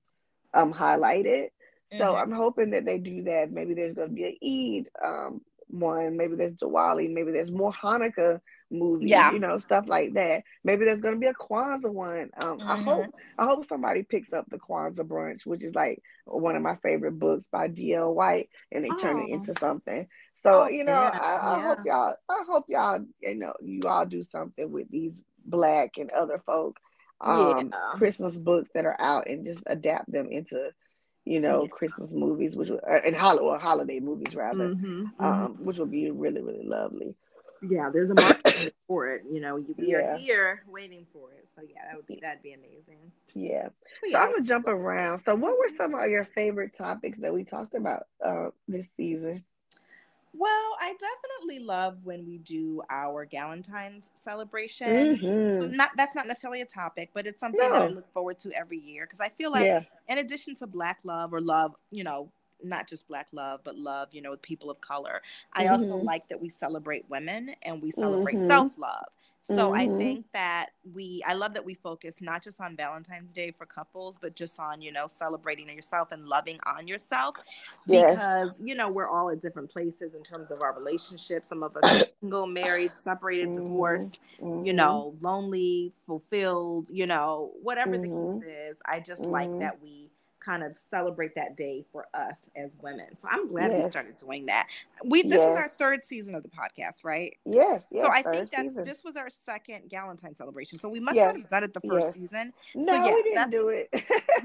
um 0.55 0.73
highlighted. 0.73 1.49
So 1.93 1.99
mm-hmm. 1.99 2.17
I'm 2.17 2.33
hoping 2.33 2.71
that 2.71 2.85
they 2.85 2.99
do 2.99 3.23
that. 3.25 3.51
Maybe 3.53 3.75
there's 3.75 3.95
going 3.95 4.09
to 4.09 4.15
be 4.15 4.25
an 4.25 4.37
Eid 4.43 4.89
um, 5.05 5.41
one. 5.69 6.17
Maybe 6.17 6.35
there's 6.37 6.57
Diwali. 6.57 7.13
Maybe 7.13 7.33
there's 7.33 7.51
more 7.51 7.73
Hanukkah 7.73 8.41
movies. 8.71 9.11
Yeah. 9.11 9.33
you 9.33 9.39
know, 9.39 9.59
stuff 9.59 9.85
like 9.87 10.15
that. 10.15 10.43
Maybe 10.65 10.85
there's 10.85 11.01
going 11.01 11.15
to 11.15 11.21
be 11.21 11.27
a 11.27 11.35
Kwanzaa 11.35 11.93
one. 11.93 12.31
Um, 12.43 12.59
mm-hmm. 12.59 12.69
I 12.69 12.83
hope 12.83 13.15
I 13.39 13.45
hope 13.45 13.67
somebody 13.67 14.03
picks 14.03 14.33
up 14.33 14.47
the 14.51 14.59
Kwanzaa 14.59 15.07
brunch, 15.07 15.47
which 15.47 15.63
is 15.63 15.75
like 15.75 16.03
one 16.25 16.57
of 16.57 16.63
my 16.63 16.77
favorite 16.83 17.19
books 17.19 17.45
by 17.53 17.69
D.L. 17.69 18.13
White, 18.13 18.49
and 18.73 18.85
they 18.85 18.91
oh. 18.91 18.99
turn 18.99 19.21
it 19.21 19.31
into 19.31 19.53
oh. 19.53 19.61
something. 19.61 20.09
So 20.43 20.65
oh, 20.65 20.69
you 20.69 20.85
know, 20.85 20.93
yeah. 20.93 21.19
I, 21.23 21.35
I 21.35 21.57
yeah. 21.57 21.69
hope 21.69 21.79
y'all. 21.85 22.15
I 22.29 22.43
hope 22.49 22.65
y'all. 22.69 22.99
You 23.21 23.35
know, 23.37 23.55
you 23.63 23.81
all 23.87 24.07
do 24.07 24.25
something 24.25 24.71
with 24.71 24.91
these 24.91 25.15
black 25.45 25.93
and 25.99 26.11
other 26.11 26.43
folk 26.45 26.77
um 27.21 27.71
yeah. 27.73 27.99
Christmas 27.99 28.37
books 28.37 28.69
that 28.75 28.85
are 28.85 29.01
out 29.01 29.29
and 29.29 29.47
just 29.47 29.63
adapt 29.67 30.11
them 30.11 30.29
into 30.31 30.71
you 31.27 31.41
know, 31.41 31.63
yeah. 31.65 31.69
Christmas 31.69 32.11
movies, 32.13 32.55
which 32.55 32.71
uh, 32.71 33.01
and 33.05 33.15
hol- 33.15 33.59
holiday 33.59 34.01
movies 34.01 34.35
rather, 34.35 34.69
mm-hmm, 34.69 35.03
mm-hmm. 35.03 35.25
Um, 35.25 35.57
which 35.65 35.79
will 35.79 35.87
be 35.87 36.11
really 36.11 36.41
really 36.41 36.65
lovely. 36.65 37.15
Yeah, 37.69 37.91
there's 37.93 38.11
a 38.11 38.15
market 38.15 38.75
for 38.87 39.09
it. 39.09 39.23
You 39.31 39.41
know, 39.41 39.57
we 39.57 39.89
yeah. 39.89 39.97
are 39.97 40.17
here 40.17 40.63
waiting 40.69 41.05
for 41.13 41.33
it. 41.33 41.49
So 41.55 41.63
yeah, 41.63 41.81
that 41.89 41.97
would 41.97 42.07
be 42.07 42.21
that'd 42.23 42.43
be 42.43 42.53
amazing. 42.53 43.11
Yeah. 43.35 43.69
So, 44.03 44.11
yeah. 44.11 44.23
I'm 44.23 44.33
gonna 44.33 44.45
jump 44.45 44.69
around. 44.69 45.21
So, 45.21 45.35
what 45.35 45.59
were 45.59 45.69
some 45.77 45.95
of 45.95 46.09
your 46.09 46.25
favorite 46.25 46.75
topics 46.75 47.19
that 47.21 47.35
we 47.35 47.43
talked 47.43 47.75
about 47.75 48.05
uh, 48.25 48.51
this 48.69 48.87
season? 48.97 49.45
Well, 50.39 50.77
I 50.81 50.95
definitely 50.99 51.65
love 51.65 52.05
when 52.05 52.27
we 52.27 52.39
do 52.39 52.83
our 52.91 53.27
Galentine's 53.27 54.11
celebration. 54.15 55.17
Mm-hmm. 55.17 55.59
So 55.59 55.67
not 55.67 55.91
that's 55.97 56.15
not 56.15 56.27
necessarily 56.27 56.61
a 56.61 56.67
topic, 56.67 57.11
but 57.15 57.27
it's 57.27 57.41
something 57.41 57.61
no. 57.61 57.73
that 57.73 57.83
I 57.83 57.87
look 57.87 58.13
forward 58.13 58.39
to 58.41 58.53
every 58.53 58.79
year 58.79 59.05
because 59.07 59.21
I 59.21 59.29
feel 59.29 59.51
like 59.51 59.65
yeah. 59.65 59.83
in 60.09 60.19
addition 60.19 60.55
to 60.57 60.67
black 60.67 61.01
love 61.05 61.33
or 61.33 61.41
love, 61.41 61.75
you 61.91 62.05
know, 62.05 62.31
not 62.63 62.89
just 62.89 63.09
black 63.09 63.29
love, 63.33 63.61
but 63.65 63.77
love, 63.77 64.09
you 64.13 64.23
know, 64.23 64.31
with 64.31 64.43
people 64.43 64.71
of 64.71 64.81
color. 64.81 65.23
I 65.53 65.65
mm-hmm. 65.65 65.73
also 65.73 65.97
like 65.97 66.29
that 66.29 66.41
we 66.41 66.49
celebrate 66.49 67.09
women 67.09 67.55
and 67.63 67.83
we 67.83 67.91
celebrate 67.91 68.37
mm-hmm. 68.37 68.47
self-love. 68.47 69.07
So 69.47 69.71
mm-hmm. 69.71 69.75
I 69.75 69.99
think 69.99 70.27
that 70.33 70.71
we, 70.93 71.23
I 71.25 71.35
love 71.35 71.55
that 71.55 71.65
we 71.65 71.75
focus 71.75 72.21
not 72.21 72.43
just 72.43 72.61
on 72.61 72.77
Valentine's 72.77 73.33
Day 73.33 73.53
for 73.57 73.65
couples, 73.65 74.19
but 74.21 74.35
just 74.35 74.59
on, 74.59 74.83
you 74.83 74.91
know, 74.91 75.07
celebrating 75.07 75.69
yourself 75.69 76.11
and 76.11 76.27
loving 76.27 76.59
on 76.67 76.89
yourself 76.89 77.37
because, 77.87 78.49
yes. 78.49 78.57
you 78.61 78.75
know, 78.75 78.89
we're 78.89 79.09
all 79.09 79.31
at 79.31 79.41
different 79.41 79.71
places 79.71 80.17
in 80.17 80.25
terms 80.25 80.51
of 80.51 80.63
our 80.63 80.77
relationships. 80.77 81.49
Some 81.49 81.63
of 81.63 81.77
us 81.77 81.85
are 81.85 82.07
single, 82.21 82.49
married, 82.49 82.97
separated, 82.97 83.51
mm-hmm. 83.51 83.63
divorced, 83.63 84.19
mm-hmm. 84.43 84.67
you 84.67 84.73
know, 84.73 85.15
lonely, 85.21 85.93
fulfilled, 86.07 86.89
you 86.93 87.07
know, 87.07 87.53
whatever 87.63 87.97
the 87.97 88.09
case 88.09 88.11
mm-hmm. 88.11 88.71
is. 88.71 88.81
I 88.85 88.99
just 88.99 89.27
like 89.27 89.49
mm-hmm. 89.49 89.61
that 89.61 89.81
we 89.81 90.11
kind 90.47 90.63
of 90.63 90.79
celebrate 90.79 91.35
that 91.35 91.57
day 91.57 91.85
for 91.91 92.07
us 92.15 92.43
as 92.55 92.75
women. 92.81 93.17
So 93.19 93.27
I'm 93.31 93.49
glad 93.49 93.73
yes. 93.73 93.85
we 93.85 93.91
started 93.91 94.17
doing 94.17 94.47
that. 94.47 94.69
We 95.05 95.23
this 95.23 95.41
yes. 95.41 95.53
is 95.53 95.57
our 95.57 95.69
third 95.69 96.05
season 96.05 96.35
of 96.35 96.43
the 96.43 96.49
podcast, 96.49 97.05
right? 97.05 97.37
Yes. 97.45 97.85
yes 97.91 98.05
so 98.05 98.11
I 98.11 98.23
think 98.23 98.51
that 98.53 98.63
season. 98.63 98.85
this 98.85 99.03
was 99.03 99.17
our 99.17 99.29
second 99.29 99.91
Galentine 99.91 100.37
celebration. 100.37 100.79
So 100.79 100.89
we 100.89 101.01
must 101.01 101.19
have 101.19 101.49
done 101.49 101.65
it 101.65 101.75
the 101.75 101.81
first 101.81 102.15
season. 102.15 102.53
No, 102.75 102.87
so, 102.87 103.05
yeah, 103.05 103.15
we 103.15 103.23
didn't 103.23 103.51
do 103.51 103.69
it. 103.69 103.89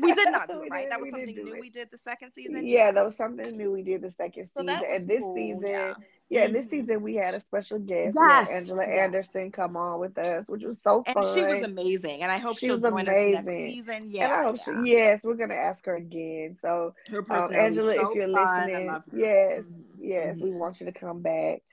we 0.02 0.14
did 0.14 0.32
not 0.32 0.50
do 0.50 0.64
it, 0.64 0.70
right? 0.72 0.90
That 0.90 1.00
was 1.00 1.12
something 1.12 1.36
new 1.36 1.56
it. 1.56 1.62
we 1.62 1.70
did 1.70 1.92
the 1.92 1.98
second 1.98 2.32
season. 2.32 2.66
Yeah, 2.66 2.92
that 2.92 3.06
was 3.06 3.16
something 3.16 3.56
new 3.56 3.72
we 3.72 3.84
did 3.84 4.02
the 4.02 4.12
second 4.12 4.50
so 4.58 4.64
season. 4.64 4.82
And 4.90 5.08
this 5.08 5.20
cool, 5.20 5.36
season 5.36 5.68
yeah. 5.68 5.94
Yeah, 6.32 6.48
this 6.48 6.62
mm-hmm. 6.62 6.70
season 6.70 7.02
we 7.02 7.15
had 7.15 7.34
a 7.34 7.41
special 7.41 7.78
guest. 7.78 8.15
Yes, 8.17 8.50
Angela 8.50 8.86
yes. 8.88 9.04
Anderson 9.04 9.52
come 9.52 9.76
on 9.76 10.00
with 10.00 10.17
us, 10.17 10.48
which 10.48 10.63
was 10.63 10.82
so 10.82 11.04
fun. 11.04 11.17
And 11.17 11.28
she 11.28 11.44
was 11.44 11.62
amazing. 11.62 12.22
And 12.22 12.32
I 12.32 12.38
hope 12.38 12.58
she 12.58 12.72
will 12.72 12.78
join 12.78 13.02
amazing. 13.02 13.36
us 13.36 13.44
next 13.44 13.56
season. 13.65 14.12
Yeah. 14.12 14.24
And 14.24 14.34
I 14.34 14.44
hope 14.44 14.56
yeah. 14.56 14.63
She, 14.63 14.91
yes, 14.91 15.20
we're 15.26 15.36
gonna 15.36 15.56
ask 15.56 15.86
her 15.86 15.98
again. 15.98 16.58
So 16.62 16.96
her 17.10 17.26
um, 17.30 17.54
Angela, 17.54 17.96
so 17.96 18.10
if 18.10 18.15
you're 18.15 18.30
listening, 18.30 18.86
yes, 19.13 19.60
mm-hmm. 19.60 19.82
yes, 20.00 20.38
mm-hmm. 20.38 20.44
we 20.46 20.56
want 20.56 20.80
you 20.80 20.86
to 20.86 20.94
come 20.94 21.22
back. 21.22 21.63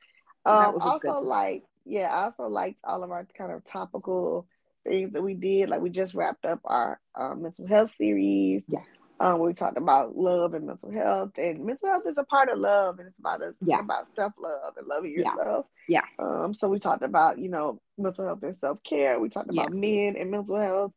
Um, 0.44 0.74
also 0.80 1.24
like, 1.24 1.62
yeah, 1.84 2.10
I 2.12 2.24
also 2.24 2.48
liked 2.48 2.80
all 2.82 3.04
of 3.04 3.12
our 3.12 3.28
kind 3.36 3.52
of 3.52 3.64
topical 3.64 4.48
things 4.88 5.12
that 5.12 5.22
we 5.22 5.34
did. 5.34 5.68
Like 5.68 5.80
we 5.80 5.90
just 5.90 6.14
wrapped 6.14 6.44
up 6.44 6.60
our 6.64 7.00
um, 7.14 7.42
mental 7.42 7.66
health 7.66 7.92
series. 7.94 8.62
Yes. 8.68 8.86
Um, 9.20 9.40
we 9.40 9.52
talked 9.52 9.76
about 9.76 10.16
love 10.16 10.54
and 10.54 10.66
mental 10.66 10.92
health, 10.92 11.32
and 11.36 11.64
mental 11.64 11.88
health 11.88 12.04
is 12.06 12.14
a 12.16 12.24
part 12.24 12.48
of 12.48 12.58
love, 12.58 12.98
and 12.98 13.08
it's 13.08 13.18
about 13.18 13.42
us, 13.42 13.54
yeah. 13.64 13.80
about 13.80 14.14
self 14.14 14.32
love 14.38 14.74
and 14.76 14.86
loving 14.86 15.12
yourself. 15.12 15.66
Yeah. 15.88 16.02
yeah. 16.18 16.24
Um. 16.24 16.54
So 16.54 16.68
we 16.68 16.78
talked 16.78 17.02
about 17.02 17.38
you 17.38 17.48
know 17.48 17.80
mental 17.96 18.24
health 18.24 18.42
and 18.42 18.56
self 18.58 18.82
care. 18.84 19.18
We 19.18 19.28
talked 19.28 19.52
about 19.52 19.74
yeah. 19.74 19.80
men 19.80 20.16
and 20.16 20.30
mental 20.30 20.56
health, 20.56 20.92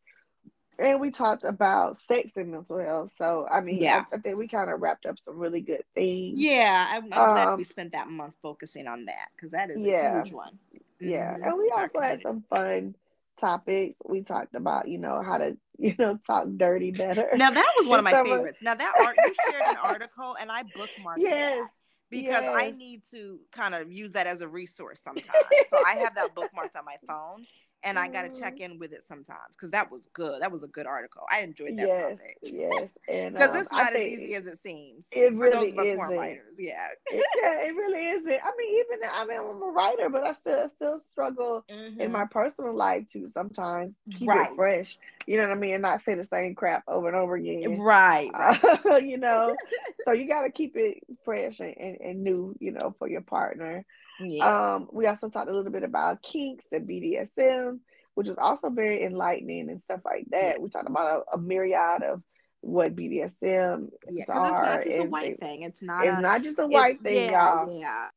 and 0.78 1.00
we 1.00 1.10
talked 1.10 1.44
about 1.44 1.98
sex 1.98 2.32
and 2.36 2.52
mental 2.52 2.78
health. 2.78 3.14
So 3.16 3.48
I 3.52 3.62
mean, 3.62 3.82
yeah, 3.82 4.04
I, 4.12 4.18
I 4.18 4.20
think 4.20 4.38
we 4.38 4.48
kind 4.48 4.70
of 4.70 4.80
wrapped 4.80 5.08
up 5.08 5.16
some 5.26 5.38
really 5.38 5.62
good 5.62 5.84
things. 5.96 6.36
Yeah, 6.38 6.88
I'm, 6.90 7.12
I'm 7.12 7.30
um, 7.30 7.34
glad 7.34 7.58
we 7.58 7.64
spent 7.64 7.94
that 7.94 8.08
month 8.08 8.36
focusing 8.42 8.86
on 8.86 9.06
that 9.06 9.30
because 9.36 9.52
that 9.52 9.72
is 9.72 9.78
a 9.78 9.88
yeah, 9.88 10.22
huge 10.22 10.32
one. 10.32 10.60
Yeah, 11.00 11.34
mm-hmm. 11.34 11.44
and 11.44 11.58
we 11.58 11.74
also 11.76 12.00
had 12.00 12.22
some 12.22 12.44
fun 12.52 12.94
topics. 13.42 13.96
We 14.08 14.22
talked 14.22 14.56
about, 14.56 14.88
you 14.88 14.98
know, 14.98 15.22
how 15.22 15.38
to, 15.38 15.58
you 15.78 15.96
know, 16.00 16.18
talk 16.26 16.46
dirty 16.56 16.92
better. 16.92 17.30
Now 17.36 17.52
that 17.52 17.74
was 17.78 17.88
one 17.88 18.00
of 18.00 18.06
my 18.06 18.12
favorites. 18.12 18.62
Now 18.62 18.76
that 18.76 18.94
art 19.02 19.16
you 19.18 19.34
shared 19.50 19.64
an 19.68 19.78
article 19.84 20.36
and 20.40 20.52
I 20.52 20.64
bookmarked 20.64 21.18
yes. 21.18 21.68
Because 22.10 22.44
yes. 22.44 22.56
I 22.58 22.72
need 22.72 23.04
to 23.12 23.40
kind 23.54 23.74
of 23.74 23.90
use 23.90 24.12
that 24.14 24.28
as 24.28 24.42
a 24.42 24.48
resource 24.48 25.02
sometimes. 25.02 25.30
so 25.70 25.78
I 25.88 25.94
have 25.94 26.14
that 26.16 26.36
bookmarked 26.36 26.78
on 26.78 26.84
my 26.86 26.98
phone 27.08 27.46
and 27.84 27.98
I 27.98 28.08
got 28.08 28.24
to 28.24 28.40
check 28.40 28.56
mm-hmm. 28.56 28.74
in 28.74 28.80
with 28.80 28.94
it 28.94 29.04
sometimes 29.08 29.52
because 29.52 29.72
that 29.72 29.92
was 29.92 30.02
good. 30.14 30.42
That 30.42 30.52
was 30.52 30.64
a 30.64 30.68
good 30.68 30.86
article. 30.86 31.24
I 31.32 31.42
enjoyed 31.42 31.78
that 31.78 31.88
yes, 31.88 32.12
topic. 32.12 32.38
Yes, 32.44 32.90
because 33.08 33.50
um, 33.50 33.56
it's 33.58 33.72
not 33.72 33.96
as 33.96 34.02
easy 34.02 34.36
as 34.36 34.48
it 34.48 34.60
seems. 34.62 35.08
It 35.12 35.34
really 35.34 35.70
is. 35.70 35.98
writers, 35.98 36.56
yeah. 36.58 36.88
it, 37.08 37.26
yeah, 37.42 37.68
it 37.68 37.76
really 37.76 38.06
isn't. 38.06 38.28
I 38.32 38.52
mean, 38.58 38.84
even 38.86 39.10
I 39.12 39.26
mean, 39.26 39.40
I'm 39.40 39.62
a 39.62 39.72
writer, 39.72 40.10
but 40.10 40.24
I 40.24 40.34
still 40.34 40.70
still 40.70 41.00
struggle 41.12 41.66
mm-hmm. 41.70 42.00
in 42.00 42.12
my 42.12 42.26
personal 42.30 42.76
life 42.76 43.06
too. 43.12 43.32
Sometimes 43.34 43.94
keep 44.18 44.30
right. 44.30 44.52
it 44.52 44.56
fresh. 44.56 44.98
You 45.26 45.38
know 45.38 45.44
what 45.48 45.58
I 45.58 45.60
mean, 45.60 45.74
and 45.74 45.82
not 45.82 46.02
say 46.02 46.16
the 46.16 46.26
same 46.26 46.56
crap 46.56 46.84
over 46.88 47.08
and 47.08 47.18
over 47.18 47.36
again. 47.36 47.80
Right. 47.80 48.30
right. 48.34 48.80
Uh, 48.86 48.96
you 49.04 49.18
know, 49.18 49.56
so 50.06 50.14
you 50.14 50.28
got 50.28 50.44
to 50.44 50.52
keep 50.52 50.74
it 50.76 51.04
fresh 51.26 51.60
and, 51.60 51.76
and, 51.78 51.98
and 52.00 52.24
new. 52.24 52.56
You 52.60 52.72
know, 52.72 52.96
for 53.00 53.08
your 53.08 53.22
partner. 53.22 53.86
Yeah. 54.30 54.74
Um, 54.76 54.90
we 54.92 55.08
also 55.08 55.30
talked 55.30 55.50
a 55.50 55.56
little 55.56 55.72
bit 55.72 55.84
about 55.84 56.22
kinks 56.22 56.66
and 56.72 56.88
BDSM, 56.88 57.80
which 58.16 58.28
was 58.28 58.38
also 58.38 58.70
very 58.70 59.04
enlightening 59.04 59.70
and 59.70 59.82
stuff 59.82 60.02
like 60.06 60.26
that. 60.32 60.62
We 60.62 60.70
talked 60.70 60.90
about 60.90 61.26
a, 61.32 61.38
a 61.38 61.40
myriad 61.40 62.04
of 62.04 62.22
what 62.62 62.96
BDSM 62.96 63.90
yeah, 64.10 64.26
are. 64.30 64.50
It's 64.50 64.62
not 64.62 64.84
just 64.84 64.98
a 64.98 65.10
white 65.10 65.40
thing. 65.40 65.64
It's 65.64 65.82
not. 65.82 66.06
It's 66.06 66.18
a, 66.18 66.22
not 66.22 66.44
just 66.44 66.60
a 66.60 66.68
white 66.68 67.00
thing, 67.00 67.32
yeah, 67.32 67.56
y'all. 67.56 67.80
Yeah. 67.80 68.08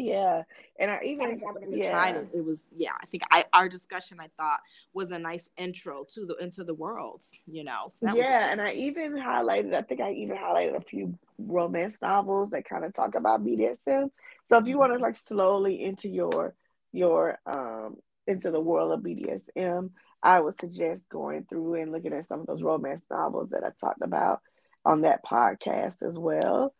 Yeah, 0.00 0.44
and 0.78 0.90
I 0.90 1.00
even 1.04 1.40
yeah. 1.68 1.90
tried 1.90 2.16
it. 2.16 2.28
It 2.32 2.44
was 2.44 2.64
yeah. 2.74 2.92
I 2.98 3.04
think 3.06 3.22
I 3.30 3.44
our 3.52 3.68
discussion 3.68 4.18
I 4.18 4.28
thought 4.38 4.60
was 4.94 5.10
a 5.10 5.18
nice 5.18 5.50
intro 5.58 6.06
to 6.14 6.24
the 6.24 6.36
into 6.36 6.64
the 6.64 6.72
worlds. 6.72 7.30
You 7.46 7.64
know. 7.64 7.88
So 7.90 8.14
yeah, 8.14 8.50
and 8.50 8.62
I 8.62 8.72
even 8.72 9.12
highlighted. 9.12 9.74
I 9.74 9.82
think 9.82 10.00
I 10.00 10.12
even 10.12 10.38
highlighted 10.38 10.76
a 10.76 10.80
few 10.80 11.18
romance 11.38 11.96
novels 12.00 12.50
that 12.50 12.64
kind 12.64 12.84
of 12.84 12.94
talk 12.94 13.14
about 13.14 13.44
BDSM. 13.44 14.10
So 14.50 14.58
if 14.58 14.66
you 14.66 14.78
want 14.78 14.92
to 14.92 14.98
like 14.98 15.16
slowly 15.16 15.82
into 15.82 16.08
your 16.08 16.54
your 16.92 17.38
um 17.46 17.96
into 18.26 18.50
the 18.50 18.60
world 18.60 18.92
of 18.92 19.00
BDSM, 19.00 19.90
I 20.22 20.40
would 20.40 20.58
suggest 20.60 21.02
going 21.08 21.46
through 21.48 21.74
and 21.74 21.92
looking 21.92 22.12
at 22.12 22.28
some 22.28 22.40
of 22.40 22.46
those 22.46 22.62
romance 22.62 23.04
novels 23.10 23.50
that 23.50 23.64
I 23.64 23.70
talked 23.80 24.02
about 24.02 24.40
on 24.84 25.02
that 25.02 25.24
podcast 25.24 26.02
as 26.02 26.18
well. 26.18 26.74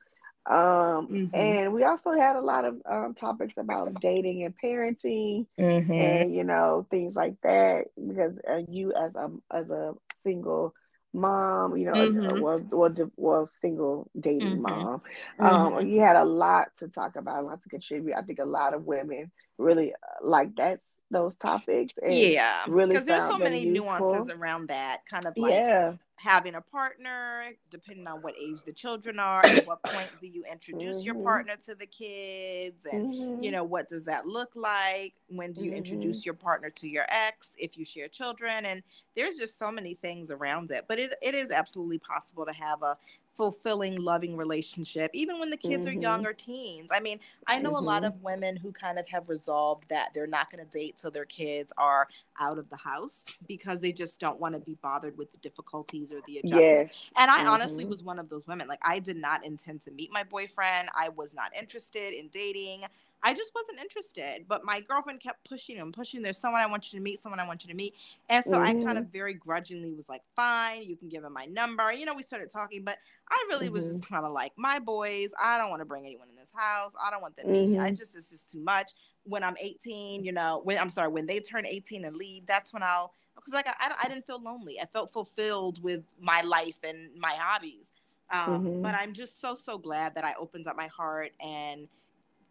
Um, 0.46 1.06
mm-hmm. 1.08 1.34
And 1.34 1.72
we 1.72 1.84
also 1.84 2.12
had 2.12 2.36
a 2.36 2.40
lot 2.40 2.64
of 2.64 2.76
um, 2.90 3.14
topics 3.14 3.56
about 3.56 4.00
dating 4.00 4.42
and 4.42 4.54
parenting, 4.62 5.46
mm-hmm. 5.58 5.92
and 5.92 6.34
you 6.34 6.44
know 6.44 6.86
things 6.90 7.14
like 7.14 7.34
that. 7.42 7.86
Because 7.96 8.38
uh, 8.48 8.62
you, 8.68 8.92
as 8.92 9.14
a 9.14 9.30
as 9.50 9.68
a 9.70 9.92
single 10.22 10.74
mom, 11.12 11.76
you 11.76 11.86
know, 11.86 11.92
mm-hmm. 11.92 12.40
well, 12.40 12.60
well, 12.70 12.94
well, 13.16 13.50
single 13.60 14.10
dating 14.18 14.60
mm-hmm. 14.60 14.62
mom. 14.62 15.02
Um, 15.38 15.72
mm-hmm. 15.72 15.88
you 15.88 16.00
had 16.00 16.16
a 16.16 16.24
lot 16.24 16.68
to 16.78 16.88
talk 16.88 17.16
about, 17.16 17.42
a 17.42 17.46
lot 17.46 17.62
to 17.62 17.68
contribute. 17.68 18.14
I 18.16 18.22
think 18.22 18.38
a 18.38 18.44
lot 18.44 18.74
of 18.74 18.84
women 18.84 19.30
really 19.60 19.92
uh, 19.92 20.26
like 20.26 20.56
that 20.56 20.80
those 21.10 21.34
topics. 21.36 21.94
yeah, 22.06 22.62
really 22.68 22.94
because 22.94 23.06
there's 23.06 23.26
so 23.26 23.36
many 23.36 23.64
useful. 23.64 23.86
nuances 23.86 24.30
around 24.30 24.68
that 24.68 25.04
kind 25.06 25.26
of 25.26 25.36
like 25.36 25.52
yeah. 25.52 25.94
having 26.16 26.54
a 26.54 26.60
partner, 26.60 27.46
depending 27.68 28.06
on 28.06 28.22
what 28.22 28.34
age 28.40 28.62
the 28.64 28.72
children 28.72 29.18
are. 29.18 29.44
At 29.44 29.66
what 29.66 29.82
point 29.82 30.08
do 30.20 30.28
you 30.28 30.44
introduce 30.50 30.98
mm-hmm. 30.98 31.06
your 31.06 31.14
partner 31.16 31.56
to 31.64 31.74
the 31.74 31.86
kids, 31.86 32.86
and 32.92 33.12
mm-hmm. 33.12 33.42
you 33.42 33.50
know 33.50 33.64
what 33.64 33.88
does 33.88 34.04
that 34.04 34.26
look 34.26 34.52
like? 34.54 35.14
When 35.28 35.52
do 35.52 35.64
you 35.64 35.70
mm-hmm. 35.70 35.78
introduce 35.78 36.24
your 36.24 36.34
partner 36.34 36.70
to 36.70 36.88
your 36.88 37.06
ex 37.08 37.54
if 37.58 37.76
you 37.76 37.84
share 37.84 38.08
children? 38.08 38.66
And 38.66 38.82
there's 39.16 39.36
just 39.36 39.58
so 39.58 39.72
many 39.72 39.94
things 39.94 40.30
around 40.30 40.70
it. 40.70 40.84
But 40.86 41.00
it, 41.00 41.14
it 41.20 41.34
is 41.34 41.50
absolutely 41.50 41.98
possible 41.98 42.46
to 42.46 42.52
have 42.52 42.82
a 42.82 42.96
fulfilling, 43.40 43.96
loving 43.96 44.36
relationship, 44.36 45.10
even 45.14 45.40
when 45.40 45.48
the 45.48 45.56
kids 45.56 45.86
mm-hmm. 45.86 45.96
are 45.96 46.02
young 46.02 46.26
or 46.26 46.34
teens. 46.34 46.90
I 46.92 47.00
mean, 47.00 47.18
I 47.46 47.58
know 47.58 47.70
mm-hmm. 47.70 47.78
a 47.78 47.80
lot 47.80 48.02
mm-hmm. 48.02 48.14
of 48.14 48.22
women 48.22 48.54
who 48.54 48.70
kind 48.70 48.98
of 48.98 49.08
have 49.08 49.30
resolved 49.30 49.88
that 49.88 50.10
they're 50.12 50.26
not 50.26 50.50
going 50.50 50.62
to 50.62 50.70
date 50.70 50.98
till 50.98 51.10
their 51.10 51.24
kids 51.24 51.72
are 51.78 52.06
out 52.38 52.58
of 52.58 52.68
the 52.68 52.76
house 52.76 53.38
because 53.48 53.80
they 53.80 53.92
just 53.92 54.20
don't 54.20 54.38
want 54.38 54.56
to 54.56 54.60
be 54.60 54.76
bothered 54.82 55.16
with 55.16 55.32
the 55.32 55.38
difficulties 55.38 56.12
or 56.12 56.20
the 56.26 56.40
adjustment. 56.40 56.90
Yes. 56.92 57.10
And 57.16 57.30
I 57.30 57.38
mm-hmm. 57.38 57.48
honestly 57.48 57.86
was 57.86 58.04
one 58.04 58.18
of 58.18 58.28
those 58.28 58.46
women. 58.46 58.68
Like, 58.68 58.82
I 58.82 58.98
did 58.98 59.16
not 59.16 59.42
intend 59.42 59.80
to 59.82 59.90
meet 59.90 60.12
my 60.12 60.22
boyfriend, 60.22 60.90
I 60.94 61.08
was 61.08 61.32
not 61.32 61.56
interested 61.58 62.12
in 62.12 62.28
dating. 62.28 62.82
I 63.22 63.34
just 63.34 63.52
wasn't 63.54 63.78
interested. 63.80 64.46
But 64.48 64.64
my 64.64 64.80
girlfriend 64.80 65.20
kept 65.20 65.48
pushing 65.48 65.78
and 65.78 65.92
pushing. 65.92 66.22
There's 66.22 66.38
someone 66.38 66.60
I 66.60 66.66
want 66.66 66.92
you 66.92 66.98
to 66.98 67.02
meet, 67.02 67.20
someone 67.20 67.40
I 67.40 67.46
want 67.46 67.64
you 67.64 67.68
to 67.68 67.76
meet. 67.76 67.94
And 68.28 68.44
so 68.44 68.52
mm-hmm. 68.52 68.62
I 68.62 68.72
kind 68.72 68.84
mm-hmm. 68.84 68.96
of 68.98 69.06
very 69.08 69.34
grudgingly 69.34 69.92
was 69.92 70.08
like, 70.08 70.22
fine, 70.36 70.84
you 70.84 70.96
can 70.96 71.08
give 71.08 71.24
him 71.24 71.32
my 71.32 71.46
number. 71.46 71.92
You 71.92 72.06
know, 72.06 72.14
we 72.14 72.22
started 72.22 72.50
talking, 72.50 72.84
but 72.84 72.98
I 73.28 73.44
really 73.48 73.66
mm-hmm. 73.66 73.74
was 73.74 73.84
just 73.84 74.00
mm-hmm. 74.00 74.14
kind 74.14 74.26
of 74.26 74.32
like, 74.32 74.52
my 74.56 74.78
boys, 74.78 75.32
I 75.42 75.58
don't 75.58 75.70
want 75.70 75.80
to 75.80 75.86
bring 75.86 76.06
anyone 76.06 76.28
in 76.28 76.36
this 76.36 76.50
house. 76.54 76.94
I 77.02 77.10
don't 77.10 77.20
want 77.20 77.36
them 77.36 77.46
mm-hmm. 77.46 77.80
I 77.80 77.90
just, 77.90 78.16
it's 78.16 78.30
just 78.30 78.50
too 78.50 78.60
much. 78.60 78.92
When 79.24 79.42
I'm 79.42 79.56
18, 79.60 80.24
you 80.24 80.32
know, 80.32 80.60
when 80.64 80.78
I'm 80.78 80.88
sorry, 80.88 81.08
when 81.08 81.26
they 81.26 81.40
turn 81.40 81.66
18 81.66 82.04
and 82.04 82.16
leave, 82.16 82.46
that's 82.46 82.72
when 82.72 82.82
I'll, 82.82 83.12
because 83.34 83.52
like 83.52 83.66
I, 83.68 83.94
I 84.02 84.08
didn't 84.08 84.26
feel 84.26 84.42
lonely. 84.42 84.80
I 84.80 84.86
felt 84.86 85.12
fulfilled 85.12 85.82
with 85.82 86.02
my 86.20 86.42
life 86.42 86.78
and 86.84 87.10
my 87.18 87.34
hobbies. 87.38 87.92
Um, 88.32 88.64
mm-hmm. 88.64 88.82
But 88.82 88.94
I'm 88.94 89.12
just 89.12 89.40
so, 89.40 89.54
so 89.54 89.76
glad 89.76 90.14
that 90.14 90.24
I 90.24 90.34
opened 90.38 90.66
up 90.66 90.76
my 90.76 90.86
heart 90.86 91.32
and, 91.40 91.88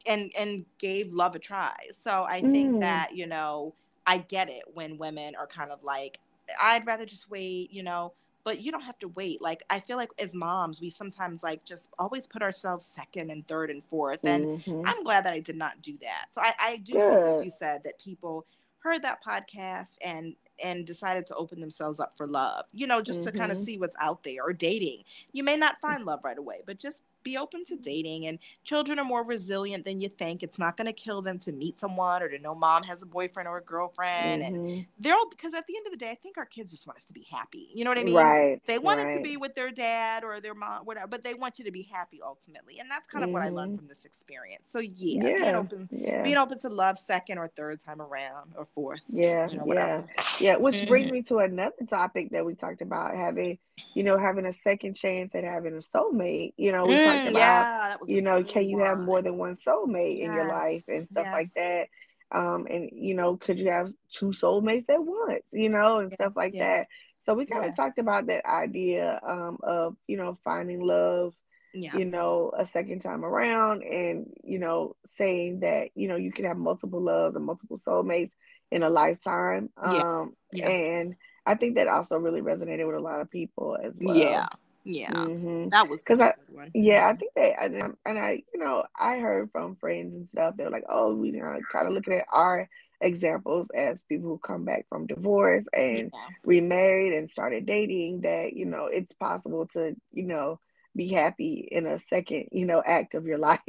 and 0.06 0.32
and 0.38 0.66
gave 0.78 1.14
love 1.14 1.36
a 1.36 1.40
try. 1.40 1.76
So 1.92 2.26
I 2.28 2.42
think 2.42 2.76
mm. 2.76 2.80
that, 2.82 3.16
you 3.16 3.28
know, 3.28 3.74
I 4.08 4.20
get 4.20 4.50
it 4.50 4.64
when 4.74 4.98
women 4.98 5.36
are 5.36 5.48
kind 5.48 5.72
of 5.72 5.84
like, 5.84 6.20
I'd 6.62 6.86
rather 6.88 7.06
just 7.06 7.30
wait, 7.30 7.72
you 7.72 7.84
know, 7.84 8.14
but 8.44 8.62
you 8.62 8.72
don't 8.72 8.82
have 8.82 8.98
to 9.00 9.08
wait. 9.10 9.42
Like 9.42 9.64
I 9.70 9.80
feel 9.80 9.98
like 9.98 10.10
as 10.18 10.34
moms, 10.34 10.82
we 10.82 10.90
sometimes 10.90 11.44
like 11.44 11.66
just 11.66 11.90
always 12.00 12.26
put 12.26 12.42
ourselves 12.42 12.86
second 12.86 13.30
and 13.30 13.48
third 13.48 13.70
and 13.70 13.84
fourth. 13.84 14.20
And 14.24 14.62
mm-hmm. 14.62 14.88
I'm 14.88 15.04
glad 15.04 15.26
that 15.26 15.34
I 15.34 15.40
did 15.40 15.56
not 15.56 15.82
do 15.82 15.98
that. 16.02 16.28
So 16.32 16.42
I, 16.42 16.54
I 16.60 16.78
do 16.78 16.94
Good. 16.94 17.02
hope, 17.02 17.38
as 17.38 17.44
you 17.44 17.50
said, 17.50 17.84
that 17.84 18.00
people 18.00 18.46
heard 18.80 19.04
that 19.04 19.24
podcast 19.24 19.98
and 20.04 20.36
and 20.64 20.86
decided 20.86 21.26
to 21.26 21.36
open 21.36 21.60
themselves 21.60 22.00
up 22.00 22.16
for 22.18 22.28
love 22.28 22.66
you 22.74 22.86
know 22.88 23.02
just 23.02 23.22
mm-hmm. 23.22 23.32
to 23.32 23.38
kind 23.38 23.52
of 23.52 23.58
see 23.58 23.78
what's 23.78 23.96
out 24.00 24.24
there 24.24 24.44
or 24.44 24.54
dating 24.54 25.04
you 25.32 25.44
may 25.44 25.56
not 25.56 25.80
find 25.80 26.06
love 26.06 26.20
right 26.24 26.38
away 26.38 26.62
but 26.66 26.78
just 26.78 27.02
be 27.24 27.38
open 27.38 27.64
to 27.66 27.76
dating 27.76 28.26
and 28.26 28.40
children 28.64 29.00
are 29.00 29.06
more 29.06 29.24
resilient 29.24 29.86
than 29.86 30.00
you 30.00 30.10
think 30.10 30.44
it's 30.44 30.60
not 30.60 30.78
going 30.78 30.88
to 30.88 30.94
kill 30.94 31.22
them 31.22 31.38
to 31.40 31.52
meet 31.52 31.80
someone 31.80 32.22
or 32.22 32.30
to 32.30 32.40
know 32.40 32.56
mom 32.56 32.84
has 32.84 33.02
a 33.02 33.06
boyfriend 33.06 33.48
or 33.48 33.58
a 33.58 33.64
girlfriend 33.64 34.44
mm-hmm. 34.44 34.56
and 34.56 34.88
they're 35.00 35.14
all 35.14 35.30
because 35.30 35.54
at 35.54 35.66
the 35.68 35.76
end 35.76 35.86
of 35.86 35.92
the 35.92 35.98
day 35.98 36.10
i 36.12 36.16
think 36.16 36.38
our 36.38 36.46
kids 36.46 36.72
just 36.72 36.88
want 36.88 36.98
us 36.98 37.06
to 37.06 37.14
be 37.14 37.26
happy 37.30 37.70
you 37.74 37.84
know 37.84 37.92
what 37.92 38.00
i 38.00 38.04
mean 38.04 38.16
right 38.16 38.62
they 38.66 38.80
wanted 38.80 39.06
right. 39.06 39.18
to 39.18 39.22
be 39.22 39.38
with 39.38 39.54
their 39.54 39.72
dad 39.72 40.24
or 40.24 40.40
their 40.40 40.56
mom 40.56 40.86
whatever 40.86 41.08
but 41.08 41.24
they 41.24 41.34
want 41.34 41.60
you 41.60 41.66
to 41.66 41.72
be 41.72 41.84
happy 41.84 42.20
ultimately 42.26 42.80
and 42.80 42.90
that's 42.90 43.08
kind 43.08 43.24
of 43.24 43.30
mm-hmm. 43.30 43.34
what 43.34 43.44
i 43.44 43.50
learned 43.50 43.72
mm-hmm. 43.72 43.80
from 43.80 43.88
this 43.88 44.06
experience 44.06 44.66
so 44.70 44.80
yeah, 44.80 45.28
yeah 45.28 45.34
being 45.40 45.56
open 45.56 45.90
yeah. 45.92 46.24
being 46.24 46.38
open 46.38 46.60
to 46.60 46.70
love 46.70 46.98
second 46.98 47.38
or 47.38 47.48
third 47.56 47.80
time 47.80 48.02
around 48.02 48.54
or 48.56 48.68
fourth 48.74 49.02
yeah 49.10 49.50
you 49.50 49.58
know, 49.58 49.66
yeah 49.74 50.04
yeah 50.40 50.56
which 50.56 50.76
mm-hmm. 50.76 50.88
brings 50.88 51.12
me 51.12 51.22
to 51.22 51.40
another 51.40 51.76
topic 51.88 52.30
that 52.32 52.46
we 52.46 52.56
talked 52.56 52.82
about 52.82 53.16
having 53.16 53.58
you 53.94 54.04
know 54.04 54.18
having 54.18 54.46
a 54.46 54.54
second 54.54 54.96
chance 54.96 55.34
at 55.36 55.44
having 55.44 55.74
a 55.74 55.98
soulmate 55.98 56.54
you 56.58 56.72
know 56.72 56.86
we 56.86 56.94
mm, 56.94 57.06
talked 57.26 57.32
about 57.32 58.00
yeah, 58.06 58.16
you 58.16 58.22
know 58.22 58.44
can 58.44 58.70
you 58.70 58.80
have 58.80 59.00
more 59.00 59.22
than 59.22 59.38
one 59.38 59.56
soulmate 59.56 60.18
yes, 60.18 60.28
in 60.28 60.34
your 60.34 60.48
life 60.48 60.84
and 60.88 61.06
stuff 61.06 61.26
yes. 61.26 61.34
like 61.34 61.54
that? 61.56 61.88
Um 62.32 62.68
and 62.70 62.90
you 62.94 63.14
know 63.16 63.38
could 63.38 63.60
you 63.60 63.72
have 63.72 63.92
two 64.14 64.28
soulmates 64.28 64.90
at 64.90 65.04
once 65.04 65.44
you 65.52 65.70
know 65.70 66.00
and 66.00 66.12
yeah, 66.12 66.16
stuff 66.16 66.34
like 66.36 66.54
yeah. 66.54 66.78
that? 66.78 66.88
So 67.26 67.34
we 67.34 67.46
kind 67.46 67.66
of 67.66 67.72
yeah. 67.72 67.76
talked 67.76 68.00
about 68.00 68.28
that 68.28 68.46
idea 68.46 69.20
um 69.28 69.58
of 69.64 69.96
you 70.08 70.18
know 70.18 70.38
finding 70.44 70.82
love 70.82 71.34
you 71.74 72.06
know 72.06 72.52
a 72.58 72.66
second 72.66 73.02
time 73.02 73.24
around 73.24 73.84
and 73.84 74.28
you 74.44 74.60
know 74.60 74.96
saying 75.06 75.60
that 75.60 75.90
you 75.96 76.08
know 76.08 76.16
you 76.16 76.32
can 76.32 76.46
have 76.46 76.58
multiple 76.58 77.02
loves 77.02 77.36
and 77.36 77.46
multiple 77.46 77.78
soulmates 77.78 78.32
in 78.72 78.82
a 78.84 78.90
lifetime 78.90 79.70
um 79.78 80.34
and 80.54 81.16
i 81.46 81.54
think 81.54 81.76
that 81.76 81.88
also 81.88 82.18
really 82.18 82.42
resonated 82.42 82.88
with 82.88 82.96
a 82.96 83.00
lot 83.00 83.22
of 83.22 83.30
people 83.30 83.78
as 83.84 83.94
well. 84.00 84.16
Yeah 84.16 84.48
yeah, 84.92 85.12
mm-hmm. 85.12 85.70
that 85.70 85.88
was 85.88 86.04
because 86.04 86.20
I, 86.20 86.34
yeah, 86.74 87.08
I 87.08 87.16
think 87.16 87.32
they 87.36 87.56
and, 87.60 87.96
and 88.06 88.20
I, 88.20 88.42
you 88.54 88.60
know, 88.60 88.84
I 89.00 89.20
heard 89.20 89.52
from 89.52 89.76
friends 89.76 90.16
and 90.16 90.28
stuff. 90.28 90.56
They're 90.58 90.72
like, 90.72 90.86
oh, 90.90 91.14
we 91.14 91.30
you 91.30 91.42
know, 91.42 91.60
kind 91.72 91.88
of 91.88 91.94
looking 91.94 92.16
at 92.16 92.26
our 92.34 92.68
examples 93.02 93.68
as 93.76 94.04
people 94.04 94.30
who 94.30 94.38
come 94.40 94.66
back 94.66 94.88
from 94.90 95.06
divorce 95.06 95.66
and 95.74 96.12
yeah. 96.14 96.28
remarried 96.44 97.14
and 97.14 97.30
started 97.30 97.68
dating. 97.68 98.22
That 98.22 98.54
you 98.54 98.66
know, 98.66 98.88
it's 98.88 99.14
possible 99.14 99.68
to 99.74 99.96
you 100.12 100.24
know 100.24 100.60
be 100.96 101.14
happy 101.14 101.68
in 101.72 101.86
a 101.86 102.00
second 102.00 102.48
you 102.52 102.66
know 102.66 102.82
act 102.86 103.14
of 103.14 103.26
your 103.26 103.38
life 103.50 103.60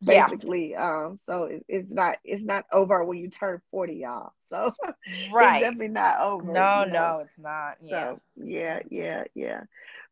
basically 0.00 0.70
yeah. 0.70 1.04
um 1.06 1.18
so 1.26 1.44
it, 1.44 1.64
it's 1.68 1.90
not 1.90 2.16
it's 2.24 2.44
not 2.44 2.64
over 2.72 3.04
when 3.04 3.18
you 3.18 3.28
turn 3.28 3.60
40 3.70 3.94
y'all 3.94 4.32
so 4.48 4.72
right 5.34 5.60
definitely 5.60 5.88
not 5.88 6.20
over 6.20 6.52
no 6.52 6.84
you 6.84 6.92
know? 6.92 7.16
no 7.16 7.18
it's 7.20 7.38
not 7.38 7.76
yeah 7.80 7.90
so, 7.90 8.20
yeah 8.36 8.80
yeah 8.90 9.24
yeah 9.34 9.60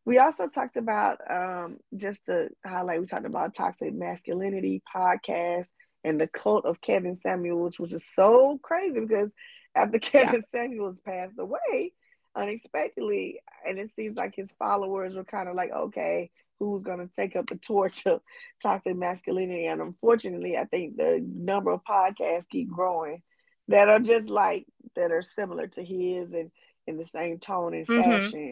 we 0.05 0.19
also 0.19 0.49
talked 0.49 0.77
about 0.77 1.19
um, 1.31 1.79
just 1.97 2.25
to 2.27 2.51
highlight, 2.65 3.01
we 3.01 3.07
talked 3.07 3.27
about 3.27 3.55
toxic 3.55 3.95
masculinity 3.95 4.83
podcast 4.93 5.69
and 6.05 6.21
the 6.21 6.27
cult 6.27 6.65
of 6.65 6.81
Kevin 6.81 7.17
Samuels, 7.17 7.79
which 7.79 7.93
was 7.93 8.07
so 8.07 8.59
crazy 8.63 9.01
because 9.01 9.31
after 9.75 9.99
Kevin 10.01 10.43
yeah. 10.53 10.61
Samuels 10.61 10.99
passed 11.01 11.39
away 11.39 11.93
unexpectedly, 12.35 13.41
and 13.67 13.79
it 13.79 13.91
seems 13.91 14.17
like 14.17 14.35
his 14.35 14.53
followers 14.59 15.15
were 15.15 15.25
kind 15.25 15.49
of 15.49 15.55
like, 15.55 15.71
okay, 15.71 16.31
who's 16.59 16.83
going 16.83 16.99
to 16.99 17.11
take 17.15 17.37
up 17.37 17.47
the 17.47 17.57
torch 17.57 18.07
of 18.07 18.21
toxic 18.63 18.97
masculinity? 18.97 19.67
And 19.67 19.81
unfortunately, 19.81 20.57
I 20.57 20.65
think 20.65 20.97
the 20.97 21.25
number 21.27 21.71
of 21.73 21.85
podcasts 21.85 22.49
keep 22.51 22.71
growing 22.71 23.23
that 23.69 23.89
are 23.89 24.01
just 24.01 24.29
like 24.29 24.67
that 24.97 25.13
are 25.13 25.23
similar 25.23 25.67
to 25.69 25.83
his 25.83 26.33
and 26.33 26.51
in 26.87 26.97
the 26.97 27.07
same 27.07 27.39
tone 27.39 27.75
and 27.75 27.87
mm-hmm. 27.87 28.49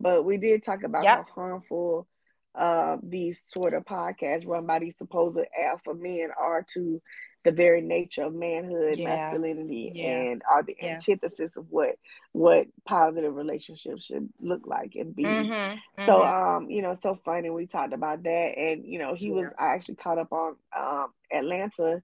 But 0.00 0.24
we 0.24 0.38
did 0.38 0.64
talk 0.64 0.82
about 0.82 1.04
yep. 1.04 1.26
how 1.28 1.42
harmful 1.42 2.08
uh, 2.54 2.96
these 3.02 3.42
sort 3.46 3.74
of 3.74 3.84
podcasts 3.84 4.46
run 4.46 4.66
by 4.66 4.78
these 4.78 4.96
supposed 4.98 5.38
alpha 5.62 5.94
men 5.94 6.30
are 6.38 6.64
to 6.74 7.00
the 7.42 7.52
very 7.52 7.80
nature 7.80 8.24
of 8.24 8.34
manhood, 8.34 8.96
yeah. 8.96 9.08
masculinity, 9.08 9.92
yeah. 9.94 10.06
and 10.08 10.42
are 10.52 10.62
the 10.62 10.76
yeah. 10.78 10.94
antithesis 10.94 11.50
of 11.56 11.66
what 11.70 11.96
what 12.32 12.66
positive 12.86 13.34
relationships 13.34 14.06
should 14.06 14.28
look 14.40 14.66
like 14.66 14.94
and 14.94 15.16
be. 15.16 15.24
Mm-hmm. 15.24 15.52
Mm-hmm. 15.52 16.06
So, 16.06 16.22
um, 16.22 16.70
you 16.70 16.82
know, 16.82 16.92
it's 16.92 17.02
so 17.02 17.18
funny 17.24 17.48
we 17.48 17.66
talked 17.66 17.94
about 17.94 18.24
that, 18.24 18.58
and 18.58 18.84
you 18.84 18.98
know, 18.98 19.14
he 19.14 19.30
was 19.30 19.46
I 19.58 19.68
actually 19.68 19.96
caught 19.96 20.18
up 20.18 20.32
on 20.32 20.56
um 20.76 21.08
Atlanta, 21.32 22.02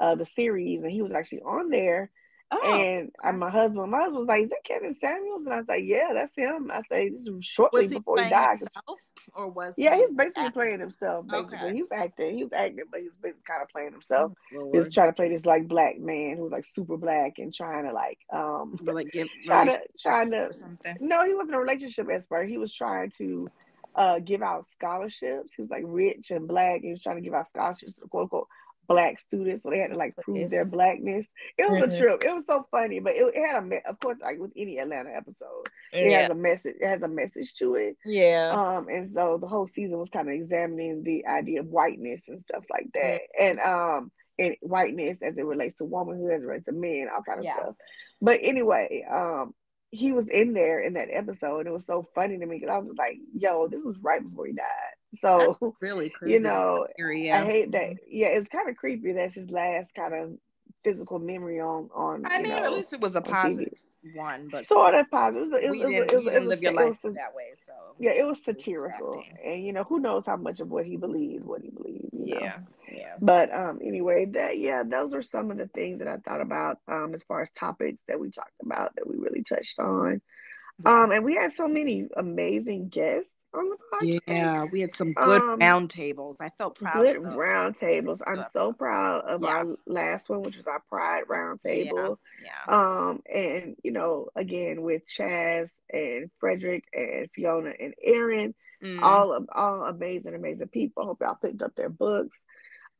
uh, 0.00 0.14
the 0.14 0.26
series, 0.26 0.82
and 0.82 0.90
he 0.90 1.02
was 1.02 1.12
actually 1.12 1.42
on 1.42 1.70
there 1.70 2.10
Oh. 2.52 2.74
And 2.74 3.10
I, 3.24 3.32
my 3.32 3.50
husband, 3.50 3.90
my 3.90 3.98
husband 3.98 4.18
was 4.18 4.28
like, 4.28 4.42
"Is 4.42 4.50
that 4.50 4.64
Kevin 4.64 4.94
Samuels?" 5.00 5.44
And 5.44 5.54
I 5.54 5.58
was 5.58 5.68
like, 5.68 5.84
"Yeah, 5.84 6.10
that's 6.12 6.36
him." 6.36 6.70
I 6.70 6.82
say, 6.82 7.08
"This 7.08 7.26
is 7.26 7.44
shortly 7.44 7.88
he 7.88 7.94
before 7.94 8.22
he 8.22 8.28
died." 8.28 8.58
Himself, 8.58 9.00
or 9.34 9.48
was 9.48 9.74
yeah, 9.78 9.96
he's 9.96 10.10
basically 10.10 10.44
acting? 10.44 10.60
playing 10.60 10.80
himself. 10.80 11.26
Basically, 11.26 11.56
okay. 11.56 11.74
he 11.74 11.82
was 11.82 11.92
acting. 11.92 12.36
He 12.36 12.44
was 12.44 12.52
acting, 12.52 12.84
but 12.90 13.00
he 13.00 13.06
was 13.06 13.16
basically 13.22 13.42
kind 13.46 13.62
of 13.62 13.68
playing 13.70 13.92
himself. 13.92 14.32
Oh, 14.54 14.70
he 14.70 14.78
was 14.78 14.92
trying 14.92 15.08
to 15.08 15.14
play 15.14 15.30
this 15.30 15.46
like 15.46 15.66
black 15.66 15.98
man 15.98 16.36
who 16.36 16.42
was 16.42 16.52
like 16.52 16.66
super 16.66 16.98
black 16.98 17.38
and 17.38 17.54
trying 17.54 17.86
to 17.86 17.92
like 17.92 18.18
um, 18.30 18.78
but 18.82 18.94
like 18.94 19.10
give 19.12 19.28
trying 19.46 19.68
to 19.68 19.80
trying 19.98 20.30
to 20.32 20.52
something. 20.52 20.96
No, 21.00 21.24
he 21.24 21.34
wasn't 21.34 21.56
a 21.56 21.58
relationship 21.58 22.08
expert. 22.12 22.48
He 22.48 22.58
was 22.58 22.74
trying 22.74 23.10
to 23.18 23.48
uh 23.94 24.18
give 24.18 24.42
out 24.42 24.66
scholarships. 24.66 25.54
He 25.56 25.62
was 25.62 25.70
like 25.70 25.84
rich 25.86 26.30
and 26.30 26.46
black. 26.46 26.82
He 26.82 26.90
was 26.90 27.02
trying 27.02 27.16
to 27.16 27.22
give 27.22 27.34
out 27.34 27.48
scholarships 27.48 27.98
to 27.98 28.08
quote 28.08 28.24
unquote 28.24 28.48
black 28.88 29.20
students, 29.20 29.62
so 29.62 29.70
they 29.70 29.78
had 29.78 29.90
to 29.90 29.96
like 29.96 30.16
prove 30.16 30.50
their 30.50 30.64
blackness. 30.64 31.26
It 31.58 31.70
was 31.70 31.82
mm-hmm. 31.82 31.94
a 31.94 31.98
trip. 31.98 32.24
It 32.24 32.34
was 32.34 32.44
so 32.46 32.66
funny, 32.70 33.00
but 33.00 33.14
it, 33.14 33.32
it 33.34 33.46
had 33.46 33.62
a 33.62 33.88
of 33.88 34.00
course 34.00 34.18
like 34.22 34.38
with 34.38 34.52
any 34.56 34.78
Atlanta 34.78 35.10
episode, 35.10 35.68
it 35.92 36.10
yeah. 36.10 36.22
has 36.22 36.30
a 36.30 36.34
message. 36.34 36.76
It 36.80 36.86
has 36.86 37.02
a 37.02 37.08
message 37.08 37.54
to 37.56 37.74
it. 37.76 37.96
Yeah. 38.04 38.52
Um, 38.54 38.88
and 38.88 39.12
so 39.12 39.38
the 39.40 39.46
whole 39.46 39.66
season 39.66 39.98
was 39.98 40.10
kind 40.10 40.28
of 40.28 40.34
examining 40.34 41.02
the 41.02 41.26
idea 41.26 41.60
of 41.60 41.66
whiteness 41.66 42.28
and 42.28 42.42
stuff 42.42 42.64
like 42.70 42.88
that, 42.94 43.20
mm-hmm. 43.20 43.42
and 43.42 43.60
um, 43.60 44.12
and 44.38 44.56
whiteness 44.60 45.22
as 45.22 45.36
it 45.36 45.44
relates 45.44 45.78
to 45.78 45.84
womanhood, 45.84 46.32
as 46.32 46.42
it 46.42 46.46
relates 46.46 46.66
to 46.66 46.72
men, 46.72 47.08
all 47.14 47.22
kind 47.22 47.38
of 47.38 47.44
yeah. 47.44 47.56
stuff. 47.56 47.74
But 48.20 48.40
anyway, 48.42 49.04
um, 49.10 49.54
he 49.90 50.12
was 50.12 50.28
in 50.28 50.54
there 50.54 50.80
in 50.80 50.94
that 50.94 51.08
episode, 51.12 51.60
and 51.60 51.68
it 51.68 51.72
was 51.72 51.84
so 51.84 52.08
funny 52.14 52.38
to 52.38 52.46
me 52.46 52.58
because 52.58 52.72
I 52.74 52.78
was 52.78 52.88
like, 52.96 53.18
"Yo, 53.34 53.68
this 53.68 53.82
was 53.84 53.96
right 54.02 54.22
before 54.22 54.46
he 54.46 54.52
died." 54.52 54.96
So 55.20 55.58
That's 55.60 55.74
really 55.80 56.08
crazy. 56.10 56.34
You 56.34 56.40
know, 56.40 56.86
I 56.98 57.44
hate 57.44 57.72
that. 57.72 57.96
Yeah, 58.08 58.28
it's 58.28 58.48
kind 58.48 58.68
of 58.68 58.76
creepy. 58.76 59.12
That's 59.12 59.34
his 59.34 59.50
last 59.50 59.94
kind 59.94 60.14
of 60.14 60.32
physical 60.84 61.18
memory 61.18 61.60
on 61.60 61.90
on. 61.94 62.24
I 62.26 62.40
mean, 62.40 62.50
know, 62.50 62.56
at 62.56 62.72
least 62.72 62.92
it 62.92 63.00
was 63.00 63.14
a 63.16 63.20
positive 63.20 63.74
TV. 64.04 64.16
one, 64.16 64.48
but 64.50 64.64
sort 64.64 64.94
of 64.94 65.10
positive. 65.10 65.52
It 65.52 65.70
was, 65.70 65.70
we 65.70 65.78
didn't, 65.78 66.12
it 66.12 66.16
was, 66.16 66.24
didn't 66.26 66.48
live 66.48 66.62
your 66.62 66.72
life 66.72 67.04
was, 67.04 67.14
that 67.14 67.34
way, 67.34 67.52
so 67.64 67.72
yeah, 67.98 68.12
it 68.12 68.26
was 68.26 68.42
satirical, 68.42 69.22
and 69.44 69.64
you 69.64 69.72
know, 69.72 69.84
who 69.84 70.00
knows 70.00 70.24
how 70.26 70.36
much 70.36 70.60
of 70.60 70.70
what 70.70 70.86
he 70.86 70.96
believed, 70.96 71.44
what 71.44 71.62
he 71.62 71.70
believed. 71.70 72.08
yeah, 72.12 72.38
know? 72.38 72.52
yeah. 72.90 73.14
But 73.20 73.54
um, 73.54 73.80
anyway, 73.84 74.26
that 74.32 74.58
yeah, 74.58 74.82
those 74.82 75.14
are 75.14 75.22
some 75.22 75.50
of 75.50 75.58
the 75.58 75.68
things 75.68 75.98
that 75.98 76.08
I 76.08 76.16
thought 76.18 76.40
about 76.40 76.78
um 76.88 77.14
as 77.14 77.22
far 77.24 77.42
as 77.42 77.50
topics 77.50 77.98
that 78.08 78.18
we 78.18 78.30
talked 78.30 78.50
about 78.62 78.94
that 78.96 79.06
we 79.06 79.16
really 79.16 79.42
touched 79.42 79.78
on. 79.78 80.20
Um, 80.84 81.12
and 81.12 81.24
we 81.24 81.34
had 81.34 81.52
so 81.52 81.68
many 81.68 82.08
amazing 82.16 82.88
guests 82.88 83.34
on 83.54 83.68
the 83.68 83.76
podcast. 83.92 84.20
Yeah, 84.26 84.64
we 84.70 84.80
had 84.80 84.94
some 84.94 85.12
good 85.12 85.42
um, 85.42 85.58
round 85.58 85.90
tables. 85.90 86.38
I 86.40 86.50
felt 86.50 86.78
proud. 86.78 86.94
Good 86.94 87.22
round 87.22 87.76
tables. 87.76 88.20
I'm 88.26 88.44
so 88.52 88.72
proud 88.72 89.24
of 89.26 89.42
yeah. 89.42 89.48
our 89.48 89.66
last 89.86 90.28
one, 90.28 90.42
which 90.42 90.56
was 90.56 90.66
our 90.66 90.82
Pride 90.88 91.24
round 91.28 91.60
table. 91.60 92.18
Yeah. 92.42 92.50
yeah. 92.68 92.74
Um, 92.74 93.22
and 93.32 93.76
you 93.82 93.92
know, 93.92 94.28
again 94.34 94.82
with 94.82 95.02
Chaz 95.06 95.70
and 95.90 96.30
Frederick 96.40 96.84
and 96.92 97.28
Fiona 97.34 97.72
and 97.78 97.94
Aaron, 98.02 98.54
mm. 98.82 99.02
all 99.02 99.32
of 99.32 99.48
all 99.52 99.84
amazing, 99.84 100.34
amazing 100.34 100.68
people. 100.68 101.04
Hope 101.04 101.18
y'all 101.20 101.36
picked 101.40 101.62
up 101.62 101.74
their 101.76 101.90
books. 101.90 102.40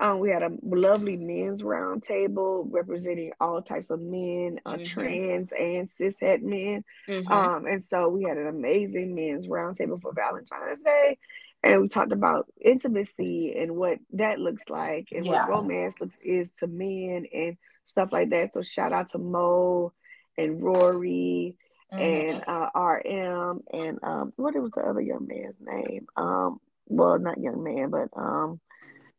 Um, 0.01 0.19
we 0.19 0.31
had 0.31 0.43
a 0.43 0.51
lovely 0.65 1.17
men's 1.17 1.63
roundtable 1.63 2.67
representing 2.69 3.33
all 3.41 3.63
types 3.63 3.91
of 3.91 4.01
men, 4.01 4.59
uh, 4.67 4.73
mm-hmm. 4.73 4.85
trans 4.85 5.53
and 5.53 5.89
cishet 5.89 6.43
men. 6.43 6.85
Mm-hmm. 7.09 7.33
Um, 7.33 7.67
and 7.67 7.83
so 7.83 8.09
we 8.09 8.25
had 8.25 8.37
an 8.37 8.49
amazing 8.49 9.15
men's 9.15 9.47
roundtable 9.47 10.01
for 10.01 10.13
Valentine's 10.13 10.83
Day. 10.85 11.19
And 11.63 11.83
we 11.83 11.89
talked 11.89 12.11
about 12.11 12.47
intimacy 12.61 13.55
and 13.57 13.77
what 13.77 13.99
that 14.15 14.41
looks 14.41 14.69
like 14.69 15.09
and 15.13 15.25
yeah. 15.25 15.47
what 15.47 15.51
romance 15.51 15.95
looks 16.01 16.17
is 16.21 16.51
to 16.59 16.67
men 16.67 17.27
and 17.33 17.57
stuff 17.85 18.09
like 18.11 18.31
that. 18.31 18.55
So 18.55 18.63
shout 18.63 18.93
out 18.93 19.09
to 19.11 19.19
Mo 19.19 19.93
and 20.37 20.61
Rory 20.61 21.55
mm-hmm. 21.93 22.03
and 22.03 22.45
uh, 22.49 22.69
RM 22.75 23.63
and 23.73 23.99
um, 24.03 24.33
what 24.37 24.55
was 24.61 24.73
the 24.75 24.83
other 24.83 25.01
young 25.01 25.29
man's 25.29 25.55
name? 25.61 26.07
Um, 26.17 26.59
well, 26.87 27.19
not 27.19 27.41
young 27.41 27.63
man, 27.63 27.91
but 27.91 28.09
um, 28.17 28.61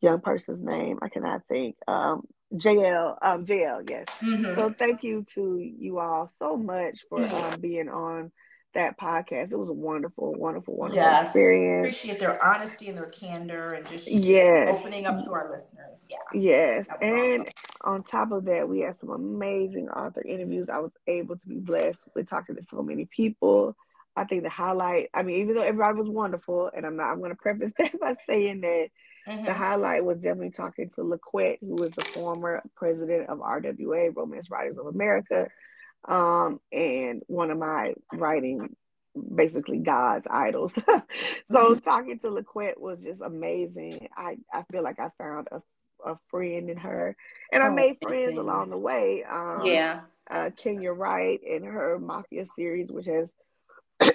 young 0.04 0.20
person's 0.20 0.64
name. 0.64 1.00
I 1.02 1.10
cannot 1.10 1.42
think. 1.48 1.76
Um, 1.88 2.24
JL, 2.54 3.18
um, 3.22 3.46
JL, 3.46 3.90
yes. 3.90 4.06
Mm-hmm. 4.22 4.54
So 4.54 4.72
thank 4.72 5.04
you 5.04 5.26
to 5.34 5.58
you 5.58 5.98
all 6.00 6.30
so 6.32 6.56
much 6.56 7.00
for 7.10 7.24
um, 7.24 7.60
being 7.60 7.90
on 7.90 8.32
that 8.76 9.00
podcast. 9.00 9.52
It 9.52 9.58
was 9.58 9.70
a 9.70 9.74
wonderful, 9.74 10.34
wonderful, 10.34 10.76
wonderful 10.76 11.02
yes. 11.02 11.26
experience. 11.28 11.98
Appreciate 11.98 12.20
their 12.20 12.44
honesty 12.44 12.90
and 12.90 12.98
their 12.98 13.08
candor 13.08 13.74
and 13.74 13.88
just 13.88 14.12
yes. 14.12 14.80
opening 14.80 15.06
up 15.08 15.24
to 15.24 15.32
our 15.32 15.50
listeners. 15.50 16.06
Yeah. 16.10 16.18
Yes. 16.34 16.88
And 17.02 17.42
awesome. 17.42 17.54
on 17.84 18.04
top 18.04 18.32
of 18.32 18.46
that, 18.46 18.70
we 18.70 18.82
had 18.82 19.00
some 19.00 19.10
amazing 19.10 19.90
author 19.90 20.24
interviews. 20.24 20.68
I 20.72 20.80
was 20.80 20.92
able 21.08 21.38
to 21.38 21.48
be 21.48 21.60
blessed 21.60 22.02
with 22.14 22.30
talking 22.30 22.56
to 22.56 22.64
so 22.64 22.84
many 22.84 23.06
people 23.06 23.76
I 24.16 24.26
think 24.26 24.44
the 24.44 24.50
highlight, 24.50 25.10
I 25.14 25.24
mean, 25.24 25.38
even 25.38 25.56
though 25.56 25.64
everybody 25.64 26.00
was 26.00 26.10
wonderful, 26.10 26.70
and 26.76 26.86
I'm 26.86 26.96
not, 26.96 27.12
I'm 27.12 27.20
going 27.20 27.32
to 27.32 27.36
preface 27.36 27.72
that 27.80 28.00
by 28.00 28.16
saying 28.30 28.62
that 28.62 28.90
mm-hmm. 29.28 29.46
the 29.46 29.54
highlight 29.54 30.06
was 30.06 30.18
definitely 30.18 30.52
talking 30.52 30.90
to 30.92 31.02
LaQuette, 31.02 31.60
who 31.62 31.84
is 31.84 31.92
the 31.92 32.06
former 32.06 32.62
president 32.76 33.30
of 33.30 33.40
RWA, 33.40 34.16
Romance 34.16 34.50
Writers 34.50 34.78
of 34.78 34.88
America, 34.88 35.48
um, 36.08 36.60
and 36.72 37.24
one 37.28 37.52
of 37.52 37.58
my 37.58 37.94
writing, 38.14 38.76
basically 39.36 39.80
God's 39.80 40.28
idols. 40.30 40.74
so 40.76 40.84
mm-hmm. 41.52 41.80
talking 41.80 42.20
to 42.20 42.28
LaQuette 42.28 42.80
was 42.80 43.04
just 43.04 43.22
amazing. 43.22 44.08
I, 44.16 44.38
I 44.52 44.64
feel 44.72 44.84
like 44.84 45.00
I 45.00 45.10
found 45.18 45.48
a, 45.52 45.62
a 46.06 46.18
friend 46.30 46.70
in 46.70 46.78
her, 46.78 47.16
and 47.52 47.64
I 47.64 47.68
oh, 47.68 47.74
made 47.74 47.98
friends 48.02 48.38
along 48.38 48.70
the 48.70 48.78
way. 48.78 49.24
Um, 49.30 49.62
yeah. 49.66 50.02
Uh, 50.30 50.50
Kenya 50.56 50.94
Wright 50.94 51.42
and 51.50 51.66
her 51.66 52.00
Mafia 52.00 52.46
series, 52.56 52.90
which 52.90 53.06
has 53.08 53.30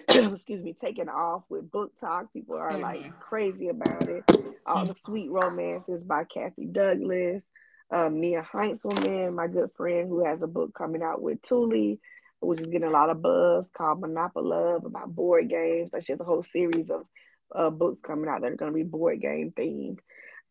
excuse 0.32 0.62
me, 0.62 0.74
taking 0.82 1.08
off 1.08 1.42
with 1.50 1.70
BookTok. 1.70 2.32
People 2.32 2.56
are 2.56 2.72
mm-hmm. 2.72 2.82
like 2.82 3.20
crazy 3.20 3.68
about 3.68 4.08
it. 4.08 4.24
All 4.66 4.86
the 4.86 4.94
sweet 4.94 5.30
romances 5.30 6.02
by 6.02 6.24
Kathy 6.24 6.64
Douglass, 6.64 7.44
uh, 7.92 8.08
Mia 8.08 8.42
Heintzelman, 8.42 9.34
my 9.34 9.48
good 9.48 9.70
friend 9.76 10.08
who 10.08 10.24
has 10.24 10.40
a 10.40 10.46
book 10.46 10.72
coming 10.74 11.02
out 11.02 11.20
with 11.20 11.42
Tuli, 11.42 12.00
which 12.40 12.60
is 12.60 12.66
getting 12.66 12.88
a 12.88 12.90
lot 12.90 13.10
of 13.10 13.20
buzz 13.20 13.66
called 13.76 14.00
Monopoly 14.00 14.48
Love 14.48 14.86
about 14.86 15.14
board 15.14 15.50
games. 15.50 15.90
Like 15.92 16.04
she 16.04 16.12
has 16.12 16.20
a 16.20 16.24
whole 16.24 16.42
series 16.42 16.88
of 16.88 17.02
uh, 17.54 17.70
books 17.70 18.00
coming 18.02 18.30
out 18.30 18.40
that 18.40 18.52
are 18.52 18.56
going 18.56 18.72
to 18.72 18.76
be 18.76 18.84
board 18.84 19.20
game 19.20 19.52
themed. 19.54 19.98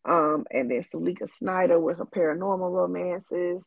Um, 0.04 0.46
and 0.52 0.70
then 0.70 0.82
Suleikha 0.82 1.28
Snyder 1.28 1.80
with 1.80 1.98
her 1.98 2.06
paranormal 2.06 2.70
romances 2.70 3.60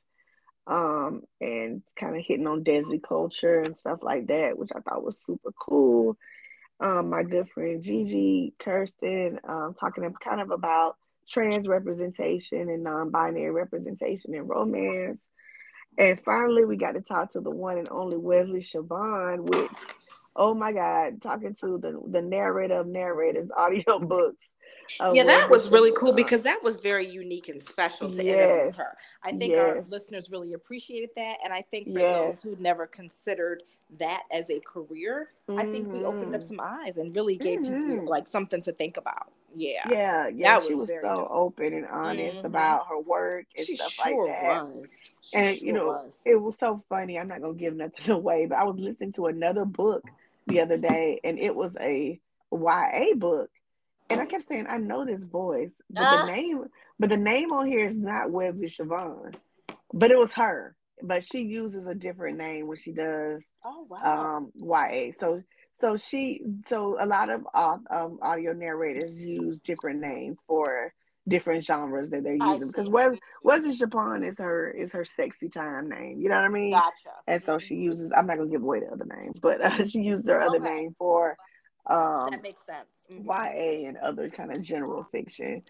um, 0.68 1.24
and 1.40 1.82
kind 1.96 2.16
of 2.16 2.24
hitting 2.26 2.48
on 2.48 2.64
Desi 2.64 3.02
culture 3.02 3.62
and 3.62 3.78
stuff 3.78 4.00
like 4.02 4.28
that, 4.28 4.58
which 4.58 4.72
I 4.76 4.80
thought 4.80 5.04
was 5.04 5.22
super 5.22 5.52
cool. 5.60 6.18
Um, 6.80 7.10
my 7.10 7.24
good 7.24 7.50
friend 7.50 7.82
Gigi 7.84 8.54
Kirsten 8.60 9.40
um, 9.48 9.76
talking 9.80 10.12
kind 10.20 10.42
of 10.42 10.52
about 10.52 10.98
trans 11.30 11.68
representation 11.68 12.70
and 12.70 12.84
non-binary 12.84 13.52
representation 13.52 14.34
in 14.34 14.48
romance. 14.48 15.28
And 15.98 16.20
finally, 16.24 16.66
we 16.66 16.78
got 16.78 16.94
to 16.94 17.02
talk 17.02 17.34
to 17.34 17.42
the 17.42 17.52
one 17.52 17.78
and 17.78 17.90
only 17.90 18.18
Wesley 18.18 18.62
Siobhan, 18.62 19.42
which, 19.42 19.78
oh 20.36 20.54
my 20.54 20.72
God, 20.72 21.22
talking 21.22 21.54
to 21.56 21.78
the 21.78 22.02
the 22.08 22.22
narrator 22.22 22.80
of 22.80 22.88
narrators 22.88 23.50
audio 23.58 24.00
books 24.00 24.50
yeah, 25.14 25.24
that 25.24 25.50
was 25.50 25.70
really 25.70 25.92
cool 25.98 26.14
because 26.14 26.44
that 26.44 26.60
was 26.64 26.78
very 26.78 27.08
unique 27.08 27.50
and 27.50 27.62
special 27.62 28.10
to 28.12 28.24
yes. 28.24 28.50
interview 28.50 28.78
her. 28.78 28.98
I 29.24 29.32
think 29.32 29.54
yes. 29.54 29.60
our 29.60 29.86
listeners 29.90 30.30
really 30.32 30.54
appreciated 30.54 31.10
that, 31.16 31.38
and 31.44 31.54
I 31.54 31.62
think 31.62 31.88
for 31.88 32.00
yes. 32.00 32.20
those 32.20 32.42
who 32.44 32.62
never 32.62 32.88
considered 32.88 33.64
that 34.00 34.24
as 34.32 34.50
a 34.50 34.60
career, 34.60 35.30
mm-hmm. 35.50 35.60
I 35.60 35.66
think 35.66 35.92
we 35.92 36.04
opened 36.04 36.36
up 36.36 36.42
mm-hmm. 36.42 36.48
some 36.48 36.60
eyes 36.62 36.98
and 36.98 37.16
really 37.16 37.38
gave 37.38 37.60
mm-hmm. 37.60 37.92
people 37.92 38.08
like 38.08 38.28
something 38.28 38.62
to 38.64 38.72
think 38.72 38.98
about. 38.98 39.32
Yeah, 39.56 39.82
yeah, 39.90 40.28
yeah. 40.28 40.60
That 40.60 40.68
she 40.68 40.76
was, 40.76 40.88
was 40.88 41.02
so 41.02 41.18
dope. 41.18 41.28
open 41.30 41.74
and 41.74 41.86
honest 41.88 42.38
mm-hmm. 42.38 42.46
about 42.46 42.88
her 42.88 43.00
work 43.00 43.46
and 43.58 43.66
she 43.66 43.76
stuff 43.76 43.92
sure 43.92 44.28
like 44.28 44.42
that. 44.42 44.68
Was. 44.68 45.10
and 45.34 45.58
sure 45.58 45.68
you 45.68 45.74
know, 45.74 45.88
was. 45.88 46.20
it 46.26 46.42
was 46.42 46.56
so 46.58 46.84
funny. 46.88 47.20
I'm 47.20 47.28
not 47.28 47.42
gonna 47.42 47.54
give 47.54 47.76
nothing 47.76 48.10
away, 48.16 48.46
but 48.46 48.58
I 48.58 48.64
was 48.64 48.78
listening 48.78 49.12
to 49.14 49.26
another 49.28 49.66
book 49.66 50.04
the 50.48 50.62
other 50.62 50.78
day, 50.78 51.20
and 51.24 51.38
it 51.38 51.56
was 51.56 51.76
a 51.80 52.20
YA 52.52 53.16
book 53.16 53.50
and 54.12 54.22
I 54.22 54.26
kept 54.26 54.48
saying, 54.48 54.68
I 54.70 54.78
know 54.78 55.06
this 55.06 55.24
voice, 55.24 55.74
but 55.90 56.04
uh. 56.04 56.26
the 56.26 56.32
name, 56.32 56.66
but 57.00 57.10
the 57.10 57.18
name 57.18 57.52
on 57.52 57.68
here 57.68 57.88
is 57.88 57.96
not 57.96 58.32
Wesley 58.32 58.68
Siobhan, 58.68 59.36
but 59.94 60.12
it 60.12 60.18
was 60.18 60.32
her. 60.34 60.76
But 61.04 61.24
she 61.24 61.40
uses 61.40 61.88
a 61.88 61.96
different 61.96 62.38
name 62.38 62.68
when 62.68 62.78
she 62.78 62.92
does. 62.92 63.44
Oh 63.66 63.88
wow. 63.90 64.38
Um, 64.38 64.52
YA. 64.56 65.14
So 65.20 65.42
so 65.80 65.98
she 65.98 66.42
so 66.68 66.96
a 67.00 67.08
lot 67.08 67.30
of 67.30 67.42
uh, 67.54 67.78
um, 67.90 68.20
audio 68.22 68.54
narrators 68.54 69.20
use 69.20 69.60
different 69.60 70.00
names 70.00 70.38
for 70.48 70.94
different 71.28 71.66
genres 71.66 72.10
that 72.10 72.24
they're 72.24 72.36
using 72.36 72.68
because 72.68 72.90
Wes, 72.90 73.18
Wesley 73.44 73.74
Siobhan 73.74 74.28
is 74.28 74.38
her 74.38 74.70
is 74.72 74.92
her 74.92 75.04
sexy 75.04 75.50
time 75.50 75.90
name. 75.90 76.22
You 76.22 76.30
know 76.30 76.36
what 76.36 76.46
I 76.46 76.50
mean? 76.50 76.72
Gotcha. 76.72 77.10
And 77.28 77.44
so 77.44 77.58
she 77.58 77.76
mm-hmm. 77.76 77.84
uses. 77.84 78.12
I'm 78.16 78.28
not 78.28 78.38
gonna 78.38 78.50
give 78.50 78.62
away 78.64 78.82
the 78.82 78.88
other 78.88 79.06
name, 79.06 79.34
but 79.42 79.62
uh, 79.62 79.86
she 79.86 80.02
used 80.02 80.28
her 80.28 80.42
other 80.42 80.58
okay. 80.58 80.70
name 80.70 80.96
for 80.98 81.36
um 81.88 82.28
that 82.30 82.44
makes 82.44 82.66
sense 82.66 83.08
mm-hmm. 83.12 83.26
ya 83.26 83.88
and 83.88 83.98
other 83.98 84.30
kind 84.30 84.52
of 84.52 84.62
general 84.62 85.04
fiction 85.12 85.64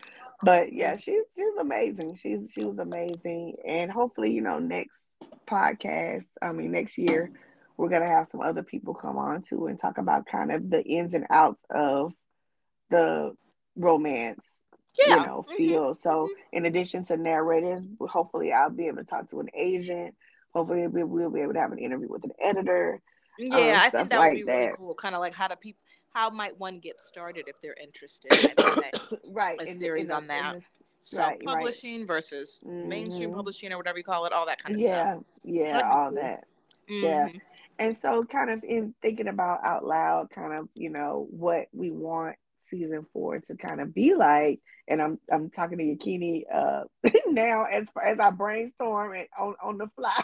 but 0.44 0.74
yeah 0.74 0.96
she's 0.96 1.24
she's 1.36 1.56
amazing 1.60 2.16
she's 2.16 2.52
she 2.52 2.66
was 2.66 2.78
amazing 2.80 3.56
and 3.66 3.90
hopefully 3.90 4.32
you 4.32 4.42
know 4.42 4.60
next 4.60 5.02
podcast 5.50 6.28
i 6.42 6.52
mean 6.52 6.72
next 6.72 6.98
year 6.98 7.32
we're 7.78 7.90
gonna 7.90 8.06
have 8.06 8.28
some 8.30 8.42
other 8.42 8.62
people 8.62 8.94
come 8.94 9.18
on 9.18 9.42
too 9.42 9.68
and 9.68 9.80
talk 9.80 9.98
about 9.98 10.26
kind 10.26 10.52
of 10.52 10.70
the 10.70 10.84
ins 10.84 11.14
and 11.14 11.26
outs 11.30 11.64
of 11.70 12.14
the 12.90 13.34
romance 13.78 14.44
yeah. 15.00 15.16
you 15.16 15.26
know 15.26 15.46
mm-hmm. 15.48 15.56
field 15.56 16.02
so 16.02 16.10
mm-hmm. 16.10 16.58
in 16.58 16.66
addition 16.66 17.06
to 17.06 17.16
narrators 17.16 17.84
hopefully 18.02 18.52
i'll 18.52 18.70
be 18.70 18.88
able 18.88 18.98
to 18.98 19.06
talk 19.06 19.30
to 19.30 19.40
an 19.40 19.48
agent 19.54 20.14
hopefully 20.54 20.88
we'll 20.88 21.30
be 21.30 21.40
able 21.40 21.54
to 21.54 21.60
have 21.60 21.72
an 21.72 21.80
interview 21.80 22.10
with 22.10 22.26
an 22.26 22.34
editor 22.44 23.02
yeah, 23.40 23.56
um, 23.56 23.82
I 23.82 23.90
think 23.90 24.10
that 24.10 24.20
would 24.20 24.34
be 24.34 24.44
really 24.44 24.72
cool. 24.76 24.94
Kind 24.94 25.16
of 25.16 25.22
like 25.22 25.34
how 25.34 25.48
do 25.48 25.56
people 25.56 25.80
how 26.14 26.30
might 26.30 26.60
one 26.60 26.80
get 26.80 27.02
started 27.02 27.46
if 27.48 27.62
they're 27.62 27.76
interested? 27.82 28.32
right, 29.28 29.60
a 29.60 29.64
in, 29.64 29.76
series 29.78 30.10
in, 30.10 30.16
on 30.16 30.28
that. 30.28 30.62
Self 31.04 31.34
publishing 31.44 32.00
right. 32.00 32.08
versus 32.08 32.62
mm-hmm. 32.66 32.88
mainstream 32.88 33.34
publishing 33.34 33.74
or 33.74 33.78
whatever 33.78 33.98
you 33.98 34.04
call 34.04 34.26
it, 34.26 34.34
all 34.34 34.46
that 34.46 34.64
kind 34.64 34.76
of 34.76 34.82
yeah, 34.82 35.14
stuff. 35.14 35.24
Yeah, 35.44 35.78
yeah, 35.80 35.90
all 35.90 36.06
cool. 36.06 36.16
that. 36.16 36.44
Mm-hmm. 36.90 37.06
Yeah. 37.06 37.28
And 37.80 37.98
so 37.98 38.24
kind 38.24 38.52
of 38.52 38.64
in 38.64 38.94
thinking 39.02 39.28
about 39.28 39.66
out 39.66 39.84
loud, 39.84 40.30
kind 40.30 40.60
of, 40.60 40.70
you 40.76 40.92
know, 40.92 41.28
what 41.32 41.66
we 41.74 41.90
want 41.90 42.36
season 42.62 43.06
four 43.12 43.40
to 43.40 43.56
kind 43.56 43.82
of 43.82 43.94
be 43.94 44.14
like. 44.14 44.60
And 44.88 45.02
I'm 45.02 45.20
I'm 45.32 45.50
talking 45.50 45.78
to 45.78 45.84
Yakini 45.84 46.44
uh 46.52 46.84
now 47.28 47.66
as 47.66 47.88
as 48.04 48.20
I 48.20 48.30
brainstorm 48.32 49.16
it 49.16 49.30
on, 49.38 49.56
on 49.64 49.78
the 49.78 49.88
fly. 49.96 50.22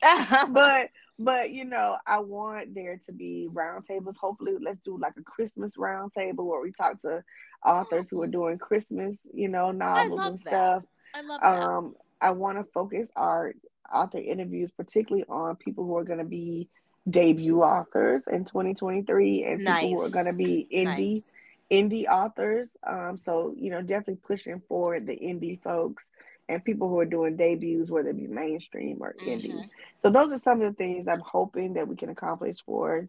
but 0.50 0.88
but 1.18 1.50
you 1.50 1.64
know, 1.64 1.96
I 2.06 2.20
want 2.20 2.74
there 2.74 3.00
to 3.06 3.12
be 3.12 3.48
roundtables. 3.52 4.16
Hopefully, 4.16 4.54
let's 4.60 4.80
do 4.80 4.98
like 4.98 5.14
a 5.18 5.22
Christmas 5.22 5.76
roundtable 5.76 6.44
where 6.46 6.62
we 6.62 6.72
talk 6.72 7.00
to 7.00 7.24
authors 7.64 8.08
who 8.10 8.22
are 8.22 8.28
doing 8.28 8.58
Christmas, 8.58 9.18
you 9.32 9.48
know, 9.48 9.72
novels 9.72 10.20
and 10.20 10.38
that. 10.38 10.40
stuff. 10.40 10.82
I 11.14 11.20
love 11.22 11.40
that. 11.42 11.62
Um, 11.62 11.94
I 12.20 12.30
want 12.30 12.58
to 12.58 12.64
focus 12.72 13.08
our 13.16 13.52
author 13.92 14.18
interviews 14.18 14.70
particularly 14.76 15.24
on 15.28 15.56
people 15.56 15.84
who 15.84 15.96
are 15.96 16.04
going 16.04 16.18
to 16.18 16.24
be 16.24 16.68
debut 17.08 17.62
authors 17.62 18.22
in 18.30 18.44
2023 18.44 19.44
and 19.44 19.64
nice. 19.64 19.80
people 19.80 20.00
who 20.00 20.06
are 20.06 20.10
going 20.10 20.26
to 20.26 20.36
be 20.36 20.68
indie 20.72 20.84
nice. 21.14 21.22
indie 21.70 22.06
authors. 22.06 22.76
Um, 22.86 23.18
so 23.18 23.54
you 23.56 23.70
know, 23.70 23.82
definitely 23.82 24.18
pushing 24.24 24.62
forward 24.68 25.06
the 25.06 25.16
indie 25.16 25.60
folks 25.62 26.08
and 26.48 26.64
people 26.64 26.88
who 26.88 26.98
are 26.98 27.04
doing 27.04 27.36
debuts, 27.36 27.90
whether 27.90 28.10
it 28.10 28.16
be 28.16 28.26
mainstream 28.26 28.98
or 29.00 29.14
mm-hmm. 29.14 29.28
indie. 29.28 29.68
So 30.02 30.10
those 30.10 30.30
are 30.30 30.38
some 30.38 30.60
of 30.60 30.66
the 30.68 30.72
things 30.72 31.06
I'm 31.08 31.20
hoping 31.20 31.74
that 31.74 31.88
we 31.88 31.96
can 31.96 32.08
accomplish 32.08 32.62
for 32.64 33.08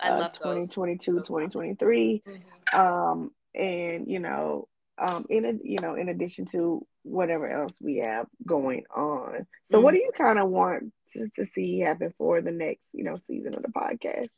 uh, 0.00 0.28
2022, 0.28 1.12
those. 1.12 1.26
2023. 1.26 2.22
Mm-hmm. 2.26 2.80
Um, 2.80 3.30
and 3.54 4.06
you 4.08 4.20
know, 4.20 4.68
um, 4.98 5.26
in 5.28 5.44
a, 5.44 5.52
you 5.62 5.78
know, 5.80 5.94
in 5.94 6.08
addition 6.08 6.46
to 6.46 6.86
whatever 7.02 7.48
else 7.48 7.72
we 7.80 7.98
have 7.98 8.26
going 8.46 8.84
on. 8.94 9.46
So, 9.66 9.76
mm-hmm. 9.76 9.84
what 9.84 9.94
do 9.94 9.98
you 9.98 10.10
kind 10.16 10.38
of 10.38 10.48
want 10.48 10.92
to, 11.12 11.28
to 11.36 11.44
see 11.44 11.80
happen 11.80 12.12
for 12.18 12.40
the 12.40 12.50
next, 12.50 12.88
you 12.92 13.04
know, 13.04 13.16
season 13.26 13.54
of 13.54 13.62
the 13.62 13.68
podcast? 13.68 14.28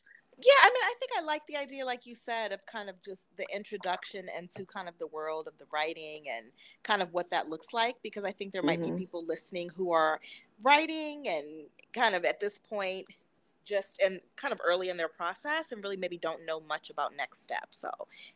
yeah 0.42 0.60
i 0.62 0.68
mean 0.68 0.69
i 0.69 0.69
think 1.00 1.10
i 1.18 1.22
like 1.24 1.44
the 1.46 1.56
idea 1.56 1.84
like 1.84 2.06
you 2.06 2.14
said 2.14 2.52
of 2.52 2.64
kind 2.66 2.88
of 2.88 3.00
just 3.02 3.24
the 3.36 3.46
introduction 3.54 4.26
into 4.38 4.64
kind 4.66 4.88
of 4.88 4.96
the 4.98 5.06
world 5.08 5.48
of 5.48 5.56
the 5.58 5.64
writing 5.72 6.24
and 6.30 6.46
kind 6.82 7.02
of 7.02 7.12
what 7.12 7.30
that 7.30 7.48
looks 7.48 7.72
like 7.72 7.96
because 8.02 8.24
i 8.24 8.30
think 8.30 8.52
there 8.52 8.62
might 8.62 8.80
mm-hmm. 8.80 8.94
be 8.96 9.00
people 9.00 9.24
listening 9.26 9.70
who 9.70 9.92
are 9.92 10.20
writing 10.62 11.26
and 11.26 11.46
kind 11.92 12.14
of 12.14 12.24
at 12.24 12.38
this 12.38 12.58
point 12.58 13.06
just 13.64 14.00
and 14.04 14.20
kind 14.36 14.52
of 14.52 14.60
early 14.64 14.88
in 14.88 14.96
their 14.96 15.08
process 15.08 15.72
and 15.72 15.82
really 15.82 15.96
maybe 15.96 16.18
don't 16.18 16.44
know 16.46 16.60
much 16.60 16.90
about 16.90 17.16
next 17.16 17.42
steps. 17.42 17.78
So 17.78 17.90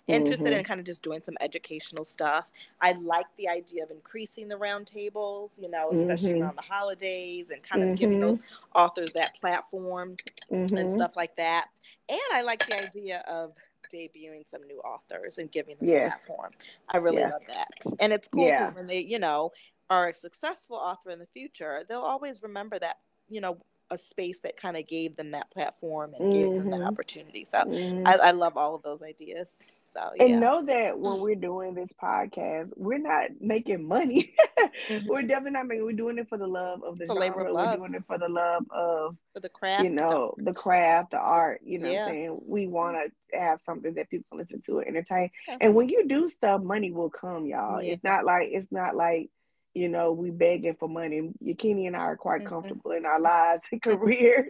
interested 0.06 0.46
mm-hmm. 0.46 0.58
in 0.58 0.64
kind 0.64 0.80
of 0.80 0.86
just 0.86 1.02
doing 1.02 1.22
some 1.22 1.36
educational 1.40 2.04
stuff. 2.04 2.50
I 2.80 2.92
like 2.92 3.26
the 3.36 3.48
idea 3.48 3.84
of 3.84 3.90
increasing 3.90 4.48
the 4.48 4.56
roundtables, 4.56 5.60
you 5.60 5.70
know, 5.70 5.90
especially 5.92 6.30
mm-hmm. 6.30 6.42
around 6.42 6.56
the 6.56 6.62
holidays 6.62 7.50
and 7.50 7.62
kind 7.62 7.82
of 7.82 7.88
mm-hmm. 7.88 7.96
giving 7.96 8.20
those 8.20 8.38
authors 8.74 9.12
that 9.12 9.38
platform 9.40 10.16
and 10.50 10.68
mm-hmm. 10.68 10.88
stuff 10.90 11.16
like 11.16 11.36
that. 11.36 11.66
And 12.08 12.20
I 12.32 12.42
like 12.42 12.66
the 12.66 12.78
idea 12.78 13.24
of 13.28 13.52
debuting 13.92 14.48
some 14.48 14.66
new 14.66 14.78
authors 14.80 15.38
and 15.38 15.50
giving 15.50 15.76
them 15.78 15.88
yes. 15.88 16.06
a 16.06 16.08
platform. 16.08 16.52
I 16.88 16.98
really 16.98 17.18
yeah. 17.18 17.30
love 17.30 17.42
that. 17.48 17.68
And 18.00 18.12
it's 18.12 18.28
cool 18.28 18.44
because 18.44 18.70
yeah. 18.70 18.74
when 18.74 18.86
they, 18.86 19.00
you 19.00 19.18
know, 19.18 19.52
are 19.90 20.08
a 20.08 20.14
successful 20.14 20.76
author 20.76 21.10
in 21.10 21.18
the 21.18 21.26
future, 21.26 21.84
they'll 21.88 22.00
always 22.00 22.42
remember 22.42 22.78
that, 22.78 22.98
you 23.28 23.40
know, 23.40 23.58
a 23.90 23.98
space 23.98 24.40
that 24.40 24.56
kind 24.56 24.76
of 24.76 24.86
gave 24.86 25.16
them 25.16 25.32
that 25.32 25.50
platform 25.50 26.14
and 26.14 26.32
mm-hmm. 26.32 26.32
gave 26.32 26.58
them 26.58 26.70
that 26.70 26.78
mm-hmm. 26.78 26.88
opportunity. 26.88 27.44
So 27.44 27.58
mm-hmm. 27.58 28.06
I, 28.06 28.14
I, 28.14 28.30
love 28.30 28.56
all 28.56 28.74
of 28.74 28.82
those 28.82 29.02
ideas. 29.02 29.50
So 29.92 30.10
yeah. 30.16 30.24
and 30.24 30.40
know 30.40 30.64
that 30.64 30.98
when 30.98 31.20
we're 31.20 31.36
doing 31.36 31.74
this 31.74 31.90
podcast, 32.02 32.70
we're 32.74 32.98
not 32.98 33.30
making 33.40 33.86
money. 33.86 34.34
mm-hmm. 34.88 35.06
We're 35.06 35.22
definitely 35.22 35.52
not 35.52 35.66
making. 35.68 35.84
We're 35.84 35.92
doing 35.92 36.18
it 36.18 36.28
for 36.28 36.36
the 36.36 36.48
love 36.48 36.82
of 36.82 36.98
the, 36.98 37.06
the 37.06 37.14
genre. 37.14 37.54
We're 37.54 37.76
doing 37.76 37.94
it 37.94 38.04
for 38.06 38.18
the 38.18 38.28
love 38.28 38.64
of 38.70 39.16
for 39.32 39.40
the 39.40 39.48
craft. 39.48 39.84
You 39.84 39.90
know, 39.90 40.34
the, 40.38 40.52
craft, 40.52 41.12
the 41.12 41.18
art. 41.18 41.60
You 41.64 41.78
know, 41.78 41.88
yeah. 41.88 42.00
what 42.00 42.08
I'm 42.08 42.14
saying 42.14 42.40
we 42.44 42.66
want 42.66 42.96
to 42.96 43.38
have 43.38 43.60
something 43.64 43.94
that 43.94 44.10
people 44.10 44.36
listen 44.36 44.62
to, 44.66 44.80
and 44.80 44.88
entertain. 44.88 45.30
Yeah. 45.46 45.58
And 45.60 45.76
when 45.76 45.88
you 45.88 46.08
do 46.08 46.28
stuff, 46.28 46.60
money 46.60 46.90
will 46.90 47.10
come, 47.10 47.46
y'all. 47.46 47.80
Yeah. 47.80 47.92
It's 47.92 48.04
not 48.04 48.24
like 48.24 48.48
it's 48.50 48.72
not 48.72 48.96
like 48.96 49.30
you 49.74 49.88
know, 49.88 50.12
we 50.12 50.30
begging 50.30 50.76
for 50.78 50.88
money. 50.88 51.30
Yakini 51.44 51.86
and 51.86 51.96
I 51.96 52.00
are 52.00 52.16
quite 52.16 52.40
mm-hmm. 52.40 52.48
comfortable 52.48 52.92
in 52.92 53.04
our 53.04 53.20
lives 53.20 53.62
and 53.72 53.82
careers, 53.82 54.46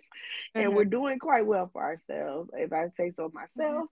mm-hmm. 0.55 0.61
and 0.61 0.77
we're 0.77 0.85
doing 0.85 1.19
quite 1.19 1.47
well 1.47 1.71
for 1.73 1.83
ourselves. 1.83 2.51
If 2.53 2.73
I 2.73 2.89
say 2.97 3.13
so 3.17 3.33
myself, 3.33 3.89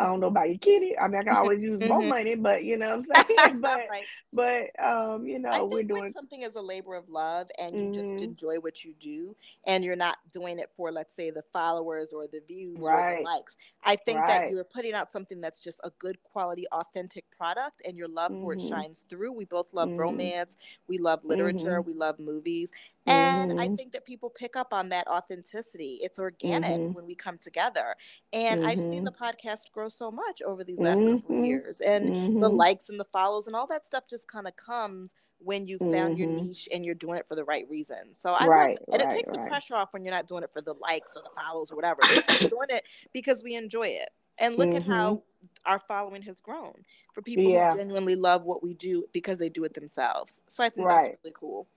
I 0.00 0.06
don't 0.06 0.20
know 0.20 0.28
about 0.28 0.48
you, 0.48 0.58
Kitty. 0.58 0.98
I 0.98 1.08
mean, 1.08 1.20
I 1.20 1.24
can 1.24 1.36
always 1.36 1.60
use 1.60 1.78
more 1.86 2.00
mm-hmm. 2.00 2.08
money, 2.08 2.34
but 2.34 2.64
you 2.64 2.78
know 2.78 3.02
what 3.06 3.18
I'm 3.18 3.26
saying. 3.38 3.60
but 3.60 3.86
right. 3.90 4.04
but 4.32 4.84
um, 4.84 5.26
you 5.26 5.38
know, 5.38 5.66
we're 5.66 5.82
doing 5.82 6.08
something 6.10 6.42
as 6.42 6.54
a 6.54 6.60
labor 6.60 6.94
of 6.94 7.08
love, 7.10 7.48
and 7.58 7.76
you 7.76 7.82
mm-hmm. 7.82 7.92
just 7.92 8.24
enjoy 8.24 8.56
what 8.56 8.82
you 8.82 8.94
do, 8.98 9.36
and 9.66 9.84
you're 9.84 9.96
not 9.96 10.16
doing 10.32 10.58
it 10.58 10.70
for, 10.74 10.90
let's 10.90 11.14
say, 11.14 11.30
the 11.30 11.42
followers 11.52 12.14
or 12.14 12.26
the 12.26 12.40
views 12.48 12.78
right. 12.80 13.12
or 13.12 13.16
the 13.18 13.24
likes. 13.24 13.56
I 13.84 13.96
think 13.96 14.20
right. 14.20 14.28
that 14.28 14.50
you're 14.50 14.64
putting 14.64 14.94
out 14.94 15.12
something 15.12 15.40
that's 15.40 15.62
just 15.62 15.80
a 15.84 15.90
good 15.98 16.16
quality, 16.22 16.66
authentic 16.72 17.24
product, 17.30 17.82
and 17.86 17.96
your 17.98 18.08
love 18.08 18.32
mm-hmm. 18.32 18.42
for 18.42 18.52
it 18.54 18.60
mm-hmm. 18.60 18.68
shines 18.68 19.04
through. 19.10 19.32
We 19.32 19.44
both 19.44 19.74
love 19.74 19.90
mm-hmm. 19.90 19.98
romance, 19.98 20.56
we 20.88 20.96
love 20.96 21.20
literature, 21.24 21.82
we 21.82 21.92
love 21.92 22.18
movies, 22.18 22.72
and 23.10 23.60
I 23.60 23.68
think 23.68 23.92
that 23.92 24.04
people 24.04 24.30
pick 24.30 24.56
up 24.56 24.72
on 24.72 24.88
that 24.90 25.06
authenticity. 25.08 25.98
It's 26.02 26.18
organic 26.18 26.94
when 26.94 27.06
we 27.06 27.14
come 27.14 27.38
together, 27.38 27.94
and 28.32 28.66
I've 28.66 28.80
seen 28.80 29.04
the 29.04 29.12
podcast 29.12 29.70
grow 29.72 29.88
so 29.88 30.10
much 30.10 30.42
over 30.42 30.64
these 30.64 30.78
last 30.78 30.98
mm-hmm. 30.98 31.16
couple 31.18 31.44
years 31.44 31.80
and 31.80 32.08
mm-hmm. 32.08 32.40
the 32.40 32.48
likes 32.48 32.88
and 32.88 32.98
the 32.98 33.04
follows 33.04 33.46
and 33.46 33.56
all 33.56 33.66
that 33.68 33.86
stuff 33.86 34.04
just 34.08 34.28
kind 34.28 34.46
of 34.46 34.56
comes 34.56 35.14
when 35.38 35.66
you 35.66 35.78
found 35.78 35.92
mm-hmm. 35.92 36.16
your 36.16 36.28
niche 36.28 36.68
and 36.72 36.84
you're 36.84 36.94
doing 36.94 37.18
it 37.18 37.26
for 37.26 37.34
the 37.34 37.44
right 37.44 37.64
reason. 37.70 38.14
So 38.14 38.34
I 38.34 38.46
right, 38.46 38.78
and 38.92 39.02
right, 39.02 39.12
it 39.12 39.14
takes 39.14 39.28
right. 39.30 39.42
the 39.42 39.48
pressure 39.48 39.74
off 39.74 39.92
when 39.92 40.04
you're 40.04 40.14
not 40.14 40.28
doing 40.28 40.42
it 40.42 40.50
for 40.52 40.60
the 40.60 40.74
likes 40.74 41.16
or 41.16 41.22
the 41.22 41.30
follows 41.30 41.72
or 41.72 41.76
whatever. 41.76 42.00
We're 42.28 42.48
doing 42.48 42.68
it 42.68 42.84
because 43.12 43.42
we 43.42 43.54
enjoy 43.54 43.88
it. 43.88 44.10
And 44.40 44.56
look 44.56 44.74
at 44.74 44.82
how 44.82 45.16
mm-hmm. 45.16 45.70
our 45.70 45.78
following 45.78 46.22
has 46.22 46.40
grown 46.40 46.72
for 47.12 47.22
people 47.22 47.44
yeah. 47.44 47.70
who 47.70 47.76
genuinely 47.76 48.16
love 48.16 48.42
what 48.44 48.62
we 48.62 48.74
do 48.74 49.04
because 49.12 49.38
they 49.38 49.50
do 49.50 49.64
it 49.64 49.74
themselves. 49.74 50.40
So 50.48 50.64
I 50.64 50.70
think 50.70 50.88
that's 50.88 51.08
really 51.22 51.34
cool. 51.38 51.68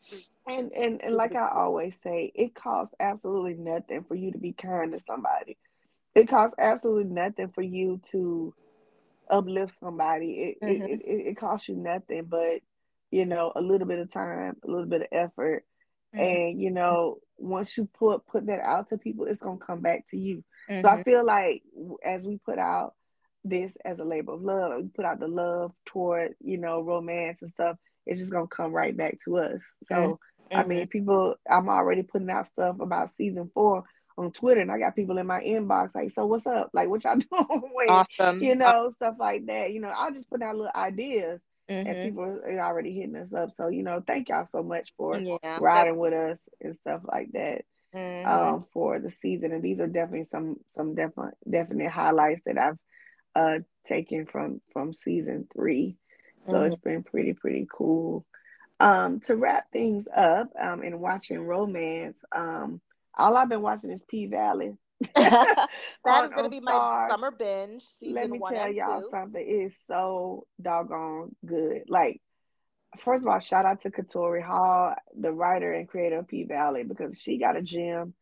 And 0.48 0.72
and 0.72 1.02
and 1.04 1.14
like 1.16 1.36
I 1.36 1.50
always 1.54 2.00
say, 2.02 2.32
it 2.34 2.56
costs 2.56 2.96
absolutely 3.00 3.56
nothing 3.56 4.04
for 4.06 4.16
you 4.16 4.32
to 4.32 4.38
be 4.38 4.54
kind 4.54 4.94
to 4.94 5.00
somebody. 5.06 5.58
It 6.16 6.28
costs 6.28 6.56
absolutely 6.58 7.12
nothing 7.12 7.50
for 7.50 7.62
you 7.62 8.00
to 8.12 8.54
uplift 9.30 9.80
somebody. 9.80 10.32
It, 10.34 10.58
mm-hmm. 10.64 10.84
it, 10.84 11.02
it, 11.02 11.28
it 11.28 11.38
costs 11.38 11.68
you 11.68 11.76
nothing 11.76 12.26
but, 12.26 12.62
you 13.12 13.26
know, 13.26 13.52
a 13.56 13.62
little 13.62 13.88
bit 13.88 14.00
of 14.00 14.12
time, 14.12 14.56
a 14.64 14.72
little 14.72 14.86
bit 14.86 15.02
of 15.02 15.08
effort. 15.12 15.66
Mm-hmm. 16.16 16.20
And, 16.20 16.62
you 16.62 16.72
know, 16.72 17.18
once 17.38 17.78
you 17.78 17.90
put 17.98 18.26
put 18.28 18.46
that 18.48 18.60
out 18.60 18.90
to 18.90 18.98
people, 18.98 19.26
it's 19.26 19.42
gonna 19.42 19.58
come 19.58 19.82
back 19.82 20.06
to 20.10 20.18
you. 20.18 20.44
Mm-hmm. 20.70 20.82
So 20.82 20.88
I 20.88 20.94
mm-hmm. 20.94 21.02
feel 21.04 21.26
like 21.26 21.64
as 22.04 22.24
we 22.24 22.38
put 22.38 22.58
out 22.58 22.94
this 23.44 23.74
as 23.84 24.00
a 24.00 24.04
labor 24.04 24.34
of 24.34 24.42
love, 24.42 24.82
we 24.82 24.90
put 24.90 25.06
out 25.06 25.20
the 25.20 25.28
love 25.28 25.74
toward, 25.86 26.36
you 26.40 26.58
know, 26.58 26.82
romance 26.82 27.42
and 27.42 27.52
stuff, 27.52 27.78
it's 28.06 28.20
just 28.20 28.32
gonna 28.32 28.48
come 28.48 28.72
right 28.72 28.96
back 28.96 29.18
to 29.26 29.38
us. 29.38 29.64
So 29.90 29.96
mm-hmm. 29.96 30.58
I 30.58 30.64
mean 30.66 30.88
people 30.88 31.36
I'm 31.50 31.70
already 31.70 32.04
putting 32.04 32.30
out 32.30 32.48
stuff 32.48 32.80
about 32.80 33.14
season 33.14 33.50
four 33.54 33.84
on 34.18 34.32
Twitter, 34.32 34.62
and 34.62 34.72
I 34.72 34.78
got 34.78 34.96
people 34.96 35.18
in 35.18 35.28
my 35.28 35.42
inbox 35.42 35.96
like, 35.96 36.12
"So 36.14 36.26
what's 36.26 36.46
up? 36.46 36.70
Like, 36.74 36.88
what 36.88 37.04
y'all 37.04 37.16
doing?" 37.18 37.90
awesome. 37.90 38.42
You 38.42 38.56
know, 38.56 38.90
stuff 38.92 39.16
like 39.20 39.48
that. 39.48 39.74
You 39.74 39.82
know, 39.82 39.92
I'll 39.94 40.14
just 40.14 40.30
put 40.30 40.42
out 40.42 40.56
little 40.56 40.72
ideas, 40.76 41.42
mm-hmm. 41.70 41.88
and 41.88 42.10
people 42.10 42.24
are 42.24 42.60
already 42.60 42.94
hitting 42.94 43.16
us 43.16 43.34
up. 43.34 43.52
So 43.58 43.68
you 43.68 43.84
know, 43.84 44.04
thank 44.06 44.30
y'all 44.30 44.48
so 44.52 44.64
much 44.64 44.94
for 44.98 45.18
yeah, 45.18 45.58
riding 45.62 45.98
with 45.98 46.14
us 46.14 46.40
and 46.62 46.76
stuff 46.76 47.02
like 47.04 47.32
that. 47.34 47.66
Mm-hmm. 47.94 48.28
Um, 48.28 48.66
for 48.74 49.00
the 49.00 49.12
season, 49.12 49.52
and 49.52 49.62
these 49.62 49.80
are 49.80 49.88
definitely 49.88 50.26
some 50.26 50.58
some 50.76 50.96
definite 50.96 51.36
definite 51.48 51.92
highlights 51.92 52.42
that 52.48 52.58
I've 52.58 52.78
uh 53.36 53.60
taken 53.86 54.26
from 54.26 54.62
from 54.72 54.94
season 54.94 55.48
three. 55.54 55.98
So 56.48 56.56
mm-hmm. 56.56 56.66
it's 56.66 56.82
been 56.82 57.04
pretty 57.04 57.34
pretty 57.34 57.68
cool. 57.72 58.26
Um, 58.80 59.20
to 59.22 59.36
wrap 59.36 59.72
things 59.72 60.08
up, 60.14 60.50
um, 60.60 60.82
and 60.82 61.00
watching 61.00 61.40
romance, 61.40 62.18
um, 62.36 62.82
all 63.16 63.38
I've 63.38 63.50
been 63.50 63.62
watching 63.62 63.92
is 63.92 64.02
P 64.08 64.26
Valley. 64.26 64.76
that 65.16 65.68
on, 66.06 66.26
is 66.26 66.32
going 66.32 66.44
to 66.44 66.50
be 66.50 66.62
my 66.62 67.08
summer 67.10 67.32
binge. 67.32 67.84
season 67.84 68.16
Let 68.16 68.30
me 68.30 68.40
tell 68.40 68.72
y'all 68.72 69.02
two. 69.02 69.08
something. 69.12 69.42
It 69.42 69.52
is 69.52 69.76
so 69.88 70.46
doggone 70.62 71.36
good. 71.46 71.84
Like, 71.88 72.22
first 73.00 73.24
of 73.24 73.28
all, 73.28 73.40
shout 73.40 73.66
out 73.66 73.82
to 73.82 73.92
Katori 73.92 74.44
Hall, 74.44 74.96
the 75.20 75.32
writer 75.32 75.74
and 75.74 75.88
creator 75.88 76.20
of 76.20 76.28
P 76.28 76.46
Valley, 76.46 76.84
because 76.84 77.20
she 77.20 77.38
got 77.38 77.58
a 77.58 77.62
gem. 77.62 78.14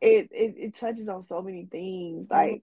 It 0.00 0.28
it, 0.30 0.54
it 0.56 0.74
touches 0.76 1.08
on 1.08 1.22
so 1.22 1.42
many 1.42 1.66
things, 1.66 2.26
mm-hmm. 2.26 2.34
like 2.34 2.62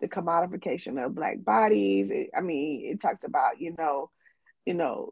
the 0.00 0.08
commodification 0.08 1.04
of 1.04 1.14
black 1.14 1.42
bodies. 1.42 2.08
It, 2.10 2.30
I 2.36 2.40
mean, 2.40 2.86
it 2.92 3.00
talks 3.00 3.24
about 3.24 3.60
you 3.60 3.74
know, 3.78 4.10
you 4.66 4.74
know, 4.74 5.10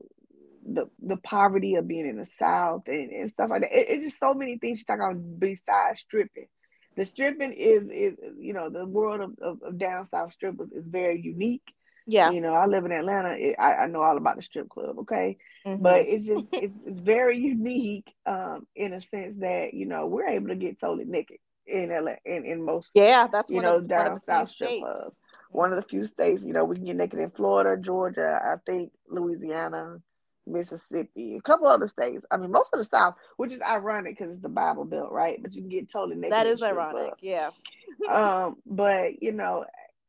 the 0.66 0.86
the 1.00 1.16
poverty 1.16 1.74
of 1.76 1.88
being 1.88 2.06
in 2.06 2.16
the 2.16 2.26
South 2.38 2.82
and, 2.86 3.11
and 3.11 3.30
stuff 3.30 3.50
like 3.50 3.62
that. 3.62 3.72
It, 3.72 3.86
it's 3.88 4.04
just 4.04 4.20
so 4.20 4.34
many 4.34 4.58
things 4.58 4.78
she 4.78 4.84
talk 4.84 4.98
about 4.98 5.38
besides 5.38 6.00
stripping. 6.00 6.48
The 6.97 7.05
stripping 7.05 7.53
is 7.53 7.84
is 7.88 8.16
you 8.38 8.53
know 8.53 8.68
the 8.68 8.84
world 8.84 9.20
of, 9.20 9.38
of, 9.41 9.62
of 9.62 9.78
down 9.78 10.07
south 10.07 10.32
strippers 10.32 10.70
is 10.72 10.84
very 10.86 11.20
unique. 11.20 11.62
Yeah, 12.07 12.30
you 12.30 12.41
know 12.41 12.55
I 12.55 12.66
live 12.66 12.84
in 12.84 12.93
Atlanta. 12.93 13.36
It, 13.38 13.57
I, 13.59 13.74
I 13.74 13.86
know 13.86 14.03
all 14.03 14.16
about 14.16 14.36
the 14.36 14.43
strip 14.43 14.68
club. 14.68 14.99
Okay, 15.01 15.38
mm-hmm. 15.66 15.82
but 15.82 16.03
it's 16.03 16.26
just 16.26 16.49
it's, 16.53 16.74
it's 16.86 17.01
very 17.01 17.38
unique 17.38 18.12
um, 18.26 18.66
in 18.74 18.93
a 18.93 19.01
sense 19.01 19.36
that 19.41 19.74
you 19.74 19.86
know 19.86 20.07
we're 20.07 20.28
able 20.28 20.49
to 20.49 20.57
get 20.57 20.80
totally 20.80 21.05
naked 21.05 21.38
in 21.66 21.91
LA 21.91 22.14
in, 22.24 22.45
in 22.45 22.64
most 22.64 22.91
yeah 22.95 23.28
that's 23.30 23.51
you 23.51 23.62
know 23.62 23.76
of, 23.76 23.88
down 23.88 24.20
south 24.26 24.49
strip 24.49 24.80
clubs. 24.80 25.16
One 25.53 25.72
of 25.72 25.82
the 25.82 25.88
few 25.88 26.07
states, 26.07 26.43
you 26.45 26.53
know, 26.53 26.64
we 26.64 26.76
can 26.76 26.84
get 26.84 26.95
naked 26.95 27.18
in 27.18 27.30
Florida, 27.30 27.80
Georgia, 27.80 28.41
I 28.41 28.55
think 28.64 28.93
Louisiana, 29.09 30.01
Mississippi, 30.47 31.36
a 31.36 31.41
couple 31.41 31.68
other 31.68 31.88
states. 31.88 32.24
I 32.30 32.36
mean, 32.36 32.51
most 32.51 32.70
of 32.72 32.78
the 32.78 32.84
South, 32.84 33.14
which 33.36 33.53
is 33.53 33.61
ironic 33.62 34.18
because 34.18 34.32
it's 34.32 34.43
the 34.43 34.49
Bible 34.49 34.84
Belt, 34.84 35.12
right? 35.12 35.41
But 35.41 35.55
you 35.55 35.62
can 35.62 35.68
get 35.70 35.91
totally 35.91 36.16
naked. 36.16 36.32
That 36.32 36.47
is 36.47 36.62
ironic, 36.62 37.14
yeah. 37.20 37.51
um, 38.11 38.57
but 38.66 39.22
you 39.22 39.32
know, 39.32 39.64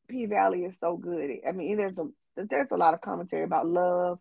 P 0.08 0.26
Valley 0.26 0.66
is 0.66 0.76
so 0.80 0.98
good. 0.98 1.32
I 1.48 1.52
mean, 1.52 1.78
there's 1.78 1.98
a 1.98 2.08
there's 2.36 2.72
a 2.72 2.78
lot 2.78 2.94
of 2.94 3.02
commentary 3.02 3.44
about 3.44 3.68
love, 3.68 4.20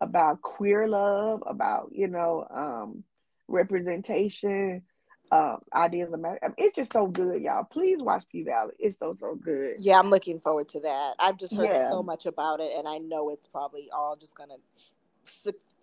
about 0.00 0.42
queer 0.42 0.88
love, 0.88 1.42
about 1.46 1.90
you 1.92 2.08
know, 2.08 2.46
um, 2.50 3.04
representation, 3.46 4.82
um, 5.30 5.58
ideas 5.74 6.12
of 6.12 6.20
marriage. 6.20 6.40
I 6.42 6.48
mean, 6.48 6.56
it's 6.58 6.76
just 6.76 6.92
so 6.92 7.06
good, 7.06 7.42
y'all. 7.42 7.64
Please 7.64 7.98
watch 8.00 8.24
P 8.30 8.42
Valley. 8.42 8.74
It's 8.78 8.98
so 8.98 9.14
so 9.18 9.34
good. 9.34 9.76
Yeah, 9.78 9.98
I'm 9.98 10.10
looking 10.10 10.40
forward 10.40 10.68
to 10.70 10.80
that. 10.80 11.14
I've 11.18 11.38
just 11.38 11.54
heard 11.54 11.70
yeah. 11.70 11.90
so 11.90 12.02
much 12.02 12.26
about 12.26 12.60
it, 12.60 12.72
and 12.76 12.88
I 12.88 12.98
know 12.98 13.30
it's 13.30 13.46
probably 13.46 13.88
all 13.94 14.16
just 14.16 14.36
gonna 14.36 14.56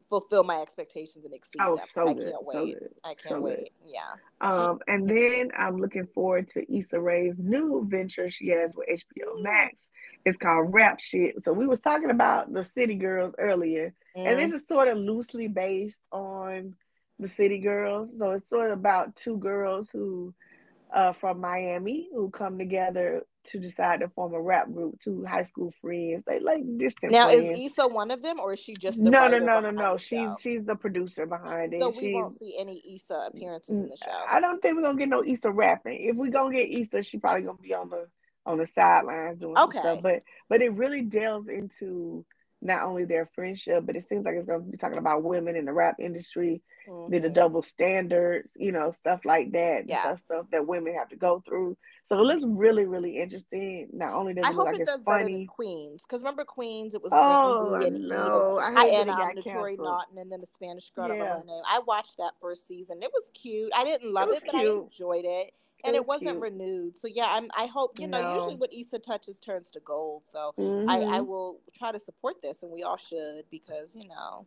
fulfill 0.08 0.44
my 0.44 0.62
expectations 0.62 1.26
and 1.26 1.34
exceed 1.34 1.60
oh, 1.62 1.78
them. 1.78 1.86
So 1.94 2.08
I 2.08 2.14
good, 2.14 2.32
can't 2.32 2.46
wait. 2.46 2.78
So 2.80 2.88
I 3.04 3.08
can't 3.14 3.30
so 3.30 3.42
wait. 3.42 3.58
Good. 3.58 3.70
Yeah. 3.88 4.48
Um, 4.48 4.80
and 4.88 5.10
then 5.10 5.52
I'm 5.58 5.78
looking 5.78 6.08
forward 6.14 6.50
to 6.52 6.78
Issa 6.78 7.00
Rae's 7.00 7.36
new 7.38 7.86
venture 7.90 8.30
she 8.30 8.50
has 8.50 8.72
with 8.76 8.88
HBO 8.88 9.42
Max. 9.42 9.76
It's 10.26 10.38
called 10.38 10.74
Rap 10.74 11.00
Shit. 11.00 11.44
So 11.44 11.54
we 11.54 11.68
was 11.68 11.80
talking 11.80 12.10
about 12.10 12.52
the 12.52 12.64
City 12.64 12.96
Girls 12.96 13.36
earlier, 13.38 13.94
mm. 14.18 14.26
and 14.26 14.40
this 14.40 14.62
is 14.62 14.68
sort 14.68 14.88
of 14.88 14.98
loosely 14.98 15.48
based 15.48 16.02
on 16.12 16.76
the 17.20 17.28
City 17.28 17.60
Girls. 17.60 18.14
So 18.18 18.32
it's 18.32 18.50
sort 18.50 18.72
of 18.72 18.80
about 18.80 19.16
two 19.16 19.38
girls 19.38 19.90
who 19.92 20.34
uh, 20.94 21.14
from 21.14 21.40
Miami 21.42 22.10
who 22.14 22.30
come 22.30 22.58
together 22.58 23.24
to 23.46 23.60
decide 23.60 24.00
to 24.00 24.10
form 24.10 24.34
a 24.34 24.42
rap 24.42 24.72
group. 24.72 25.00
Two 25.00 25.24
high 25.26 25.44
school 25.44 25.72
friends, 25.82 26.24
they 26.28 26.40
like 26.40 26.64
distant. 26.78 27.12
Now, 27.12 27.28
friends. 27.28 27.46
is 27.46 27.72
Issa 27.72 27.88
one 27.88 28.12
of 28.12 28.22
them, 28.22 28.40
or 28.40 28.54
is 28.54 28.60
she 28.60 28.76
just 28.76 29.00
no, 29.00 29.28
no, 29.28 29.38
no, 29.40 29.60
no, 29.60 29.72
no? 29.72 29.98
She's 29.98 30.30
she's 30.42 30.66
the 30.66 30.76
producer 30.76 31.26
behind 31.26 31.74
it. 31.74 31.82
So 31.82 31.94
we 32.02 32.14
won't 32.14 32.38
see 32.38 32.56
any 32.60 32.82
Issa 32.96 33.28
appearances 33.28 33.80
in 33.80 33.90
the 33.90 33.98
show. 33.98 34.24
I 34.30 34.40
don't 34.40 34.62
think 34.62 34.78
we're 34.78 34.84
gonna 34.84 34.98
get 34.98 35.10
no 35.10 35.24
Issa 35.24 35.52
rapping. 35.52 36.02
If 36.02 36.16
we 36.16 36.30
gonna 36.30 36.54
get 36.54 36.70
Issa, 36.70 37.04
she 37.04 37.18
probably 37.18 37.44
gonna 37.44 37.58
be 37.58 37.74
on 37.74 37.90
the 37.90 38.08
on 38.46 38.58
the 38.58 38.68
sidelines 38.68 39.40
doing 39.40 39.58
okay. 39.58 39.80
stuff. 39.80 40.02
But 40.02 40.24
but 40.50 40.62
it 40.62 40.74
really 40.74 41.02
delves 41.02 41.48
into 41.48 42.26
not 42.66 42.84
only 42.84 43.06
their 43.06 43.30
friendship, 43.36 43.86
but 43.86 43.96
it 43.96 44.08
seems 44.10 44.26
like 44.26 44.36
it's 44.36 44.48
going 44.48 44.66
to 44.66 44.72
be 44.72 44.78
talking 44.78 44.98
about 44.98 45.24
women 45.24 45.56
in 45.56 45.66
the 45.66 45.72
rap 45.72 45.98
industry, 46.00 46.62
mm-hmm. 46.90 47.12
the, 47.12 47.20
the 47.20 47.30
double 47.30 47.62
standards, 47.62 48.52
you 48.56 48.72
know, 48.72 48.92
stuff 48.92 49.22
like 49.24 49.52
that. 49.52 49.84
Yeah. 49.86 50.02
Stuff, 50.02 50.20
stuff 50.20 50.46
that 50.52 50.68
women 50.68 50.96
have 50.96 51.10
to 51.10 51.16
go 51.16 51.44
through. 51.48 51.78
So 52.06 52.20
it 52.20 52.24
looks 52.24 52.44
really, 52.46 52.86
really 52.86 53.18
interesting. 53.18 53.90
Not 53.94 54.14
only 54.14 54.34
does 54.34 54.46
I 54.46 54.50
it 54.50 54.56
hope 54.56 54.66
like 54.66 54.80
it 54.80 54.86
does 54.86 55.04
funny. 55.04 55.24
better 55.24 55.34
than 55.34 55.48
Queens, 55.48 56.04
because 56.08 56.22
remember 56.22 56.44
Queens, 56.44 56.96
it 56.96 57.02
was 57.02 57.12
oh 57.14 57.76
and 57.76 58.08
no, 58.08 58.60
I, 58.62 58.74
I 58.76 58.86
and 59.02 59.10
um, 59.10 59.20
Naturi 59.36 59.78
Naughton, 59.78 60.18
and 60.18 60.32
then 60.32 60.42
the 60.42 60.48
Spanish 60.48 60.90
girl. 60.92 61.08
Yeah. 61.10 61.38
her 61.38 61.44
name. 61.46 61.62
I 61.68 61.80
watched 61.86 62.18
that 62.18 62.34
first 62.42 62.68
season. 62.68 63.02
It 63.02 63.12
was 63.14 63.24
cute. 63.34 63.72
I 63.76 63.84
didn't 63.84 64.12
love 64.12 64.30
it, 64.30 64.38
it 64.38 64.44
but 64.46 64.60
cute. 64.60 64.78
I 64.78 64.84
enjoyed 64.84 65.26
it 65.26 65.52
and 65.86 65.96
it, 65.96 66.06
wasn't 66.06 66.32
cute. 66.32 66.42
renewed. 66.42 66.98
So 66.98 67.08
yeah, 67.08 67.28
I'm. 67.30 67.50
I 67.58 67.68
hope 67.68 68.00
you 68.00 68.08
no. 68.08 68.22
know. 68.22 68.36
Usually, 68.36 68.56
what 68.56 68.74
Issa 68.74 69.00
touches 69.00 69.40
turns 69.40 69.70
to 69.72 69.80
gold. 69.80 70.24
So 70.32 70.54
mm-hmm. 70.58 70.90
I, 70.90 70.96
I 70.96 70.98
mm-hmm. 71.00 71.28
will 71.28 71.60
try 71.78 71.92
to 71.92 72.00
support 72.00 72.42
this, 72.42 72.64
and 72.64 72.72
we 72.72 72.84
all 72.84 72.98
should 72.98 73.44
because 73.52 73.96
you 73.96 74.08
know. 74.08 74.46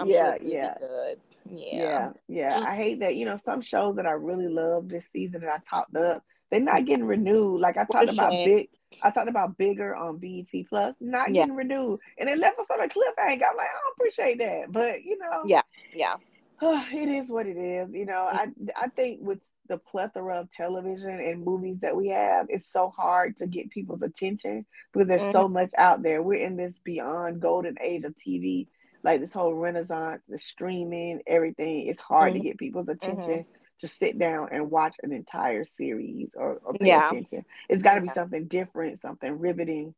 I'm 0.00 0.08
yeah, 0.08 0.36
sure 0.36 0.46
yeah. 0.46 0.74
good. 0.78 1.18
Yeah. 1.50 1.82
Yeah. 1.82 2.10
Yeah. 2.28 2.64
I 2.68 2.76
hate 2.76 3.00
that, 3.00 3.16
you 3.16 3.24
know, 3.24 3.36
some 3.36 3.60
shows 3.60 3.96
that 3.96 4.06
I 4.06 4.12
really 4.12 4.46
love 4.46 4.88
this 4.88 5.08
season 5.12 5.40
that 5.40 5.50
I 5.50 5.58
talked 5.68 5.96
up, 5.96 6.22
they're 6.50 6.60
not 6.60 6.84
getting 6.84 7.04
renewed. 7.04 7.60
Like 7.60 7.76
I 7.76 7.84
talked 7.84 8.12
about 8.12 8.30
big 8.30 8.68
I 9.02 9.10
talked 9.10 9.28
about 9.28 9.58
bigger 9.58 9.94
on 9.94 10.18
BET 10.18 10.48
Plus, 10.68 10.94
not 11.00 11.28
yeah. 11.28 11.42
getting 11.42 11.54
renewed. 11.54 12.00
And 12.18 12.28
it 12.28 12.38
left 12.38 12.58
us 12.58 12.66
on 12.72 12.80
a 12.80 12.88
cliffhanger. 12.88 13.18
I'm 13.18 13.56
like, 13.56 13.66
I 13.66 13.78
don't 13.82 13.94
appreciate 13.96 14.38
that. 14.38 14.72
But 14.72 15.04
you 15.04 15.18
know, 15.18 15.42
yeah, 15.44 15.62
yeah. 15.94 16.14
it 16.62 17.08
is 17.08 17.30
what 17.30 17.46
it 17.46 17.56
is. 17.56 17.88
You 17.92 18.06
know, 18.06 18.28
I 18.30 18.48
I 18.76 18.88
think 18.88 19.20
with 19.22 19.40
the 19.68 19.78
plethora 19.78 20.40
of 20.40 20.50
television 20.50 21.20
and 21.20 21.44
movies 21.44 21.78
that 21.80 21.96
we 21.96 22.08
have, 22.08 22.46
it's 22.48 22.70
so 22.70 22.90
hard 22.90 23.36
to 23.36 23.46
get 23.46 23.70
people's 23.70 24.02
attention 24.02 24.66
because 24.92 25.06
there's 25.06 25.22
mm-hmm. 25.22 25.32
so 25.32 25.48
much 25.48 25.70
out 25.76 26.02
there. 26.02 26.22
We're 26.22 26.44
in 26.44 26.56
this 26.56 26.74
beyond 26.84 27.40
golden 27.40 27.76
age 27.80 28.04
of 28.04 28.14
TV, 28.14 28.68
like 29.02 29.20
this 29.20 29.32
whole 29.32 29.54
renaissance, 29.54 30.22
the 30.28 30.38
streaming, 30.38 31.20
everything. 31.26 31.86
It's 31.86 32.00
hard 32.00 32.32
mm-hmm. 32.32 32.42
to 32.42 32.48
get 32.48 32.58
people's 32.58 32.86
mm-hmm. 32.86 33.10
attention 33.10 33.44
mm-hmm. 33.44 33.62
to 33.80 33.88
sit 33.88 34.18
down 34.18 34.48
and 34.52 34.70
watch 34.70 34.96
an 35.02 35.12
entire 35.12 35.64
series 35.64 36.30
or, 36.34 36.60
or 36.64 36.72
pay 36.74 36.88
yeah. 36.88 37.08
attention. 37.08 37.44
It's 37.68 37.82
got 37.82 37.94
to 37.94 38.00
be 38.00 38.08
something 38.08 38.46
different, 38.46 39.00
something 39.00 39.38
riveting 39.38 39.94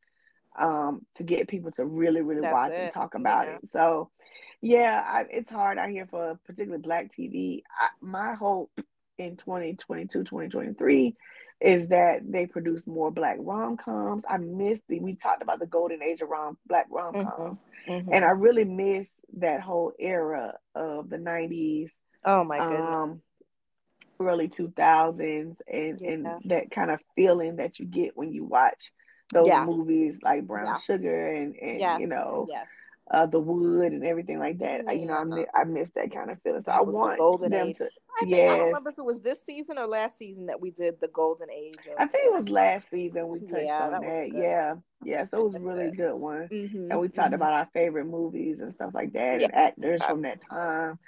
um, 0.59 1.07
to 1.17 1.23
get 1.23 1.49
people 1.49 1.71
to 1.73 1.85
really, 1.85 2.23
really 2.23 2.43
That's 2.43 2.53
watch 2.53 2.73
it. 2.73 2.81
and 2.81 2.93
talk 2.93 3.15
about 3.15 3.47
yeah. 3.47 3.57
it. 3.57 3.71
So, 3.71 4.11
yeah, 4.61 5.03
I, 5.07 5.25
it's 5.31 5.51
hard 5.51 5.79
out 5.79 5.91
here 5.91 6.07
for 6.07 6.39
particularly 6.45 6.83
Black 6.83 7.11
TV. 7.11 7.63
I, 7.79 7.89
my 8.01 8.35
hope 8.35 8.71
in 9.21 9.37
2022, 9.37 10.25
2023 10.25 11.15
is 11.61 11.89
that 11.89 12.21
they 12.27 12.47
produce 12.47 12.81
more 12.87 13.11
black 13.11 13.37
rom-coms. 13.39 14.25
I 14.29 14.39
miss 14.39 14.81
the 14.89 14.99
we 14.99 15.15
talked 15.15 15.43
about 15.43 15.61
the 15.61 15.67
golden 15.67 16.03
age 16.03 16.23
of 16.23 16.31
rom 16.31 16.57
black 16.67 16.87
rom-coms. 16.91 17.29
Mm-hmm. 17.29 17.93
Mm-hmm. 17.93 18.13
And 18.13 18.25
I 18.25 18.31
really 18.31 18.65
miss 18.65 19.09
that 19.37 19.61
whole 19.61 19.93
era 19.99 20.55
of 20.75 21.11
the 21.11 21.19
90s. 21.19 21.91
Oh 22.25 22.45
my 22.45 22.59
goodness. 22.59 22.81
Um, 22.81 23.23
early 24.21 24.49
2000s 24.49 25.57
and 25.67 26.01
yeah. 26.01 26.11
and 26.11 26.27
that 26.45 26.71
kind 26.71 26.91
of 26.91 27.01
feeling 27.17 27.57
that 27.57 27.79
you 27.79 27.87
get 27.87 28.17
when 28.17 28.33
you 28.33 28.45
watch 28.45 28.93
those 29.33 29.49
yeah. 29.49 29.65
movies 29.65 30.19
like 30.23 30.47
Brown 30.47 30.67
yeah. 30.67 30.79
Sugar 30.79 31.29
and 31.29 31.55
and 31.57 31.79
yes. 31.79 32.01
you 32.01 32.07
know 32.07 32.47
yes 32.47 32.67
uh, 33.11 33.27
the 33.27 33.41
wood 33.41 33.93
and 33.93 34.05
everything 34.05 34.39
like 34.39 34.59
that. 34.59 34.83
Yeah. 34.85 34.91
I, 34.91 34.93
you 34.95 35.07
know, 35.07 35.15
I 35.15 35.25
miss, 35.25 35.47
I 35.55 35.65
miss 35.65 35.91
that 35.97 36.15
kind 36.15 36.31
of 36.31 36.41
feeling. 36.43 36.63
So 36.65 36.71
I 36.71 36.81
want 36.81 37.13
the 37.13 37.17
golden 37.19 37.51
them 37.51 37.69
age. 37.69 37.77
to. 37.79 37.85
I, 37.85 38.21
think, 38.21 38.37
yes. 38.37 38.53
I 38.53 38.57
don't 38.57 38.67
remember 38.67 38.91
if 38.91 38.99
it 38.99 39.05
was 39.05 39.21
this 39.21 39.45
season 39.45 39.79
or 39.79 39.87
last 39.87 40.19
season 40.19 40.47
that 40.47 40.61
we 40.61 40.71
did 40.71 40.95
the 41.01 41.09
golden 41.09 41.51
age. 41.51 41.75
Of, 41.87 41.95
I 41.99 42.07
think 42.07 42.27
it 42.27 42.33
was 42.33 42.49
last 42.49 42.91
season 42.91 43.29
we 43.29 43.41
touched 43.41 43.65
yeah, 43.65 43.85
on 43.85 43.93
that. 43.93 44.03
that. 44.03 44.31
Yeah, 44.33 44.75
yeah. 45.05 45.27
So 45.29 45.39
it 45.39 45.53
was 45.53 45.65
a 45.65 45.69
really 45.69 45.89
it. 45.89 45.97
good 45.97 46.15
one, 46.15 46.49
mm-hmm. 46.53 46.91
and 46.91 47.01
we 47.01 47.09
talked 47.09 47.29
mm-hmm. 47.29 47.35
about 47.35 47.53
our 47.53 47.69
favorite 47.73 48.07
movies 48.07 48.61
and 48.61 48.73
stuff 48.75 48.91
like 48.95 49.13
that, 49.15 49.41
yeah. 49.41 49.47
and 49.47 49.55
actors 49.55 50.03
from 50.05 50.23
that 50.23 50.41
time. 50.49 50.99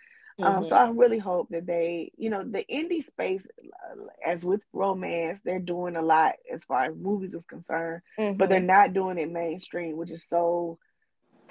Mm-hmm. 0.41 0.45
Um, 0.45 0.65
so 0.65 0.75
mm-hmm. 0.75 0.91
I 0.91 0.91
really 0.93 1.19
hope 1.19 1.49
that 1.51 1.67
they, 1.67 2.11
you 2.17 2.31
know, 2.31 2.43
the 2.43 2.65
indie 2.73 3.05
space, 3.05 3.47
uh, 3.63 4.03
as 4.27 4.45
with 4.45 4.63
romance, 4.73 5.41
they're 5.45 5.61
doing 5.61 5.95
a 5.95 6.03
lot 6.03 6.35
as 6.53 6.65
far 6.65 6.81
as 6.81 6.97
movies 6.97 7.35
is 7.35 7.45
concerned, 7.49 8.03
but 8.17 8.49
they're 8.49 8.59
mm-hmm. 8.59 8.67
not 8.67 8.95
doing 8.95 9.19
it 9.19 9.31
mainstream, 9.31 9.97
which 9.97 10.11
is 10.11 10.27
so 10.27 10.79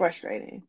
frustrating. 0.02 0.64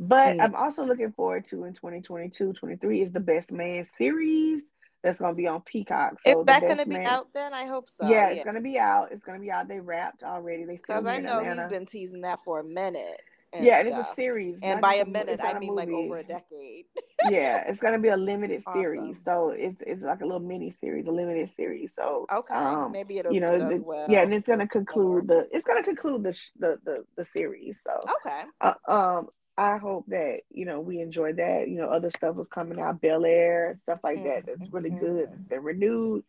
But 0.00 0.40
I'm 0.40 0.54
also 0.56 0.84
looking 0.84 1.12
forward 1.12 1.44
to 1.46 1.64
in 1.64 1.74
2022, 1.74 2.54
23 2.54 3.02
is 3.02 3.12
the 3.12 3.20
Best 3.20 3.52
Man 3.52 3.84
series 3.84 4.64
that's 5.02 5.18
going 5.18 5.30
to 5.30 5.36
be 5.36 5.46
on 5.46 5.60
Peacock. 5.60 6.20
So 6.20 6.40
is 6.40 6.46
that 6.46 6.62
going 6.62 6.78
to 6.78 6.86
be 6.86 6.96
man, 6.96 7.06
out 7.06 7.32
then? 7.32 7.54
I 7.54 7.66
hope 7.66 7.88
so. 7.88 8.08
Yeah, 8.08 8.28
yeah. 8.28 8.28
it's 8.30 8.44
going 8.44 8.56
to 8.56 8.60
be 8.60 8.78
out. 8.78 9.12
It's 9.12 9.22
going 9.22 9.38
to 9.38 9.42
be 9.42 9.52
out. 9.52 9.68
They 9.68 9.78
wrapped 9.78 10.24
already. 10.24 10.64
They 10.64 10.76
because 10.76 11.06
I 11.06 11.18
know 11.18 11.44
he's 11.44 11.66
been 11.66 11.86
teasing 11.86 12.22
that 12.22 12.40
for 12.44 12.60
a 12.60 12.64
minute. 12.64 13.20
And 13.52 13.66
yeah, 13.66 13.80
and 13.80 13.88
it's 13.88 14.08
a 14.08 14.14
series. 14.14 14.58
And 14.62 14.80
by 14.80 14.94
a 14.94 15.04
minute, 15.04 15.40
I 15.42 15.58
mean 15.58 15.74
like 15.74 15.88
over 15.88 16.16
a 16.16 16.22
decade. 16.22 16.86
yeah, 17.28 17.64
it's 17.68 17.80
gonna 17.80 17.98
be 17.98 18.08
a 18.08 18.16
limited 18.16 18.62
awesome. 18.66 18.80
series, 18.80 19.22
so 19.22 19.50
it's 19.50 19.80
it's 19.86 20.02
like 20.02 20.22
a 20.22 20.24
little 20.24 20.40
mini 20.40 20.70
series, 20.70 21.06
a 21.06 21.10
limited 21.10 21.50
series. 21.54 21.92
So 21.94 22.26
okay, 22.32 22.54
um, 22.54 22.92
maybe 22.92 23.18
it'll 23.18 23.32
you 23.32 23.40
know 23.40 23.58
the, 23.58 23.82
well. 23.82 24.06
yeah, 24.08 24.22
and 24.22 24.32
it's 24.32 24.46
gonna 24.46 24.66
conclude 24.66 25.28
the 25.28 25.48
it's 25.52 25.66
gonna 25.66 25.82
conclude 25.82 26.22
the 26.22 26.38
the 26.58 26.78
the, 26.84 27.04
the 27.16 27.24
series. 27.26 27.76
So 27.86 28.00
okay, 28.26 28.42
uh, 28.62 28.74
um, 28.88 29.28
I 29.58 29.76
hope 29.76 30.06
that 30.08 30.40
you 30.50 30.64
know 30.64 30.80
we 30.80 31.00
enjoy 31.00 31.34
that. 31.34 31.68
You 31.68 31.76
know, 31.76 31.88
other 31.88 32.10
stuff 32.10 32.36
was 32.36 32.48
coming 32.48 32.80
out, 32.80 33.02
Bel 33.02 33.26
Air 33.26 33.74
stuff 33.78 34.00
like 34.02 34.18
mm-hmm. 34.18 34.28
that. 34.28 34.46
That's 34.46 34.72
really 34.72 34.90
good. 34.90 35.28
Mm-hmm. 35.28 35.42
They're 35.50 35.60
renewed. 35.60 36.24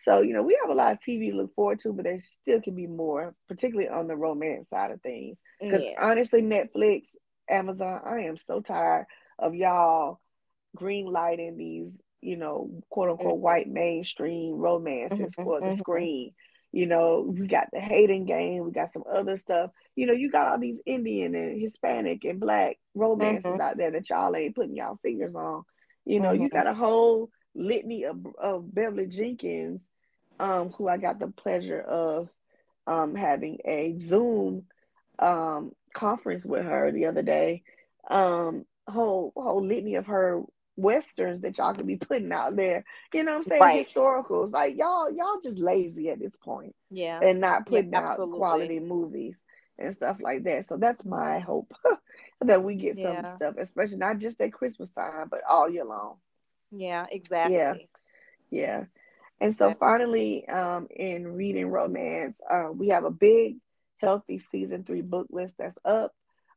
So, 0.00 0.22
you 0.22 0.32
know, 0.32 0.42
we 0.42 0.58
have 0.62 0.70
a 0.70 0.74
lot 0.74 0.92
of 0.92 0.98
TV 1.00 1.30
to 1.30 1.36
look 1.36 1.54
forward 1.54 1.80
to, 1.80 1.92
but 1.92 2.04
there 2.04 2.22
still 2.42 2.60
can 2.60 2.74
be 2.74 2.86
more, 2.86 3.34
particularly 3.48 3.88
on 3.88 4.06
the 4.06 4.16
romance 4.16 4.68
side 4.68 4.90
of 4.90 5.00
things. 5.02 5.38
Because 5.60 5.82
yeah. 5.82 5.94
honestly, 6.00 6.40
Netflix, 6.40 7.02
Amazon, 7.50 8.00
I 8.04 8.20
am 8.22 8.36
so 8.36 8.60
tired 8.60 9.06
of 9.38 9.54
y'all 9.54 10.20
green 10.76 11.06
lighting 11.06 11.56
these, 11.56 11.98
you 12.20 12.36
know, 12.36 12.70
quote 12.90 13.10
unquote 13.10 13.34
mm-hmm. 13.34 13.42
white 13.42 13.68
mainstream 13.68 14.54
romances 14.54 15.18
mm-hmm. 15.18 15.42
for 15.42 15.60
the 15.60 15.66
mm-hmm. 15.66 15.76
screen. 15.76 16.32
You 16.70 16.86
know, 16.86 17.24
we 17.26 17.46
got 17.46 17.68
the 17.72 17.80
Hating 17.80 18.26
Game, 18.26 18.64
we 18.64 18.72
got 18.72 18.92
some 18.92 19.04
other 19.10 19.38
stuff. 19.38 19.70
You 19.96 20.06
know, 20.06 20.12
you 20.12 20.30
got 20.30 20.48
all 20.48 20.60
these 20.60 20.78
Indian 20.84 21.34
and 21.34 21.60
Hispanic 21.60 22.24
and 22.24 22.38
black 22.38 22.76
romances 22.94 23.44
mm-hmm. 23.44 23.60
out 23.60 23.76
there 23.76 23.90
that 23.90 24.08
y'all 24.10 24.36
ain't 24.36 24.54
putting 24.54 24.76
y'all 24.76 24.98
fingers 25.02 25.34
on. 25.34 25.62
You 26.04 26.20
know, 26.20 26.32
you 26.32 26.48
mm-hmm. 26.48 26.56
got 26.56 26.66
a 26.66 26.74
whole 26.74 27.30
litany 27.54 28.04
of, 28.04 28.18
of 28.40 28.72
Beverly 28.72 29.06
Jenkins 29.06 29.80
um, 30.38 30.70
who 30.70 30.88
I 30.88 30.96
got 30.96 31.18
the 31.18 31.28
pleasure 31.28 31.80
of 31.80 32.28
um, 32.86 33.14
having 33.14 33.58
a 33.64 33.96
Zoom 33.98 34.64
um, 35.18 35.72
conference 35.94 36.44
with 36.44 36.64
her 36.64 36.90
the 36.92 37.06
other 37.06 37.22
day. 37.22 37.62
Um, 38.08 38.64
whole 38.86 39.32
whole 39.36 39.64
litany 39.64 39.96
of 39.96 40.06
her 40.06 40.42
westerns 40.76 41.42
that 41.42 41.58
y'all 41.58 41.74
could 41.74 41.86
be 41.86 41.96
putting 42.08 42.32
out 42.32 42.56
there. 42.56 42.84
You 43.12 43.24
know 43.24 43.32
what 43.32 43.38
I'm 43.38 43.44
saying? 43.44 43.60
Right. 43.60 43.88
Historicals. 43.88 44.52
Like 44.52 44.78
y'all, 44.78 45.10
y'all 45.10 45.40
just 45.42 45.58
lazy 45.58 46.08
at 46.10 46.20
this 46.20 46.36
point. 46.36 46.74
Yeah. 46.90 47.20
And 47.22 47.40
not 47.40 47.66
putting 47.66 47.92
yeah, 47.92 48.08
out 48.08 48.16
quality 48.16 48.80
movies 48.80 49.34
and 49.78 49.94
stuff 49.94 50.18
like 50.20 50.44
that. 50.44 50.68
So 50.68 50.76
that's 50.76 51.04
my 51.04 51.40
hope 51.40 51.72
that 52.40 52.62
we 52.62 52.76
get 52.76 52.96
some 52.96 53.04
yeah. 53.04 53.36
stuff, 53.36 53.54
especially 53.58 53.96
not 53.96 54.18
just 54.18 54.40
at 54.40 54.52
Christmas 54.52 54.90
time, 54.90 55.28
but 55.30 55.40
all 55.48 55.68
year 55.68 55.84
long. 55.84 56.16
Yeah, 56.70 57.06
exactly. 57.10 57.56
Yeah. 57.56 57.74
Yeah. 58.50 58.84
And 59.40 59.56
so 59.56 59.72
finally, 59.74 60.48
um, 60.48 60.88
in 60.90 61.28
reading 61.28 61.68
romance, 61.68 62.38
uh, 62.50 62.68
we 62.74 62.88
have 62.88 63.04
a 63.04 63.10
big, 63.10 63.58
healthy 63.98 64.40
season 64.50 64.84
three 64.84 65.02
book 65.02 65.28
list 65.30 65.54
that's 65.58 65.78
up 65.84 66.12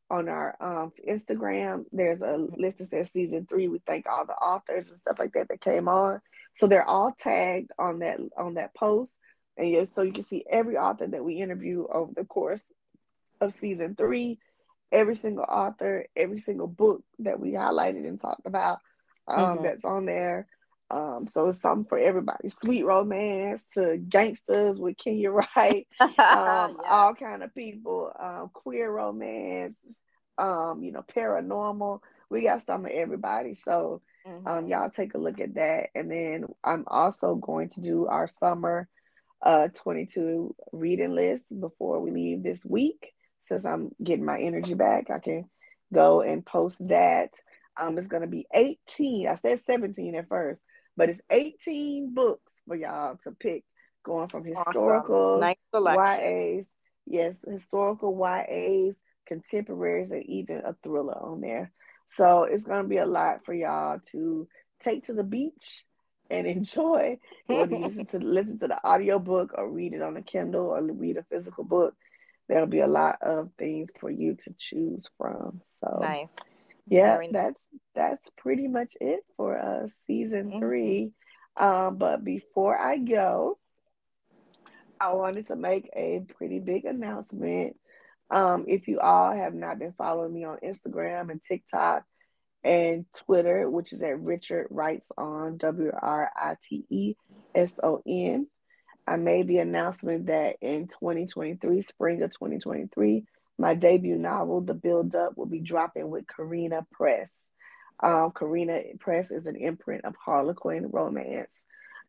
on 0.09 0.27
our 0.27 0.55
um, 0.59 0.91
Instagram. 1.07 1.85
There's 1.91 2.21
a 2.21 2.37
list 2.37 2.79
that 2.79 2.89
says 2.89 3.11
season 3.11 3.45
three. 3.47 3.67
We 3.67 3.81
thank 3.85 4.07
all 4.07 4.25
the 4.25 4.33
authors 4.33 4.89
and 4.89 4.99
stuff 4.99 5.17
like 5.19 5.33
that 5.33 5.47
that 5.49 5.61
came 5.61 5.87
on. 5.87 6.21
So 6.57 6.67
they're 6.67 6.87
all 6.87 7.15
tagged 7.17 7.71
on 7.79 7.99
that 7.99 8.19
on 8.37 8.55
that 8.55 8.75
post, 8.75 9.13
and 9.57 9.69
you, 9.69 9.87
so 9.95 10.01
you 10.01 10.11
can 10.11 10.25
see 10.25 10.43
every 10.49 10.75
author 10.75 11.07
that 11.07 11.23
we 11.23 11.35
interview 11.35 11.85
over 11.91 12.11
the 12.13 12.25
course 12.25 12.63
of 13.39 13.53
season 13.53 13.95
three. 13.95 14.39
Every 14.91 15.15
single 15.15 15.45
author, 15.45 16.07
every 16.17 16.41
single 16.41 16.67
book 16.67 17.03
that 17.19 17.39
we 17.39 17.51
highlighted 17.51 18.05
and 18.05 18.19
talked 18.19 18.45
about, 18.45 18.79
um, 19.25 19.39
mm-hmm. 19.39 19.63
that's 19.63 19.85
on 19.85 20.05
there. 20.05 20.47
Um, 20.91 21.27
so 21.29 21.47
it's 21.47 21.61
something 21.61 21.87
for 21.87 21.97
everybody. 21.97 22.49
Sweet 22.49 22.83
romance 22.83 23.63
to 23.75 23.97
gangsters 23.97 24.77
with 24.77 24.97
Kenya 24.97 25.31
Wright, 25.55 25.87
um, 25.99 26.09
yes. 26.19 26.75
all 26.89 27.15
kind 27.15 27.43
of 27.43 27.55
people. 27.55 28.11
Um, 28.19 28.49
queer 28.53 28.91
romance, 28.91 29.77
um, 30.37 30.83
you 30.83 30.91
know, 30.91 31.03
paranormal. 31.15 32.01
We 32.29 32.43
got 32.43 32.65
some 32.65 32.85
of 32.85 32.91
everybody. 32.91 33.55
So 33.55 34.01
um, 34.25 34.43
mm-hmm. 34.43 34.67
y'all 34.67 34.89
take 34.89 35.13
a 35.13 35.17
look 35.17 35.39
at 35.39 35.55
that. 35.55 35.89
And 35.95 36.11
then 36.11 36.45
I'm 36.63 36.83
also 36.87 37.35
going 37.35 37.69
to 37.69 37.81
do 37.81 38.07
our 38.07 38.27
summer 38.27 38.87
uh 39.43 39.69
22 39.73 40.53
reading 40.71 41.15
list 41.15 41.45
before 41.59 41.99
we 41.99 42.11
leave 42.11 42.43
this 42.43 42.63
week. 42.63 43.13
Since 43.47 43.65
I'm 43.65 43.91
getting 44.03 44.25
my 44.25 44.39
energy 44.39 44.75
back, 44.75 45.09
I 45.09 45.19
can 45.19 45.49
go 45.93 46.21
and 46.21 46.45
post 46.45 46.85
that. 46.89 47.31
Um, 47.79 47.97
it's 47.97 48.07
gonna 48.07 48.27
be 48.27 48.45
18. 48.53 49.27
I 49.27 49.35
said 49.35 49.63
17 49.63 50.15
at 50.15 50.27
first 50.27 50.61
but 50.95 51.09
it's 51.09 51.21
18 51.29 52.13
books 52.13 52.51
for 52.67 52.75
y'all 52.75 53.17
to 53.23 53.31
pick, 53.31 53.63
going 54.03 54.27
from 54.27 54.43
historical 54.43 55.39
awesome. 55.43 55.55
nice 55.73 56.19
YAs, 56.19 56.65
yes, 57.05 57.35
historical 57.47 58.17
YAs, 58.17 58.95
contemporaries, 59.25 60.11
and 60.11 60.23
even 60.25 60.57
a 60.57 60.75
thriller 60.83 61.17
on 61.17 61.41
there. 61.41 61.71
So 62.11 62.43
it's 62.43 62.63
gonna 62.63 62.87
be 62.87 62.97
a 62.97 63.05
lot 63.05 63.45
for 63.45 63.53
y'all 63.53 63.99
to 64.11 64.47
take 64.79 65.05
to 65.05 65.13
the 65.13 65.23
beach 65.23 65.85
and 66.29 66.47
enjoy. 66.57 67.17
Whether 67.47 67.77
you 67.77 67.87
listen 67.87 68.05
to 68.07 68.17
listen 68.19 68.59
to 68.59 68.67
the 68.67 68.87
audio 68.87 69.19
book 69.19 69.51
or 69.55 69.69
read 69.69 69.93
it 69.93 70.01
on 70.01 70.17
a 70.17 70.21
Kindle 70.21 70.67
or 70.67 70.81
read 70.81 71.17
a 71.17 71.23
physical 71.23 71.63
book, 71.63 71.95
there'll 72.47 72.67
be 72.67 72.79
a 72.79 72.87
lot 72.87 73.17
of 73.21 73.49
things 73.57 73.89
for 73.99 74.09
you 74.09 74.35
to 74.35 74.53
choose 74.57 75.07
from. 75.17 75.61
So 75.83 75.99
nice 76.01 76.60
yeah 76.91 77.19
that's 77.31 77.61
that's 77.95 78.29
pretty 78.37 78.67
much 78.67 78.93
it 79.01 79.21
for 79.37 79.57
uh 79.57 79.87
season 80.07 80.49
mm-hmm. 80.49 80.59
three 80.59 81.11
um 81.57 81.97
but 81.97 82.23
before 82.23 82.77
i 82.77 82.97
go 82.97 83.57
I 85.01 85.13
wanted 85.13 85.47
to 85.47 85.55
make 85.55 85.89
a 85.95 86.21
pretty 86.37 86.59
big 86.59 86.85
announcement. 86.85 87.75
Um, 88.29 88.65
if 88.67 88.87
you 88.87 88.99
all 88.99 89.35
have 89.35 89.55
not 89.55 89.79
been 89.79 89.93
following 89.97 90.31
me 90.31 90.43
on 90.43 90.59
Instagram 90.63 91.31
and 91.31 91.43
TikTok 91.43 92.03
and 92.63 93.05
Twitter, 93.15 93.67
which 93.67 93.93
is 93.93 94.01
at 94.01 94.21
Richard 94.21 94.67
Writes 94.69 95.09
on 95.17 95.57
W 95.57 95.91
R 95.99 96.29
I 96.35 96.55
T 96.61 96.85
E 96.91 97.15
S 97.55 97.79
O 97.81 98.03
N, 98.07 98.45
I 99.07 99.15
made 99.15 99.47
the 99.47 99.57
announcement 99.57 100.27
that 100.27 100.57
in 100.61 100.87
2023, 100.87 101.81
spring 101.81 102.21
of 102.21 102.29
2023, 102.29 103.25
my 103.57 103.73
debut 103.73 104.17
novel, 104.17 104.61
The 104.61 104.73
Build 104.73 105.15
Up, 105.15 105.37
will 105.37 105.45
be 105.45 105.59
dropping 105.59 106.09
with 106.09 106.27
Carina 106.27 106.85
Press. 106.91 107.29
Um, 108.01 108.31
Carina 108.31 108.81
Press 108.99 109.31
is 109.31 109.45
an 109.45 109.55
imprint 109.55 110.05
of 110.05 110.15
Harlequin 110.15 110.89
romance. 110.91 111.61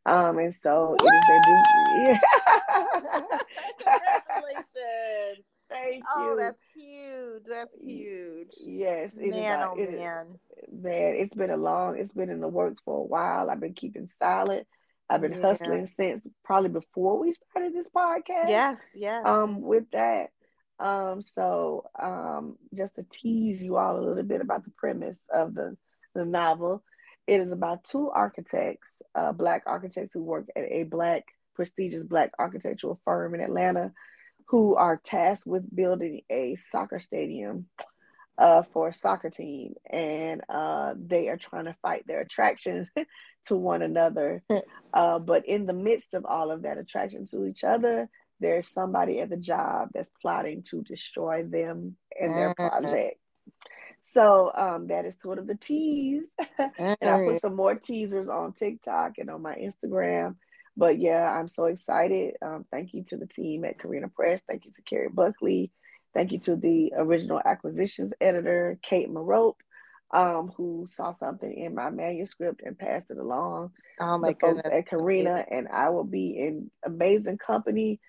Um, 0.04 0.38
and 0.38 0.54
so 0.54 0.96
Woo! 0.98 1.08
it 1.08 1.14
is 1.14 1.22
their 1.28 1.42
yeah. 2.12 2.18
Congratulations. 3.78 5.46
Thank 5.70 6.04
oh, 6.14 6.24
you. 6.24 6.32
Oh, 6.32 6.36
that's 6.38 6.62
huge. 6.74 7.44
That's 7.44 7.76
huge. 7.80 8.48
Yes. 8.66 9.12
It 9.16 9.30
man, 9.30 9.60
is, 9.60 9.66
oh 9.66 9.74
it 9.76 9.90
man. 9.92 10.38
Is, 10.62 10.82
man, 10.82 11.14
it's 11.18 11.34
been 11.34 11.50
a 11.50 11.56
long, 11.56 11.98
it's 11.98 12.12
been 12.12 12.30
in 12.30 12.40
the 12.40 12.48
works 12.48 12.80
for 12.84 12.98
a 12.98 13.04
while. 13.04 13.48
I've 13.48 13.60
been 13.60 13.74
keeping 13.74 14.08
silent. 14.18 14.66
I've 15.08 15.20
been 15.20 15.34
yeah. 15.34 15.42
hustling 15.42 15.88
since 15.88 16.26
probably 16.44 16.70
before 16.70 17.18
we 17.18 17.34
started 17.34 17.74
this 17.74 17.88
podcast. 17.94 18.48
Yes, 18.48 18.82
yes. 18.96 19.22
Um, 19.26 19.60
with 19.60 19.90
that. 19.92 20.30
Um, 20.82 21.22
so 21.22 21.84
um, 22.00 22.56
just 22.74 22.96
to 22.96 23.04
tease 23.04 23.62
you 23.62 23.76
all 23.76 23.98
a 23.98 24.02
little 24.04 24.24
bit 24.24 24.40
about 24.40 24.64
the 24.64 24.72
premise 24.76 25.20
of 25.32 25.54
the, 25.54 25.76
the 26.14 26.24
novel, 26.24 26.82
it 27.28 27.40
is 27.40 27.52
about 27.52 27.84
two 27.84 28.10
architects, 28.10 28.90
uh, 29.14 29.32
black 29.32 29.62
architects 29.66 30.10
who 30.12 30.24
work 30.24 30.48
at 30.56 30.64
a 30.64 30.82
black 30.82 31.24
prestigious 31.54 32.02
black 32.02 32.32
architectural 32.38 33.00
firm 33.04 33.34
in 33.34 33.40
Atlanta, 33.40 33.92
who 34.48 34.74
are 34.74 35.00
tasked 35.04 35.46
with 35.46 35.74
building 35.74 36.22
a 36.28 36.56
soccer 36.56 36.98
stadium 36.98 37.66
uh, 38.36 38.62
for 38.72 38.88
a 38.88 38.94
soccer 38.94 39.30
team, 39.30 39.74
and 39.88 40.40
uh, 40.48 40.94
they 40.96 41.28
are 41.28 41.36
trying 41.36 41.66
to 41.66 41.76
fight 41.80 42.04
their 42.08 42.22
attraction 42.22 42.88
to 43.46 43.54
one 43.54 43.82
another. 43.82 44.42
Uh, 44.92 45.18
but 45.20 45.46
in 45.46 45.66
the 45.66 45.72
midst 45.72 46.12
of 46.12 46.26
all 46.26 46.50
of 46.50 46.62
that 46.62 46.78
attraction 46.78 47.26
to 47.26 47.46
each 47.46 47.62
other, 47.62 48.08
there's 48.42 48.68
somebody 48.68 49.20
at 49.20 49.30
the 49.30 49.36
job 49.36 49.88
that's 49.94 50.10
plotting 50.20 50.62
to 50.70 50.82
destroy 50.82 51.42
them 51.44 51.96
and 52.18 52.34
their 52.34 52.54
mm-hmm. 52.54 52.68
project. 52.68 53.18
So 54.04 54.50
um, 54.54 54.88
that 54.88 55.06
is 55.06 55.14
sort 55.22 55.38
of 55.38 55.46
the 55.46 55.54
tease. 55.54 56.26
and 56.58 56.96
I 57.02 57.24
put 57.24 57.40
some 57.40 57.56
more 57.56 57.74
teasers 57.74 58.28
on 58.28 58.52
TikTok 58.52 59.12
and 59.18 59.30
on 59.30 59.42
my 59.42 59.54
Instagram. 59.54 60.36
But 60.76 60.98
yeah, 60.98 61.26
I'm 61.26 61.48
so 61.48 61.66
excited. 61.66 62.34
Um, 62.42 62.64
thank 62.70 62.94
you 62.94 63.04
to 63.04 63.16
the 63.16 63.26
team 63.26 63.64
at 63.64 63.78
Carina 63.78 64.08
Press. 64.08 64.40
Thank 64.48 64.64
you 64.64 64.72
to 64.72 64.82
Kerri 64.82 65.14
Buckley. 65.14 65.70
Thank 66.14 66.32
you 66.32 66.38
to 66.40 66.56
the 66.56 66.92
original 66.96 67.40
acquisitions 67.44 68.12
editor, 68.20 68.78
Kate 68.82 69.10
Marope, 69.10 69.62
um, 70.12 70.52
who 70.56 70.86
saw 70.88 71.12
something 71.12 71.52
in 71.52 71.74
my 71.74 71.90
manuscript 71.90 72.62
and 72.64 72.78
passed 72.78 73.10
it 73.10 73.18
along. 73.18 73.72
Oh 74.00 74.18
my 74.18 74.32
goodness. 74.32 74.66
At 74.70 74.88
Carina, 74.88 75.44
and 75.50 75.68
I 75.68 75.90
will 75.90 76.04
be 76.04 76.38
in 76.38 76.70
amazing 76.84 77.38
company 77.38 78.00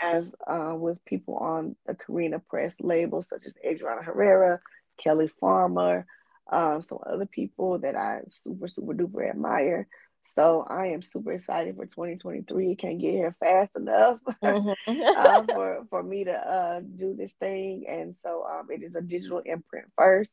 as 0.00 0.30
uh, 0.46 0.74
with 0.74 1.04
people 1.04 1.36
on 1.36 1.76
the 1.86 1.94
Carina 1.94 2.38
Press 2.38 2.72
label, 2.80 3.22
such 3.22 3.46
as 3.46 3.52
Adriana 3.64 4.02
Herrera, 4.02 4.60
Kelly 4.98 5.30
Farmer, 5.40 6.06
um, 6.50 6.82
some 6.82 6.98
other 7.06 7.26
people 7.26 7.78
that 7.80 7.94
I 7.96 8.20
super, 8.28 8.68
super 8.68 8.94
duper 8.94 9.28
admire. 9.28 9.86
So 10.34 10.64
I 10.68 10.88
am 10.88 11.02
super 11.02 11.32
excited 11.32 11.76
for 11.76 11.86
2023. 11.86 12.76
Can't 12.76 13.00
get 13.00 13.12
here 13.12 13.36
fast 13.40 13.72
enough 13.76 14.18
mm-hmm. 14.42 15.00
uh, 15.16 15.42
for, 15.52 15.86
for 15.90 16.02
me 16.02 16.24
to 16.24 16.32
uh, 16.32 16.80
do 16.80 17.14
this 17.16 17.32
thing. 17.40 17.84
And 17.88 18.14
so 18.22 18.44
um, 18.48 18.68
it 18.70 18.82
is 18.82 18.94
a 18.94 19.00
digital 19.00 19.42
imprint 19.44 19.86
first, 19.96 20.30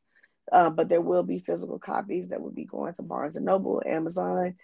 uh, 0.52 0.70
but 0.70 0.90
there 0.90 1.02
will 1.02 1.24
be 1.24 1.40
physical 1.40 1.80
copies 1.80 2.30
that 2.30 2.42
will 2.42 2.52
be 2.52 2.66
going 2.66 2.94
to 2.96 3.02
Barnes 3.02 3.36
and 3.36 3.46
Noble, 3.46 3.82
Amazon, 3.86 4.56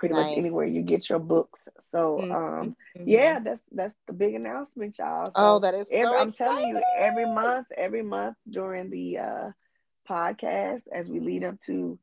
pretty 0.00 0.14
nice. 0.14 0.30
much 0.30 0.38
anywhere 0.38 0.66
you 0.66 0.82
get 0.82 1.08
your 1.10 1.18
books. 1.18 1.68
So 1.92 2.18
mm-hmm. 2.20 2.32
um 2.32 2.76
mm-hmm. 2.96 3.08
yeah, 3.08 3.38
that's 3.38 3.62
that's 3.70 3.94
the 4.06 4.14
big 4.14 4.34
announcement, 4.34 4.98
y'all. 4.98 5.26
So 5.26 5.32
oh, 5.36 5.58
that 5.60 5.74
is 5.74 5.88
every, 5.92 6.16
so 6.16 6.22
I'm 6.22 6.32
telling 6.32 6.68
you, 6.68 6.82
every 6.96 7.26
month, 7.26 7.66
every 7.76 8.02
month 8.02 8.36
during 8.48 8.90
the 8.90 9.18
uh 9.18 9.50
podcast 10.08 10.82
as 10.92 11.06
we 11.06 11.20
lead 11.20 11.44
up 11.44 11.60
to 11.66 11.98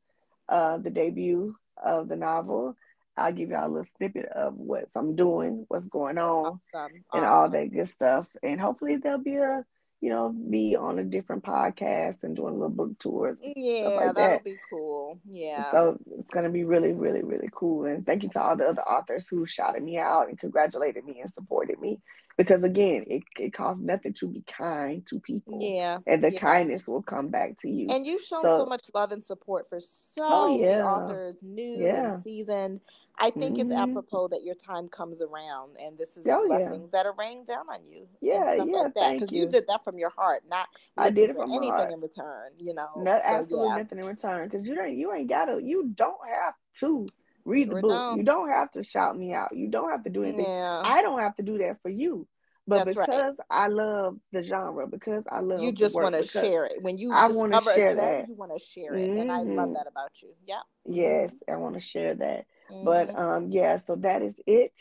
uh 0.48 0.78
the 0.78 0.90
debut 0.90 1.56
of 1.76 2.08
the 2.08 2.16
novel. 2.16 2.76
I'll 3.16 3.32
give 3.32 3.50
y'all 3.50 3.66
a 3.66 3.68
little 3.68 3.84
snippet 3.96 4.26
of 4.26 4.54
what 4.54 4.84
I'm 4.94 5.16
doing, 5.16 5.64
what's 5.66 5.88
going 5.88 6.18
on, 6.18 6.60
awesome. 6.72 6.94
and 7.12 7.24
awesome. 7.24 7.32
all 7.32 7.50
that 7.50 7.72
good 7.72 7.88
stuff. 7.88 8.28
And 8.44 8.60
hopefully 8.60 8.96
there'll 8.96 9.18
be 9.18 9.34
a 9.34 9.64
you 10.00 10.10
know, 10.10 10.28
be 10.28 10.76
on 10.76 10.98
a 10.98 11.04
different 11.04 11.42
podcast 11.42 12.22
and 12.22 12.36
doing 12.36 12.54
a 12.54 12.56
little 12.56 12.68
book 12.68 12.98
tours. 12.98 13.36
Yeah, 13.40 13.88
like 13.88 14.14
that'll 14.14 14.14
that. 14.14 14.44
be 14.44 14.56
cool. 14.70 15.20
Yeah. 15.28 15.70
So 15.70 15.98
it's 16.18 16.30
gonna 16.30 16.50
be 16.50 16.64
really, 16.64 16.92
really, 16.92 17.22
really 17.22 17.48
cool. 17.52 17.86
And 17.86 18.06
thank 18.06 18.22
you 18.22 18.28
to 18.30 18.42
all 18.42 18.56
the 18.56 18.68
other 18.68 18.82
authors 18.82 19.28
who 19.28 19.46
shouted 19.46 19.82
me 19.82 19.98
out 19.98 20.28
and 20.28 20.38
congratulated 20.38 21.04
me 21.04 21.20
and 21.20 21.32
supported 21.34 21.80
me 21.80 22.00
because 22.38 22.62
again 22.62 23.04
it, 23.08 23.22
it 23.38 23.52
costs 23.52 23.82
nothing 23.82 24.14
to 24.14 24.28
be 24.28 24.42
kind 24.46 25.04
to 25.04 25.18
people 25.20 25.58
yeah 25.60 25.98
and 26.06 26.24
the 26.24 26.32
yeah. 26.32 26.38
kindness 26.38 26.86
will 26.86 27.02
come 27.02 27.28
back 27.28 27.58
to 27.60 27.68
you 27.68 27.88
and 27.90 28.06
you've 28.06 28.22
shown 28.22 28.42
so, 28.42 28.58
so 28.58 28.66
much 28.66 28.84
love 28.94 29.12
and 29.12 29.22
support 29.22 29.68
for 29.68 29.80
so 29.80 30.22
oh, 30.22 30.58
yeah. 30.58 30.68
many 30.68 30.80
authors 30.82 31.36
new 31.42 31.84
yeah. 31.84 32.14
and 32.14 32.22
seasoned 32.22 32.80
i 33.18 33.28
think 33.28 33.58
mm-hmm. 33.58 33.62
it's 33.62 33.72
apropos 33.72 34.28
that 34.28 34.44
your 34.44 34.54
time 34.54 34.88
comes 34.88 35.20
around 35.20 35.76
and 35.82 35.98
this 35.98 36.16
is 36.16 36.26
oh, 36.28 36.46
blessings 36.46 36.90
that 36.92 37.04
are 37.04 37.14
raining 37.18 37.44
down 37.44 37.66
on 37.68 37.84
you 37.84 38.06
yeah 38.22 38.54
yeah 38.54 38.62
like 38.62 38.94
that 38.94 39.12
because 39.14 39.32
you. 39.32 39.42
you. 39.42 39.48
did 39.48 39.66
that 39.66 39.84
from 39.84 39.98
your 39.98 40.10
heart 40.10 40.40
not 40.48 40.68
i 40.96 41.10
did 41.10 41.30
it 41.30 41.36
from 41.36 41.50
anything 41.50 41.70
heart. 41.70 41.92
in 41.92 42.00
return 42.00 42.50
you 42.58 42.72
know 42.72 42.88
no, 42.96 43.18
so, 43.18 43.22
absolutely 43.24 43.76
nothing 43.76 43.98
in 43.98 44.06
return 44.06 44.48
because 44.48 44.66
you 44.66 44.74
don't 44.76 44.96
you 44.96 45.12
ain't 45.12 45.28
gotta 45.28 45.60
you 45.60 45.90
don't 45.96 46.20
have 46.26 46.54
to 46.78 47.04
read 47.44 47.66
sure 47.66 47.76
the 47.76 47.80
book. 47.82 47.90
Don't. 47.90 48.18
You 48.18 48.24
don't 48.24 48.48
have 48.50 48.70
to 48.72 48.82
shout 48.82 49.16
me 49.16 49.32
out. 49.32 49.54
You 49.54 49.68
don't 49.68 49.90
have 49.90 50.04
to 50.04 50.10
do 50.10 50.22
anything. 50.22 50.44
Yeah. 50.46 50.82
I 50.84 51.02
don't 51.02 51.20
have 51.20 51.36
to 51.36 51.42
do 51.42 51.58
that 51.58 51.80
for 51.82 51.88
you. 51.88 52.26
But 52.68 52.84
That's 52.84 52.94
because 52.94 53.34
right. 53.38 53.46
I 53.50 53.68
love 53.68 54.18
the 54.30 54.42
genre, 54.42 54.86
because 54.86 55.24
I 55.32 55.40
love 55.40 55.62
you 55.62 55.72
just 55.72 55.94
want 55.94 56.14
to 56.14 56.22
share 56.22 56.66
it. 56.66 56.74
When 56.82 56.98
you 56.98 57.14
I 57.14 57.28
want 57.28 57.54
to 57.54 57.62
share 57.62 57.94
that, 57.94 58.28
you 58.28 58.34
want 58.34 58.52
to 58.52 58.58
share 58.58 58.94
it, 58.94 59.08
mm-hmm. 59.08 59.20
and 59.20 59.32
I 59.32 59.38
love 59.38 59.46
mm-hmm. 59.46 59.72
that 59.72 59.86
about 59.86 60.10
you. 60.20 60.34
Yeah. 60.46 60.60
Yes, 60.84 61.32
I 61.50 61.56
want 61.56 61.76
to 61.76 61.80
share 61.80 62.14
that. 62.14 62.44
Mm-hmm. 62.70 62.84
But 62.84 63.18
um, 63.18 63.50
yeah. 63.50 63.78
So 63.86 63.96
that 63.96 64.20
is 64.20 64.34
it 64.46 64.72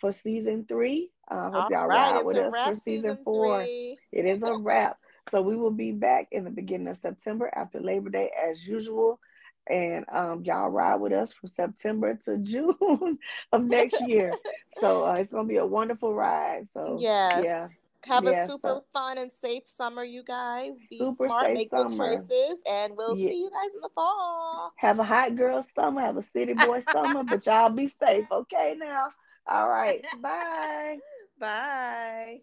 for 0.00 0.10
season 0.10 0.64
three. 0.68 1.12
I 1.28 1.34
uh, 1.36 1.50
hope 1.52 1.54
All 1.54 1.68
y'all 1.70 1.86
right, 1.86 2.14
ride 2.14 2.24
with 2.24 2.36
us 2.36 2.52
for 2.52 2.74
season, 2.74 2.80
season 2.80 3.18
four. 3.22 3.62
Three. 3.62 3.96
It 4.10 4.26
is 4.26 4.42
a 4.42 4.58
wrap. 4.58 4.98
So 5.30 5.40
we 5.40 5.54
will 5.54 5.70
be 5.70 5.92
back 5.92 6.26
in 6.32 6.42
the 6.42 6.50
beginning 6.50 6.88
of 6.88 6.96
September 6.96 7.48
after 7.54 7.78
Labor 7.78 8.10
Day 8.10 8.32
as 8.50 8.60
usual 8.66 9.20
and 9.70 10.04
um, 10.12 10.42
y'all 10.44 10.68
ride 10.68 10.96
with 10.96 11.12
us 11.12 11.32
from 11.32 11.50
September 11.50 12.18
to 12.24 12.38
June 12.42 13.18
of 13.52 13.64
next 13.64 14.00
year. 14.06 14.32
so 14.80 15.06
uh, 15.06 15.16
it's 15.18 15.32
gonna 15.32 15.48
be 15.48 15.56
a 15.56 15.66
wonderful 15.66 16.14
ride. 16.14 16.68
So 16.74 16.96
yes. 17.00 17.42
yeah. 17.44 17.68
Have 18.06 18.26
a 18.26 18.48
super 18.48 18.68
so. 18.68 18.84
fun 18.94 19.18
and 19.18 19.30
safe 19.30 19.64
summer, 19.66 20.02
you 20.02 20.22
guys. 20.22 20.82
Be 20.88 20.98
super 20.98 21.26
smart, 21.26 21.52
make 21.52 21.68
summer. 21.68 21.90
good 21.90 21.98
choices, 21.98 22.62
and 22.66 22.96
we'll 22.96 23.14
yeah. 23.14 23.28
see 23.28 23.40
you 23.40 23.50
guys 23.50 23.74
in 23.74 23.82
the 23.82 23.90
fall. 23.94 24.72
Have 24.76 24.98
a 25.00 25.04
hot 25.04 25.36
girl 25.36 25.62
summer, 25.62 26.00
have 26.00 26.16
a 26.16 26.22
city 26.22 26.54
boy 26.54 26.80
summer, 26.80 27.22
but 27.24 27.44
y'all 27.44 27.68
be 27.68 27.88
safe, 27.88 28.24
okay? 28.32 28.74
Now, 28.78 29.08
all 29.46 29.68
right, 29.68 30.02
bye, 30.22 30.98
bye. 31.38 32.40